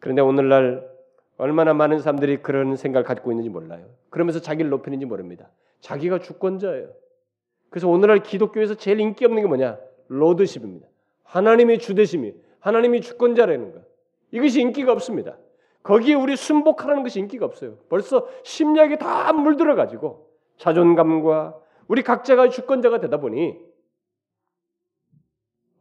그런데 0.00 0.22
오늘날 0.22 0.88
얼마나 1.38 1.74
많은 1.74 2.00
사람들이 2.00 2.38
그런 2.38 2.76
생각을 2.76 3.04
갖고 3.04 3.30
있는지 3.30 3.50
몰라요. 3.50 3.86
그러면서 4.10 4.40
자기를 4.40 4.70
높이는지 4.70 5.06
모릅니다. 5.06 5.48
자기가 5.80 6.18
주권자예요. 6.18 6.88
그래서 7.70 7.88
오늘날 7.88 8.22
기독교에서 8.22 8.74
제일 8.74 9.00
인기 9.00 9.24
없는 9.24 9.42
게 9.42 9.48
뭐냐? 9.48 9.78
로드십입니다. 10.08 10.86
하나님의 11.24 11.78
주대심이 11.78 12.34
하나님이 12.60 13.00
주권자라는 13.00 13.72
거. 13.72 13.80
이것이 14.32 14.60
인기가 14.60 14.92
없습니다. 14.92 15.38
거기에 15.82 16.14
우리 16.14 16.36
순복하라는 16.36 17.02
것이 17.04 17.20
인기가 17.20 17.46
없어요. 17.46 17.78
벌써 17.88 18.28
심리학이 18.42 18.98
다 18.98 19.32
물들어 19.32 19.76
가지고 19.76 20.30
자존감과 20.56 21.60
우리 21.86 22.02
각자가 22.02 22.48
주권자가 22.48 22.98
되다 23.00 23.18
보니 23.18 23.56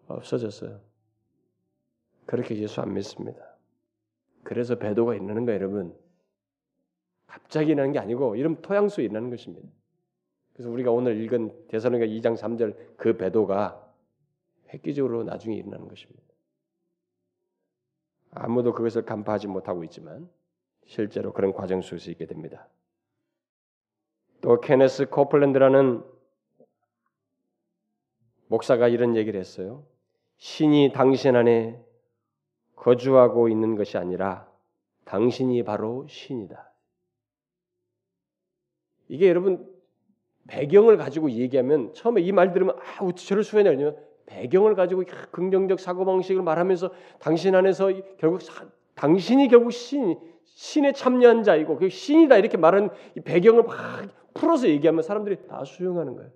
없어졌어요. 0.08 0.80
그렇게 2.28 2.56
예수 2.58 2.82
안 2.82 2.94
믿습니다. 2.94 3.56
그래서 4.44 4.76
배도가 4.76 5.16
일어나는 5.16 5.46
거예요, 5.46 5.60
여러분. 5.60 5.96
갑자기 7.26 7.72
일어나는 7.72 7.94
게 7.94 8.00
아니고 8.00 8.36
이런 8.36 8.62
토양수에 8.62 9.06
일어나는 9.06 9.32
것입니다. 9.32 9.68
그래서 10.54 10.70
우리가 10.70 10.92
오늘 10.92 11.20
읽은 11.22 11.68
대사로니가 11.68 12.06
2장 12.06 12.38
3절 12.38 12.96
그 12.96 13.18
배도가 13.18 13.85
획기적으로 14.76 15.24
나중에 15.24 15.56
일어나는 15.56 15.88
것입니다. 15.88 16.22
아무도 18.32 18.74
그것을 18.74 19.06
간파하지 19.06 19.48
못하고 19.48 19.84
있지만 19.86 20.30
실제로 20.86 21.34
그런 21.34 21.54
과정 21.54 21.82
속에서 21.82 22.12
있게 22.12 22.26
됩니다. 22.26 22.68
또 24.42 24.60
케네스 24.60 25.10
코플랜드라는 25.10 26.04
목사가 28.48 28.88
이런 28.88 29.16
얘기를 29.16 29.40
했어요. 29.40 29.86
신이 30.38 30.92
당신 30.94 31.36
안에 31.36 31.82
거주하고 32.76 33.48
있는 33.50 33.76
것이 33.76 33.98
아니라 33.98 34.52
당신이 35.06 35.64
바로 35.64 36.06
신이다. 36.08 36.72
이게 39.08 39.30
여러분 39.30 39.74
배경을 40.48 40.98
가지고 40.98 41.32
얘기하면 41.32 41.94
처음에 41.94 42.22
이 42.22 42.32
말 42.32 42.52
들으면 42.52 42.78
아 42.78 43.12
저럴 43.16 43.44
수가 43.44 43.62
있냐 43.62 43.94
배경을 44.26 44.76
가지고 44.76 45.04
긍정적 45.32 45.80
사고 45.80 46.06
방식을 46.06 46.42
말하면서 46.42 46.92
당신 47.20 47.56
안에서 47.56 47.92
결국 48.18 48.42
사, 48.42 48.66
당신이 48.96 49.48
결국 49.48 49.72
신 49.72 50.18
신에 50.44 50.94
참여한 50.94 51.44
자이고 51.44 51.78
그 51.78 51.90
신이다 51.90 52.38
이렇게 52.38 52.58
말하는 52.58 52.90
이 53.18 53.20
배경을 53.20 53.64
막 53.64 53.76
풀어서 54.34 54.68
얘기하면 54.70 55.02
사람들이 55.02 55.48
다 55.48 55.64
수용하는 55.64 56.16
거예요. 56.16 56.32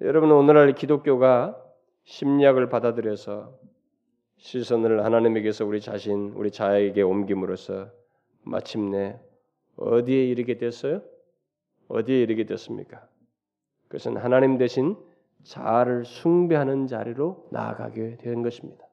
여러분 0.00 0.30
오늘날 0.30 0.74
기독교가 0.74 1.60
심리학을 2.04 2.68
받아들여서 2.68 3.58
시선을 4.36 5.04
하나님에게서 5.04 5.64
우리 5.64 5.80
자신, 5.80 6.32
우리 6.34 6.50
자에게 6.50 7.02
옮김으로써 7.02 7.90
마침내 8.42 9.18
어디에 9.76 10.24
이르게 10.26 10.58
됐어요? 10.58 11.02
어디에 11.88 12.20
이르게 12.20 12.44
됐습니까? 12.44 13.08
그것은 13.88 14.16
하나님 14.16 14.58
대신 14.58 14.96
자아를 15.44 16.04
숭배하는 16.04 16.86
자리로 16.86 17.48
나아가게 17.50 18.16
된 18.16 18.42
것입니다. 18.42 18.84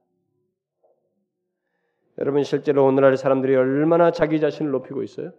여러분 2.20 2.44
실제로 2.44 2.86
오늘날 2.86 3.18
사람들이 3.18 3.56
얼마나 3.56 4.12
자기 4.12 4.40
자신을 4.40 4.72
높이고 4.72 5.02
있어요? 5.02 5.32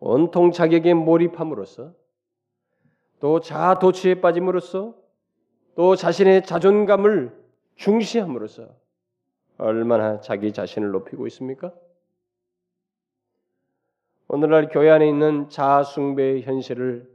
온통 0.00 0.52
자격에 0.52 0.94
몰입함으로써 0.94 1.92
또 3.20 3.40
자아 3.40 3.78
도취에 3.78 4.20
빠짐으로써 4.20 4.94
또 5.74 5.96
자신의 5.96 6.44
자존감을 6.44 7.34
중시함으로써 7.76 8.68
얼마나 9.58 10.20
자기 10.20 10.52
자신을 10.52 10.90
높이고 10.90 11.26
있습니까? 11.28 11.72
오늘날 14.28 14.68
교회 14.68 14.90
안에 14.90 15.08
있는 15.08 15.48
자아 15.48 15.82
숭배의 15.82 16.42
현실을 16.42 17.13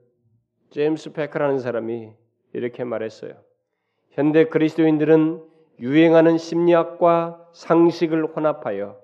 제임스 0.71 1.13
페커라는 1.13 1.59
사람이 1.59 2.11
이렇게 2.53 2.83
말했어요. 2.83 3.33
현대 4.11 4.45
그리스도인들은 4.45 5.43
유행하는 5.79 6.37
심리학과 6.37 7.47
상식을 7.53 8.35
혼합하여 8.35 8.99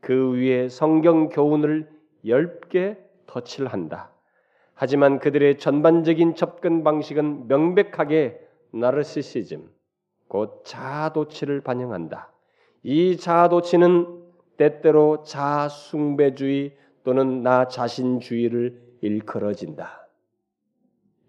그 0.00 0.32
위에 0.34 0.68
성경 0.68 1.28
교훈을 1.28 1.90
엷게 2.24 2.98
덧칠한다. 3.26 4.10
하지만 4.74 5.18
그들의 5.18 5.58
전반적인 5.58 6.36
접근 6.36 6.84
방식은 6.84 7.48
명백하게 7.48 8.40
나르시시즘, 8.72 9.68
곧 10.28 10.62
자아도취를 10.64 11.60
반영한다. 11.60 12.32
이 12.82 13.16
자아도취는 13.18 14.22
때때로 14.56 15.22
자아숭배주의 15.24 16.76
또는 17.04 17.42
나 17.42 17.68
자신주의를 17.68 18.80
일컬어진다. 19.02 19.99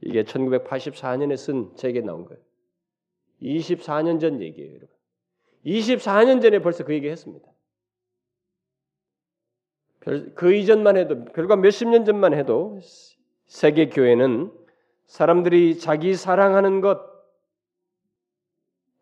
이게 0.01 0.23
1984년에 0.23 1.37
쓴 1.37 1.75
책에 1.75 2.01
나온 2.01 2.25
거예요. 2.25 2.41
24년 3.41 4.19
전 4.19 4.41
얘기예요, 4.41 4.71
여러분. 4.71 4.89
24년 5.65 6.41
전에 6.41 6.59
벌써 6.59 6.83
그 6.83 6.93
얘기 6.93 7.07
했습니다. 7.09 7.47
그 9.99 10.53
이전만 10.53 10.97
해도, 10.97 11.25
별과 11.25 11.55
몇십 11.57 11.87
년 11.89 12.05
전만 12.05 12.33
해도 12.33 12.79
세계 13.45 13.89
교회는 13.89 14.51
사람들이 15.05 15.77
자기 15.77 16.15
사랑하는 16.15 16.81
것, 16.81 16.99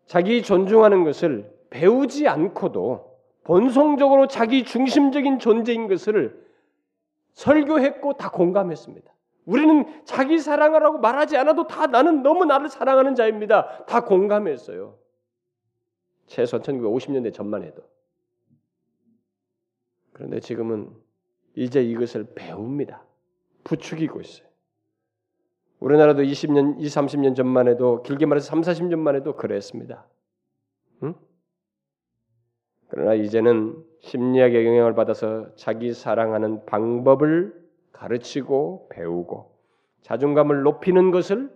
자기 0.06 0.42
존중하는 0.42 1.04
것을 1.06 1.50
배우지 1.70 2.28
않고도 2.28 3.18
본성적으로 3.44 4.28
자기 4.28 4.66
중심적인 4.66 5.40
존재인 5.40 5.88
것을 5.88 6.46
설교했고 7.34 8.14
다 8.14 8.30
공감했습니다. 8.30 9.10
우리는 9.50 9.84
자기 10.06 10.38
사랑하라고 10.38 11.00
말하지 11.00 11.36
않아도 11.38 11.66
다 11.66 11.88
나는 11.88 12.22
너무 12.22 12.46
나를 12.46 12.70
사랑하는 12.70 13.16
자입니다. 13.16 13.84
다 13.86 14.06
공감했어요. 14.06 14.96
최소한 16.28 16.62
1950년대 16.62 17.34
전만 17.34 17.64
해도. 17.64 17.82
그런데 20.14 20.40
지금은 20.40 20.92
이제 21.56 21.82
이것을 21.84 22.28
배웁니다. 22.36 23.04
부추기고 23.64 24.22
있어요. 24.22 24.48
우리나라도 25.80 26.22
20년, 26.22 26.80
20, 26.80 27.02
30년 27.02 27.36
전만 27.36 27.68
해도 27.68 28.04
길게 28.04 28.28
말해서 28.28 28.46
3, 28.50 28.62
40년만 28.62 29.16
해도 29.16 29.36
그랬습니다. 29.36 30.06
응? 31.02 31.16
그러나 32.90 33.16
이제는 33.16 33.84
심리학의 34.02 34.68
영향을 34.68 34.94
받아서 34.94 35.56
자기 35.56 35.92
사랑하는 35.92 36.68
방법을 36.68 37.69
가르치고 38.00 38.88
배우고 38.90 39.60
자존감을 40.02 40.62
높이는 40.64 41.12
것을 41.12 41.54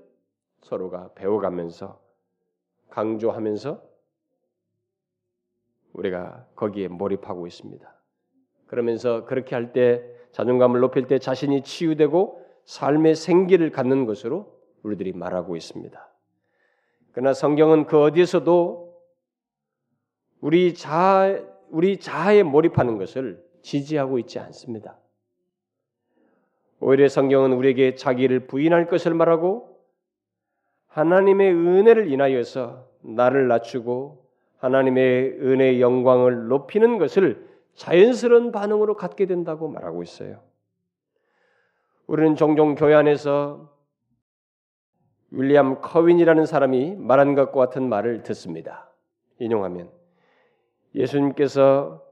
서로가 0.62 1.14
배워가면서 1.16 2.02
강조하면서 2.90 3.82
우리가 5.94 6.46
거기에 6.56 6.90
몰입하고 6.90 7.48
있습니다. 7.48 7.94
그러면서 8.68 9.26
그렇게 9.26 9.56
할 9.56 9.72
때 9.72 10.04
자존감을 10.32 10.80
높일 10.80 11.08
때 11.08 11.18
자신이 11.20 11.62
치유되고 11.62 12.44
삶의 12.66 13.16
생기를 13.16 13.72
갖는 13.72 14.06
것으로 14.06 14.60
우리들이 14.82 15.14
말하고 15.14 15.56
있습니다. 15.56 16.14
그러나 17.12 17.34
성경은 17.34 17.86
그 17.86 18.02
어디에서도 18.02 19.02
우리 20.42 20.74
자아, 20.74 21.40
우리 21.70 22.00
자아에 22.00 22.44
몰입하는 22.44 22.98
것을 22.98 23.46
지지하고 23.62 24.20
있지 24.20 24.40
않습니다. 24.40 24.98
오히려 26.80 27.08
성경은 27.08 27.54
우리에게 27.54 27.96
자기를 27.96 28.48
부인할 28.48 28.88
것을 28.88 29.14
말하고 29.14 29.80
하나님의 30.88 31.52
은혜를 31.54 32.12
인하여서 32.12 32.88
나를 33.02 33.48
낮추고 33.48 34.24
하나님의 34.58 35.40
은혜의 35.42 35.82
영광을 35.82 36.48
높이는 36.48 36.98
것을 36.98 37.48
자연스러운 37.76 38.52
반응으로 38.52 38.96
갖게 38.96 39.26
된다고 39.26 39.68
말하고 39.68 40.04
있어요. 40.04 40.42
우리는 42.08 42.36
종종 42.36 42.76
교회 42.76 42.94
안에서 42.94 43.74
윌리엄 45.32 45.82
커윈이라는 45.82 46.46
사람이 46.46 46.96
말한 46.96 47.34
것과 47.34 47.52
같은 47.52 47.90
말을 47.90 48.22
듣습니다. 48.24 48.92
인용하면 49.40 49.90
예수님께서 50.94 52.04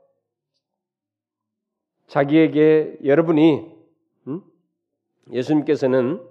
자기에게 2.08 2.98
여러분이 3.06 3.60
음? 3.60 3.81
예수님께서는 5.30 6.22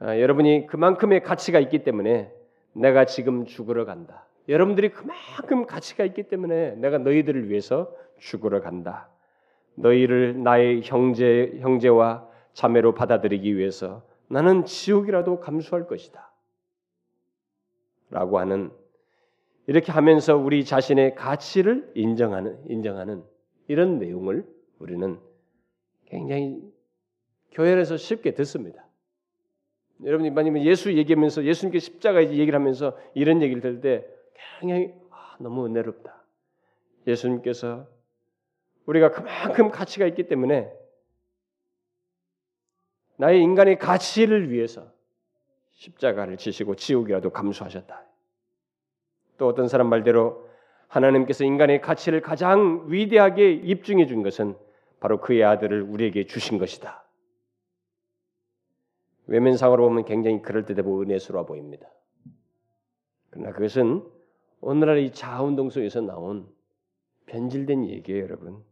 아, 0.00 0.18
여러분이 0.18 0.66
그만큼의 0.66 1.22
가치가 1.22 1.58
있기 1.58 1.82
때문에 1.82 2.32
내가 2.72 3.04
지금 3.04 3.44
죽으러 3.44 3.84
간다. 3.84 4.26
여러분들이 4.48 4.90
그만큼 4.90 5.66
가치가 5.66 6.04
있기 6.04 6.24
때문에 6.24 6.76
내가 6.76 6.98
너희들을 6.98 7.50
위해서 7.50 7.92
죽으러 8.18 8.60
간다. 8.60 9.08
너희를 9.74 10.42
나의 10.42 10.82
형제 10.82 11.58
형제와 11.60 12.26
자매로 12.52 12.94
받아들이기 12.94 13.56
위해서 13.56 14.02
나는 14.28 14.64
지옥이라도 14.64 15.40
감수할 15.40 15.86
것이다. 15.86 16.32
라고 18.10 18.38
하는 18.38 18.70
이렇게 19.66 19.92
하면서 19.92 20.36
우리 20.36 20.64
자신의 20.64 21.14
가치를 21.14 21.92
인정하는 21.94 22.58
인정하는 22.68 23.22
이런 23.68 23.98
내용을 23.98 24.46
우리는 24.78 25.18
굉장히 26.06 26.62
교회에서 27.52 27.96
쉽게 27.96 28.34
듣습니다. 28.34 28.84
여러분이 30.04 30.30
만약에 30.30 30.64
예수 30.64 30.92
얘기하면서 30.96 31.44
예수님께 31.44 31.78
십자가 31.80 32.22
얘기를 32.22 32.54
하면서 32.54 32.96
이런 33.14 33.42
얘기를 33.42 33.60
들을 33.60 33.80
때 33.80 34.06
굉장히 34.60 34.92
아, 35.10 35.36
너무 35.40 35.66
은혜롭다. 35.66 36.22
예수님께서 37.06 37.86
우리가 38.86 39.10
그만큼 39.10 39.70
가치가 39.70 40.06
있기 40.06 40.28
때문에 40.28 40.72
나의 43.16 43.42
인간의 43.42 43.78
가치를 43.78 44.50
위해서 44.50 44.92
십자가를 45.72 46.36
지시고 46.36 46.76
지옥이라도 46.76 47.30
감수하셨다. 47.30 48.04
또 49.38 49.46
어떤 49.46 49.68
사람 49.68 49.88
말대로 49.88 50.48
하나님께서 50.88 51.44
인간의 51.44 51.80
가치를 51.80 52.20
가장 52.20 52.84
위대하게 52.88 53.52
입증해 53.52 54.06
준 54.06 54.22
것은 54.22 54.56
바로 55.00 55.20
그의 55.20 55.44
아들을 55.44 55.82
우리에게 55.82 56.26
주신 56.26 56.58
것이다. 56.58 57.04
외면상으로 59.28 59.86
보면 59.88 60.04
굉장히 60.04 60.42
그럴듯해 60.42 60.80
은혜스러워 60.80 61.46
보입니다. 61.46 61.88
그러나 63.30 63.52
그것은 63.52 64.02
오늘날 64.60 64.98
이 64.98 65.12
자아운동 65.12 65.70
속에서 65.70 66.00
나온 66.00 66.48
변질된 67.26 67.88
얘기예요, 67.88 68.24
여러분. 68.24 68.64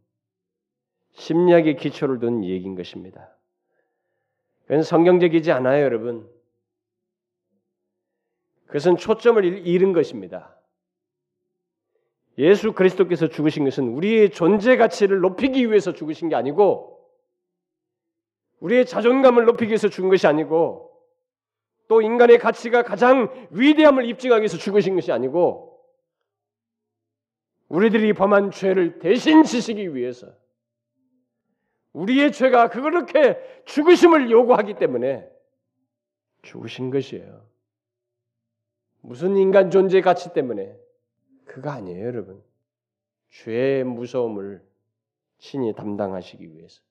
심리학의 1.13 1.77
기초를 1.77 2.19
둔 2.19 2.43
얘기인 2.43 2.75
것입니다. 2.75 3.29
그건 4.63 4.83
성경적이지 4.83 5.51
않아요, 5.51 5.83
여러분. 5.83 6.29
그것은 8.65 8.97
초점을 8.97 9.43
잃은 9.65 9.93
것입니다. 9.93 10.59
예수 12.39 12.73
그리스도께서 12.73 13.27
죽으신 13.27 13.63
것은 13.63 13.87
우리의 13.89 14.31
존재 14.31 14.75
가치를 14.75 15.19
높이기 15.21 15.67
위해서 15.67 15.93
죽으신 15.93 16.29
게 16.29 16.35
아니고 16.35 16.96
우리의 18.59 18.85
자존감을 18.85 19.45
높이기 19.45 19.69
위해서 19.69 19.87
죽은 19.89 20.09
것이 20.09 20.27
아니고 20.27 20.91
또 21.87 22.01
인간의 22.01 22.39
가치가 22.39 22.83
가장 22.83 23.29
위대함을 23.51 24.05
입증하기 24.05 24.41
위해서 24.41 24.57
죽으신 24.57 24.95
것이 24.95 25.11
아니고 25.11 25.79
우리들이 27.69 28.13
범한 28.13 28.51
죄를 28.51 28.99
대신 28.99 29.43
지시기 29.43 29.95
위해서 29.95 30.27
우리의 31.93 32.31
죄가 32.31 32.69
그렇게 32.69 33.37
죽으심을 33.65 34.29
요구하기 34.29 34.75
때문에 34.75 35.27
죽으신 36.43 36.91
것이에요. 36.91 37.45
무슨 39.01 39.35
인간 39.35 39.71
존재 39.71 40.01
가치 40.01 40.33
때문에 40.33 40.77
그거 41.45 41.69
아니에요, 41.69 42.05
여러분. 42.05 42.43
죄의 43.29 43.83
무서움을 43.83 44.61
친히 45.39 45.73
담당하시기 45.73 46.53
위해서. 46.53 46.81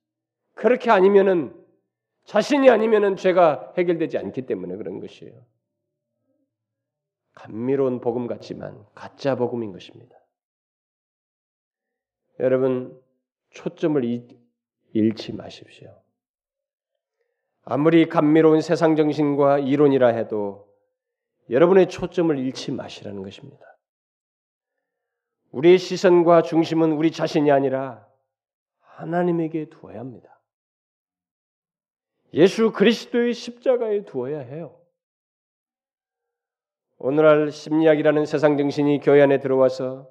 그렇게 0.57 0.91
아니면은 0.91 1.55
자신이 2.25 2.69
아니면은 2.71 3.15
죄가 3.15 3.75
해결되지 3.79 4.19
않기 4.19 4.47
때문에 4.47 4.77
그런 4.77 4.99
것이에요. 5.01 5.47
감미로운 7.35 8.01
복음 8.01 8.27
같지만 8.27 8.85
가짜 8.95 9.37
복음인 9.37 9.71
것입니다. 9.73 10.17
여러분 12.41 13.01
초점을 13.51 14.03
잃지 14.93 15.33
마십시오. 15.35 16.03
아무리 17.63 18.09
감미로운 18.09 18.63
세상 18.63 18.97
정신과 18.97 19.59
이론이라 19.59 20.09
해도 20.09 20.75
여러분의 21.51 21.89
초점을 21.89 22.37
잃지 22.39 22.73
마시라는 22.73 23.23
것입니다. 23.23 23.65
우리의 25.51 25.79
시선과 25.79 26.43
중심은 26.43 26.93
우리 26.93 27.13
자신이 27.13 27.51
아니라 27.51 28.09
하나님에게 28.81 29.69
두어야 29.69 30.01
합니다. 30.01 30.36
예수 32.35 32.73
그리스도의 32.73 33.35
십자가에 33.35 34.05
두어야 34.05 34.41
해요. 34.41 34.79
오늘날 36.99 37.51
심리학이라는 37.51 38.27
세상 38.27 38.57
정신이 38.57 39.01
교회 39.01 39.23
안에 39.23 39.39
들어와서 39.41 40.09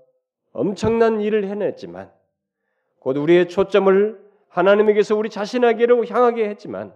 엄청난 0.51 1.20
일을 1.20 1.47
해냈지만 1.47 2.11
곧 2.99 3.18
우리의 3.18 3.49
초점을 3.49 4.24
하나님에게서 4.49 5.16
우리 5.16 5.30
자신에게로 5.30 6.05
향하게 6.05 6.47
했지만 6.49 6.95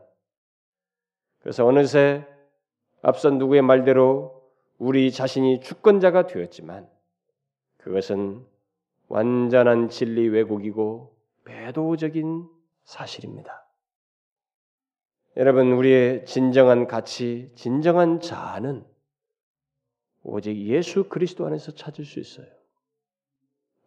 그래서 1.40 1.66
어느새 1.66 2.26
앞선 3.02 3.38
누구의 3.38 3.62
말대로 3.62 4.44
우리 4.78 5.12
자신이 5.12 5.60
주권자가 5.62 6.28
되었지만 6.28 6.90
그것은 7.78 8.46
완전한 9.08 9.90
진리 9.90 10.30
왜곡이고 10.30 11.16
배도적인 11.44 12.48
사실입니다. 12.84 13.69
여러분 15.40 15.72
우리의 15.72 16.26
진정한 16.26 16.86
가치, 16.86 17.50
진정한 17.56 18.20
자아는 18.20 18.84
오직 20.22 20.54
예수 20.68 21.06
그리스도 21.06 21.46
안에서 21.46 21.72
찾을 21.72 22.04
수 22.04 22.20
있어요. 22.20 22.46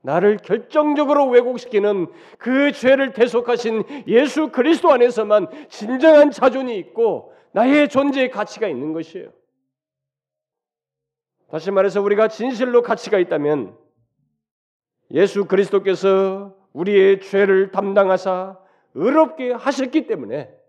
나를 0.01 0.39
결정적으로 0.39 1.29
왜곡시키는 1.29 2.07
그 2.39 2.73
죄를 2.73 3.13
대속하신 3.13 3.85
예수 4.09 4.49
그리스도 4.49 4.91
안에서만 4.93 5.49
진정한 5.69 6.31
자존이 6.31 6.79
있고 6.79 7.35
나의 7.53 7.91
존재의 7.91 8.31
가치가 8.31 8.67
있는 8.67 8.95
것이에요. 8.95 9.31
다시 11.51 11.71
말해서 11.71 12.01
우리가 12.01 12.29
진실로 12.29 12.81
가치가 12.81 13.19
있다면 13.19 13.77
예수 15.11 15.45
그리스도께서 15.45 16.57
우리의 16.73 17.21
죄를 17.21 17.73
담당하사 17.73 18.59
의롭게 18.95 19.53
하셨기 19.53 20.07
때문에 20.07 20.62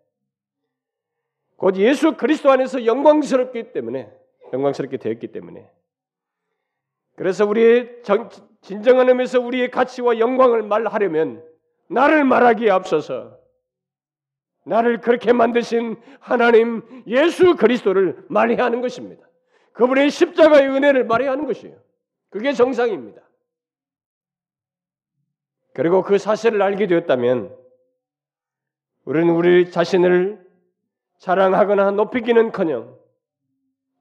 곧 1.58 1.78
예수 1.78 2.16
그리스도 2.18 2.52
안에서 2.52 2.86
영광스럽기 2.86 3.72
때문에 3.72 4.12
영광스럽게 4.52 4.98
되었기 4.98 5.28
때문에 5.28 5.70
그래서 7.16 7.46
우리의 7.46 8.02
정, 8.04 8.30
진정한 8.62 9.10
의미에서 9.10 9.40
우리의 9.40 9.72
가치와 9.72 10.20
영광을 10.20 10.64
말하려면 10.64 11.44
나를 11.90 12.24
말하기에 12.24 12.70
앞서서 12.72 13.38
나를 14.66 15.02
그렇게 15.02 15.34
만드신 15.34 15.98
하나님 16.20 16.82
예수 17.08 17.56
그리스도를 17.56 18.26
말해야 18.30 18.64
하는 18.64 18.82
것입니다. 18.82 19.28
그분의 19.74 20.10
십자가의 20.10 20.70
은혜를 20.70 21.06
말해야 21.06 21.32
하는 21.32 21.46
것이에요. 21.46 21.76
그게 22.30 22.54
정상입니다. 22.54 23.22
그리고 25.74 26.04
그 26.04 26.18
사실을 26.18 26.62
알게 26.62 26.88
되었다면 26.88 27.56
우리는 29.06 29.34
우리 29.34 29.70
자신을 29.70 30.43
자랑하거나 31.20 31.92
높이기는커녕 31.92 32.98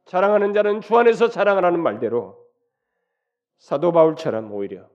자랑하는 0.04 0.52
자는 0.52 0.80
주 0.80 0.96
안에서 0.96 1.28
자랑하라는 1.28 1.80
말대로 1.80 2.36
사도 3.58 3.92
바울처럼 3.92 4.52
오히려 4.52 4.88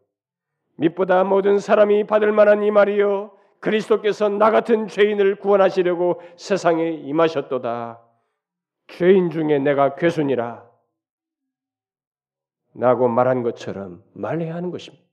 밑보다 0.78 1.24
모든 1.24 1.58
사람이 1.58 2.06
받을 2.06 2.32
만한 2.32 2.64
이 2.64 2.72
말이요 2.72 3.38
그리스도께서 3.60 4.30
나 4.30 4.52
같은 4.52 4.88
죄인을 4.88 5.38
구원하시려고 5.38 6.22
세상에 6.36 6.90
임하셨도다. 6.90 8.02
죄인 8.88 9.30
중에 9.32 9.60
내가 9.60 9.96
괴순이라. 9.96 10.68
나고 12.74 13.08
말한 13.08 13.42
것처럼 13.42 14.04
말해야 14.14 14.54
하는 14.54 14.70
것입니다. 14.72 15.04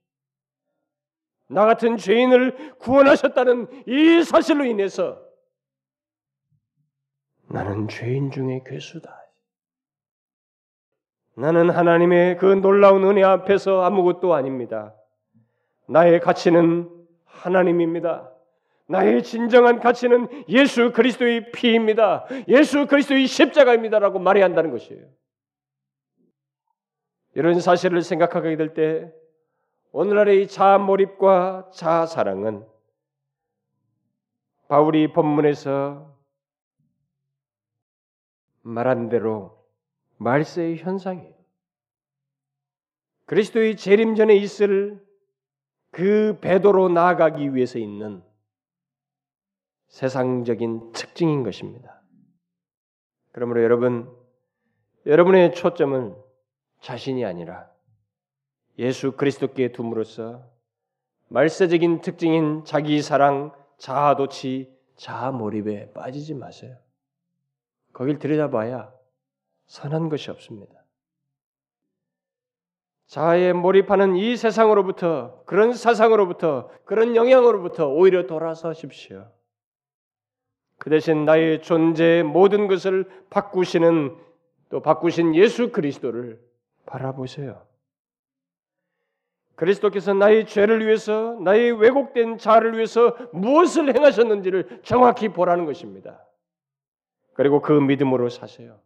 나 1.47 1.65
같은 1.65 1.97
죄인을 1.97 2.75
구원하셨다는 2.77 3.87
이 3.87 4.23
사실로 4.23 4.65
인해서 4.65 5.24
나는 7.49 7.87
죄인 7.87 8.31
중에 8.31 8.61
괴수다. 8.65 9.23
나는 11.37 11.69
하나님의 11.69 12.37
그 12.37 12.45
놀라운 12.45 13.03
은혜 13.03 13.23
앞에서 13.23 13.81
아무것도 13.83 14.33
아닙니다. 14.33 14.95
나의 15.87 16.19
가치는 16.19 16.89
하나님입니다. 17.25 18.31
나의 18.87 19.23
진정한 19.23 19.79
가치는 19.79 20.27
예수 20.49 20.91
그리스도의 20.93 21.51
피입니다. 21.51 22.25
예수 22.47 22.87
그리스도의 22.87 23.27
십자가입니다라고 23.27 24.19
말해야 24.19 24.45
한다는 24.45 24.71
것이에요. 24.71 25.05
이런 27.33 27.59
사실을 27.59 28.01
생각하게 28.01 28.55
될 28.55 28.73
때 28.73 29.11
오늘날의 29.91 30.47
자아 30.47 30.77
몰입과 30.77 31.71
자아 31.73 32.05
사랑은 32.05 32.65
바울이 34.67 35.11
본문에서 35.13 36.14
말한 38.65 39.09
대로 39.09 39.63
말세의 40.17 40.77
현상이에요. 40.77 41.35
그리스도의 43.25 43.77
재림 43.77 44.15
전에 44.15 44.35
있을 44.35 45.03
그 45.91 46.37
배도로 46.41 46.89
나아가기 46.89 47.53
위해서 47.53 47.79
있는 47.79 48.23
세상적인 49.87 50.91
특징인 50.93 51.43
것입니다. 51.43 52.01
그러므로 53.31 53.63
여러분, 53.63 54.11
여러분의 55.05 55.53
초점은 55.53 56.15
자신이 56.81 57.23
아니라 57.23 57.69
예수 58.79 59.11
그리스도께 59.11 59.71
둠으로써 59.71 60.43
말세적인 61.27 62.01
특징인 62.01 62.65
자기 62.65 63.01
사랑, 63.01 63.53
자아도취, 63.77 64.75
자아 64.95 65.31
몰입에 65.31 65.93
빠지지 65.93 66.33
마세요. 66.33 66.77
거길 67.95 68.19
들여다봐야 68.19 68.93
선한 69.67 70.09
것이 70.09 70.29
없습니다. 70.29 70.73
자아에 73.07 73.53
몰입하는 73.53 74.17
이 74.17 74.35
세상으로부터 74.35 75.43
그런 75.45 75.73
사상으로부터 75.73 76.69
그런 76.83 77.15
영향으로부터 77.15 77.87
오히려 77.87 78.27
돌아서십시오. 78.27 79.31
그 80.77 80.89
대신 80.89 81.23
나의 81.23 81.61
존재의 81.61 82.23
모든 82.23 82.67
것을 82.67 83.09
바꾸시는 83.29 84.13
또 84.69 84.81
바꾸신 84.81 85.33
예수 85.33 85.71
그리스도를 85.71 86.41
바라보세요. 86.85 87.65
그리스도께서 89.55 90.13
나의 90.13 90.47
죄를 90.47 90.85
위해서 90.85 91.37
나의 91.39 91.71
왜곡된 91.71 92.39
자를 92.39 92.73
위해서 92.73 93.15
무엇을 93.31 93.95
행하셨는지를 93.95 94.81
정확히 94.83 95.29
보라는 95.29 95.65
것입니다. 95.65 96.24
그리고 97.35 97.61
그 97.61 97.73
믿음으로 97.73 98.29
사세요. 98.29 98.79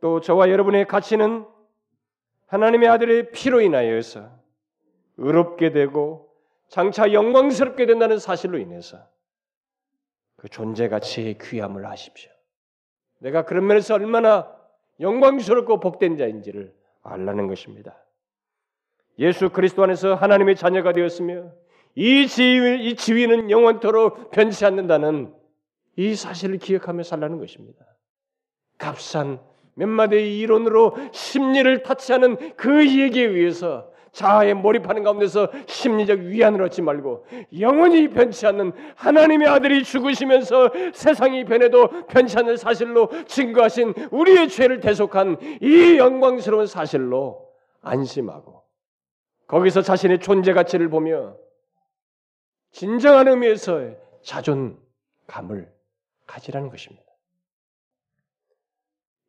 또 0.00 0.20
저와 0.20 0.50
여러분의 0.50 0.86
가치는 0.86 1.46
하나님의 2.46 2.88
아들의 2.88 3.32
피로 3.32 3.60
인하여서 3.60 4.30
의롭게 5.16 5.72
되고 5.72 6.30
장차 6.68 7.12
영광스럽게 7.12 7.86
된다는 7.86 8.18
사실로 8.18 8.58
인해서 8.58 8.98
그 10.36 10.48
존재 10.48 10.88
가치의 10.88 11.38
귀함을 11.38 11.86
아십시오. 11.86 12.30
내가 13.18 13.46
그런 13.46 13.66
면에서 13.66 13.94
얼마나 13.94 14.54
영광스럽고 15.00 15.80
복된 15.80 16.18
자인지를 16.18 16.74
알라는 17.02 17.46
것입니다. 17.46 17.96
예수 19.18 19.48
그리스도 19.48 19.82
안에서 19.82 20.14
하나님의 20.14 20.56
자녀가 20.56 20.92
되었으며 20.92 21.52
이 21.94 22.26
지위, 22.26 22.86
이 22.86 22.96
지위는 22.96 23.50
영원토록 23.50 24.30
변치 24.30 24.66
않는다는 24.66 25.34
이 25.96 26.14
사실을 26.14 26.58
기억하며 26.58 27.02
살라는 27.02 27.38
것입니다. 27.38 27.84
값싼 28.78 29.40
몇 29.74 29.88
마디의 29.88 30.38
이론으로 30.38 30.96
심리를 31.12 31.82
타치하는 31.82 32.56
그 32.56 32.86
얘기에 32.86 33.24
의해서 33.24 33.90
자아에 34.12 34.54
몰입하는 34.54 35.02
가운데서 35.02 35.50
심리적 35.66 36.20
위안을 36.20 36.62
얻지 36.62 36.80
말고 36.80 37.26
영원히 37.60 38.08
변치 38.08 38.46
않는 38.46 38.72
하나님의 38.94 39.46
아들이 39.46 39.84
죽으시면서 39.84 40.70
세상이 40.94 41.44
변해도 41.44 42.06
변치 42.06 42.38
않는 42.38 42.56
사실로 42.56 43.10
증거하신 43.26 43.92
우리의 44.10 44.48
죄를 44.48 44.80
대속한 44.80 45.36
이 45.60 45.98
영광스러운 45.98 46.66
사실로 46.66 47.46
안심하고 47.82 48.62
거기서 49.46 49.82
자신의 49.82 50.20
존재 50.20 50.54
가치를 50.54 50.88
보며 50.88 51.36
진정한 52.72 53.28
의미에서의 53.28 53.98
자존감을 54.22 55.75
가지라는 56.26 56.70
것입니다. 56.70 57.04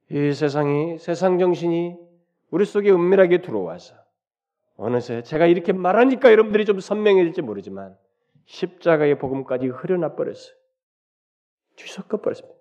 이 0.10 0.34
세상이 0.34 1.00
세상 1.00 1.38
정신이 1.38 1.98
우리 2.50 2.66
속에 2.66 2.92
은밀하게 2.92 3.42
들어와서 3.42 3.96
어느새 4.78 5.24
제가 5.24 5.48
이렇게 5.48 5.74
말하니까 5.74 6.32
여러분들이 6.32 6.66
좀 6.66 6.80
선명해질지 6.80 7.42
모르지만 7.42 7.98
십자가의 8.46 9.20
복음까지 9.20 9.68
흐려나 9.68 10.16
버렸어요. 10.16 10.56
뒤섞어 11.76 12.22
버렸습니다. 12.22 12.58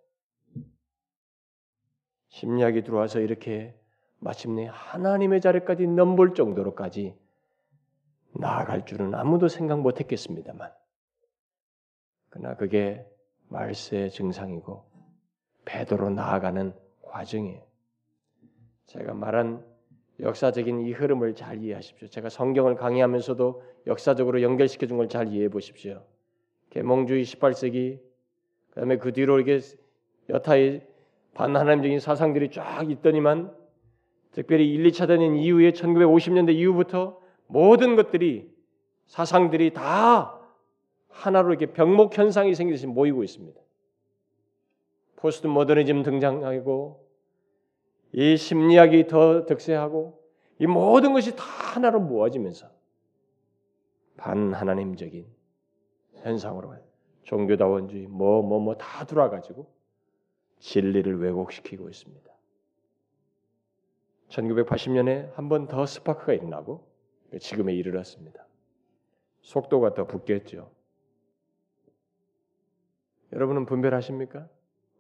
심리학이 2.29 2.83
들어와서 2.83 3.21
이렇게 3.21 3.75
마침내 4.19 4.69
하나님의 4.71 5.41
자리까지 5.41 5.87
넘볼 5.87 6.35
정도로까지 6.35 7.17
나아갈 8.35 8.85
줄은 8.85 9.15
아무도 9.15 9.49
생각 9.49 9.81
못했겠습니다만, 9.81 10.73
그러나 12.29 12.57
그게 12.57 13.07
말세의 13.49 14.11
증상이고 14.11 14.85
배도로 15.65 16.11
나아가는 16.11 16.73
과정이에요. 17.03 17.63
제가 18.87 19.15
말한 19.15 19.65
역사적인 20.21 20.81
이 20.81 20.93
흐름을 20.93 21.35
잘 21.35 21.63
이해하십시오. 21.63 22.09
제가 22.09 22.29
성경을 22.29 22.77
강의하면서도 22.77 23.63
역사적으로 23.87 24.43
연결시켜 24.43 24.87
준 24.87 24.97
걸 24.97 25.09
잘 25.09 25.29
이해해 25.29 25.49
보십시오. 25.49 26.05
계몽주의 26.71 27.25
18세기 27.25 28.01
그다음에 28.71 28.99
그 28.99 29.13
뒤로 29.13 29.41
이게 29.41 29.61
여타의 30.29 30.87
반하나님적인 31.35 32.01
사상들이 32.01 32.51
쫙 32.51 32.91
있더니만 32.91 33.55
특별히 34.33 34.73
1, 34.73 34.85
2차 34.89 35.07
대전 35.09 35.37
이후에 35.37 35.73
1950년대 35.73 36.55
이후부터 36.55 37.21
모든 37.47 37.97
것들이 37.97 38.51
사상들이 39.07 39.73
다 39.73 40.36
하나로 41.17 41.51
이렇게 41.51 41.67
병목 41.73 42.17
현상이 42.17 42.55
생기듯이 42.55 42.87
모이고 42.87 43.25
있습니다. 43.25 43.61
포스트 45.17 45.47
모더니즘 45.47 46.03
등장하고 46.03 47.05
이 48.13 48.37
심리학이 48.37 49.07
더 49.07 49.47
득세하고 49.47 50.23
이 50.59 50.67
모든 50.67 51.13
것이 51.13 51.35
다 51.35 51.43
하나로 51.45 52.01
모아지면서 52.01 52.71
반 54.17 54.53
하나님적인 54.55 55.27
현상으로 56.23 56.75
종교다원주의 57.25 58.07
뭐 58.07 58.43
뭐 58.43 58.61
뭐 58.61 58.75
다 58.79 59.05
들어와가지고 59.05 59.67
진리를 60.59 61.21
왜곡시키고 61.21 61.89
있습니다. 61.89 62.31
1980년에 64.29 65.33
한 65.35 65.49
번 65.49 65.67
더 65.69 65.87
스파크가 65.87 66.33
일어나고 66.35 66.87
지금에 67.41 67.75
이르렀습니다. 67.75 68.47
속도가 69.43 69.95
더 69.95 70.07
붙겠죠. 70.07 70.71
여러분은 73.33 73.67
분별하십니까? 73.67 74.49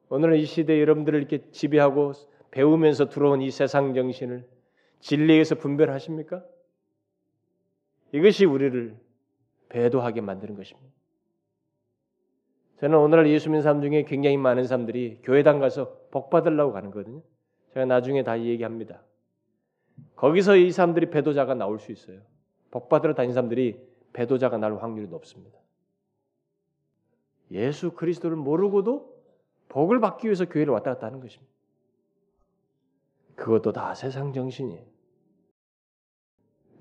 오늘 0.09 0.37
이 0.37 0.45
시대에 0.45 0.81
여러분들을 0.81 1.19
이렇게 1.19 1.51
지배하고 1.51 2.13
배우면서 2.51 3.09
들어온 3.09 3.43
이 3.43 3.51
세상 3.51 3.95
정신을 3.95 4.47
진리에서 5.01 5.57
분별하십니까? 5.57 6.45
이것이 8.13 8.45
우리를 8.45 8.97
배도하게 9.69 10.21
만드는 10.21 10.55
것입니다. 10.57 10.89
저는 12.81 12.99
오늘날 12.99 13.29
예수 13.29 13.49
믿는 13.49 13.63
사람 13.63 13.81
중에 13.81 14.05
굉장히 14.05 14.37
많은 14.37 14.65
사람들이 14.65 15.21
교회당 15.23 15.61
가서 15.61 15.97
복 16.11 16.31
받으려고 16.31 16.73
가는 16.73 16.91
거거든요. 16.91 17.23
제가 17.73 17.87
나중에 17.87 18.23
다 18.23 18.41
얘기합니다. 18.41 19.03
거기서 20.15 20.57
이 20.57 20.71
사람들이 20.71 21.11
배도자가 21.11 21.55
나올 21.55 21.79
수 21.79 21.91
있어요. 21.91 22.21
복 22.71 22.89
받으러 22.89 23.15
다니는 23.15 23.35
사람들이 23.35 23.81
배도자가 24.13 24.59
날 24.59 24.77
확률이 24.77 25.09
높습니다. 25.09 25.59
예수 27.51 27.93
그리스도를 27.93 28.37
모르고도 28.37 29.15
복을 29.69 30.01
받기 30.01 30.27
위해서 30.27 30.47
교회를 30.47 30.73
왔다 30.73 30.95
갔다 30.95 31.07
하는 31.07 31.21
것입니다. 31.21 31.53
그것도 33.37 33.73
다 33.73 33.95
세상 33.95 34.33
정신이에요. 34.33 34.85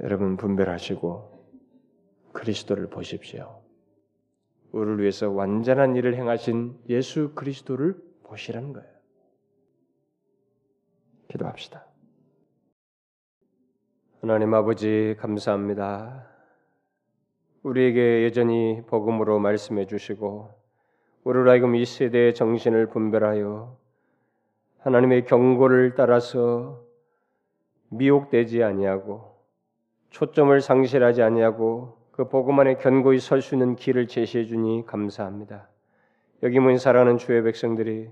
여러분 0.01 0.37
분별하시고 0.37 1.35
그리스도를 2.33 2.89
보십시오. 2.89 3.61
우리를 4.71 4.99
위해서 4.99 5.29
완전한 5.29 5.95
일을 5.95 6.15
행하신 6.15 6.77
예수 6.89 7.33
그리스도를 7.33 7.95
보시라는 8.23 8.73
거예요. 8.73 8.89
기도합시다. 11.29 11.85
하나님 14.21 14.53
아버지 14.53 15.15
감사합니다. 15.19 16.29
우리에게 17.63 18.25
여전히 18.25 18.81
복음으로 18.87 19.39
말씀해 19.39 19.87
주시고 19.87 20.54
우리를 21.25 21.49
하여금 21.49 21.75
이 21.75 21.85
세대의 21.85 22.35
정신을 22.35 22.87
분별하여 22.87 23.75
하나님의 24.79 25.25
경고를 25.25 25.95
따라서 25.95 26.83
미혹되지 27.89 28.63
아니하고 28.63 29.35
초점을 30.11 30.61
상실하지 30.61 31.23
아니하고 31.23 31.97
그 32.11 32.29
복음 32.29 32.59
안에 32.59 32.75
견고히 32.75 33.17
설 33.19 33.41
수 33.41 33.55
있는 33.55 33.75
길을 33.75 34.07
제시해 34.07 34.45
주니 34.45 34.85
감사합니다. 34.85 35.67
여기 36.43 36.59
모인 36.59 36.77
사랑하는 36.77 37.17
주의 37.17 37.41
백성들이 37.41 38.11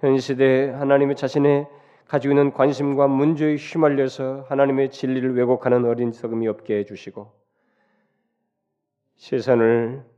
현 0.00 0.18
시대 0.18 0.70
하나님의 0.70 1.14
자신의 1.14 1.68
가지고 2.08 2.32
있는 2.32 2.52
관심과 2.52 3.06
문제에 3.06 3.54
휘말려서 3.54 4.46
하나님의 4.48 4.90
진리를 4.90 5.36
왜곡하는 5.36 5.84
어린석음이 5.84 6.48
없게 6.48 6.78
해주시고 6.78 7.32
시선을 9.14 10.09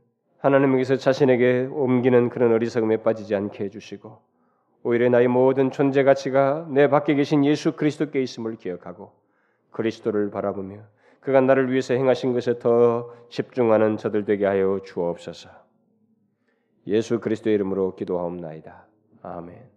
하나님에게서 0.43 0.97
자신에게 0.97 1.69
옮기는 1.71 2.27
그런 2.27 2.51
어리석음에 2.51 2.97
빠지지 2.97 3.33
않게 3.33 3.63
해주시고 3.63 4.19
오히려 4.83 5.07
나의 5.09 5.29
모든 5.29 5.71
존재 5.71 6.03
가치가 6.03 6.67
내 6.69 6.89
밖에 6.89 7.15
계신 7.15 7.45
예수 7.45 7.77
그리스도께 7.77 8.21
있음을 8.21 8.57
기억하고 8.57 9.13
그리스도를 9.71 10.31
바라보며 10.31 10.81
그가 11.21 11.39
나를 11.39 11.71
위해서 11.71 11.93
행하신 11.93 12.33
것에 12.33 12.59
더 12.59 13.13
집중하는 13.29 13.95
저들 13.95 14.25
되게 14.25 14.45
하여 14.45 14.81
주옵소서. 14.83 15.49
예수 16.87 17.21
그리스도의 17.21 17.55
이름으로 17.55 17.95
기도하옵나이다. 17.95 18.85
아멘. 19.21 19.72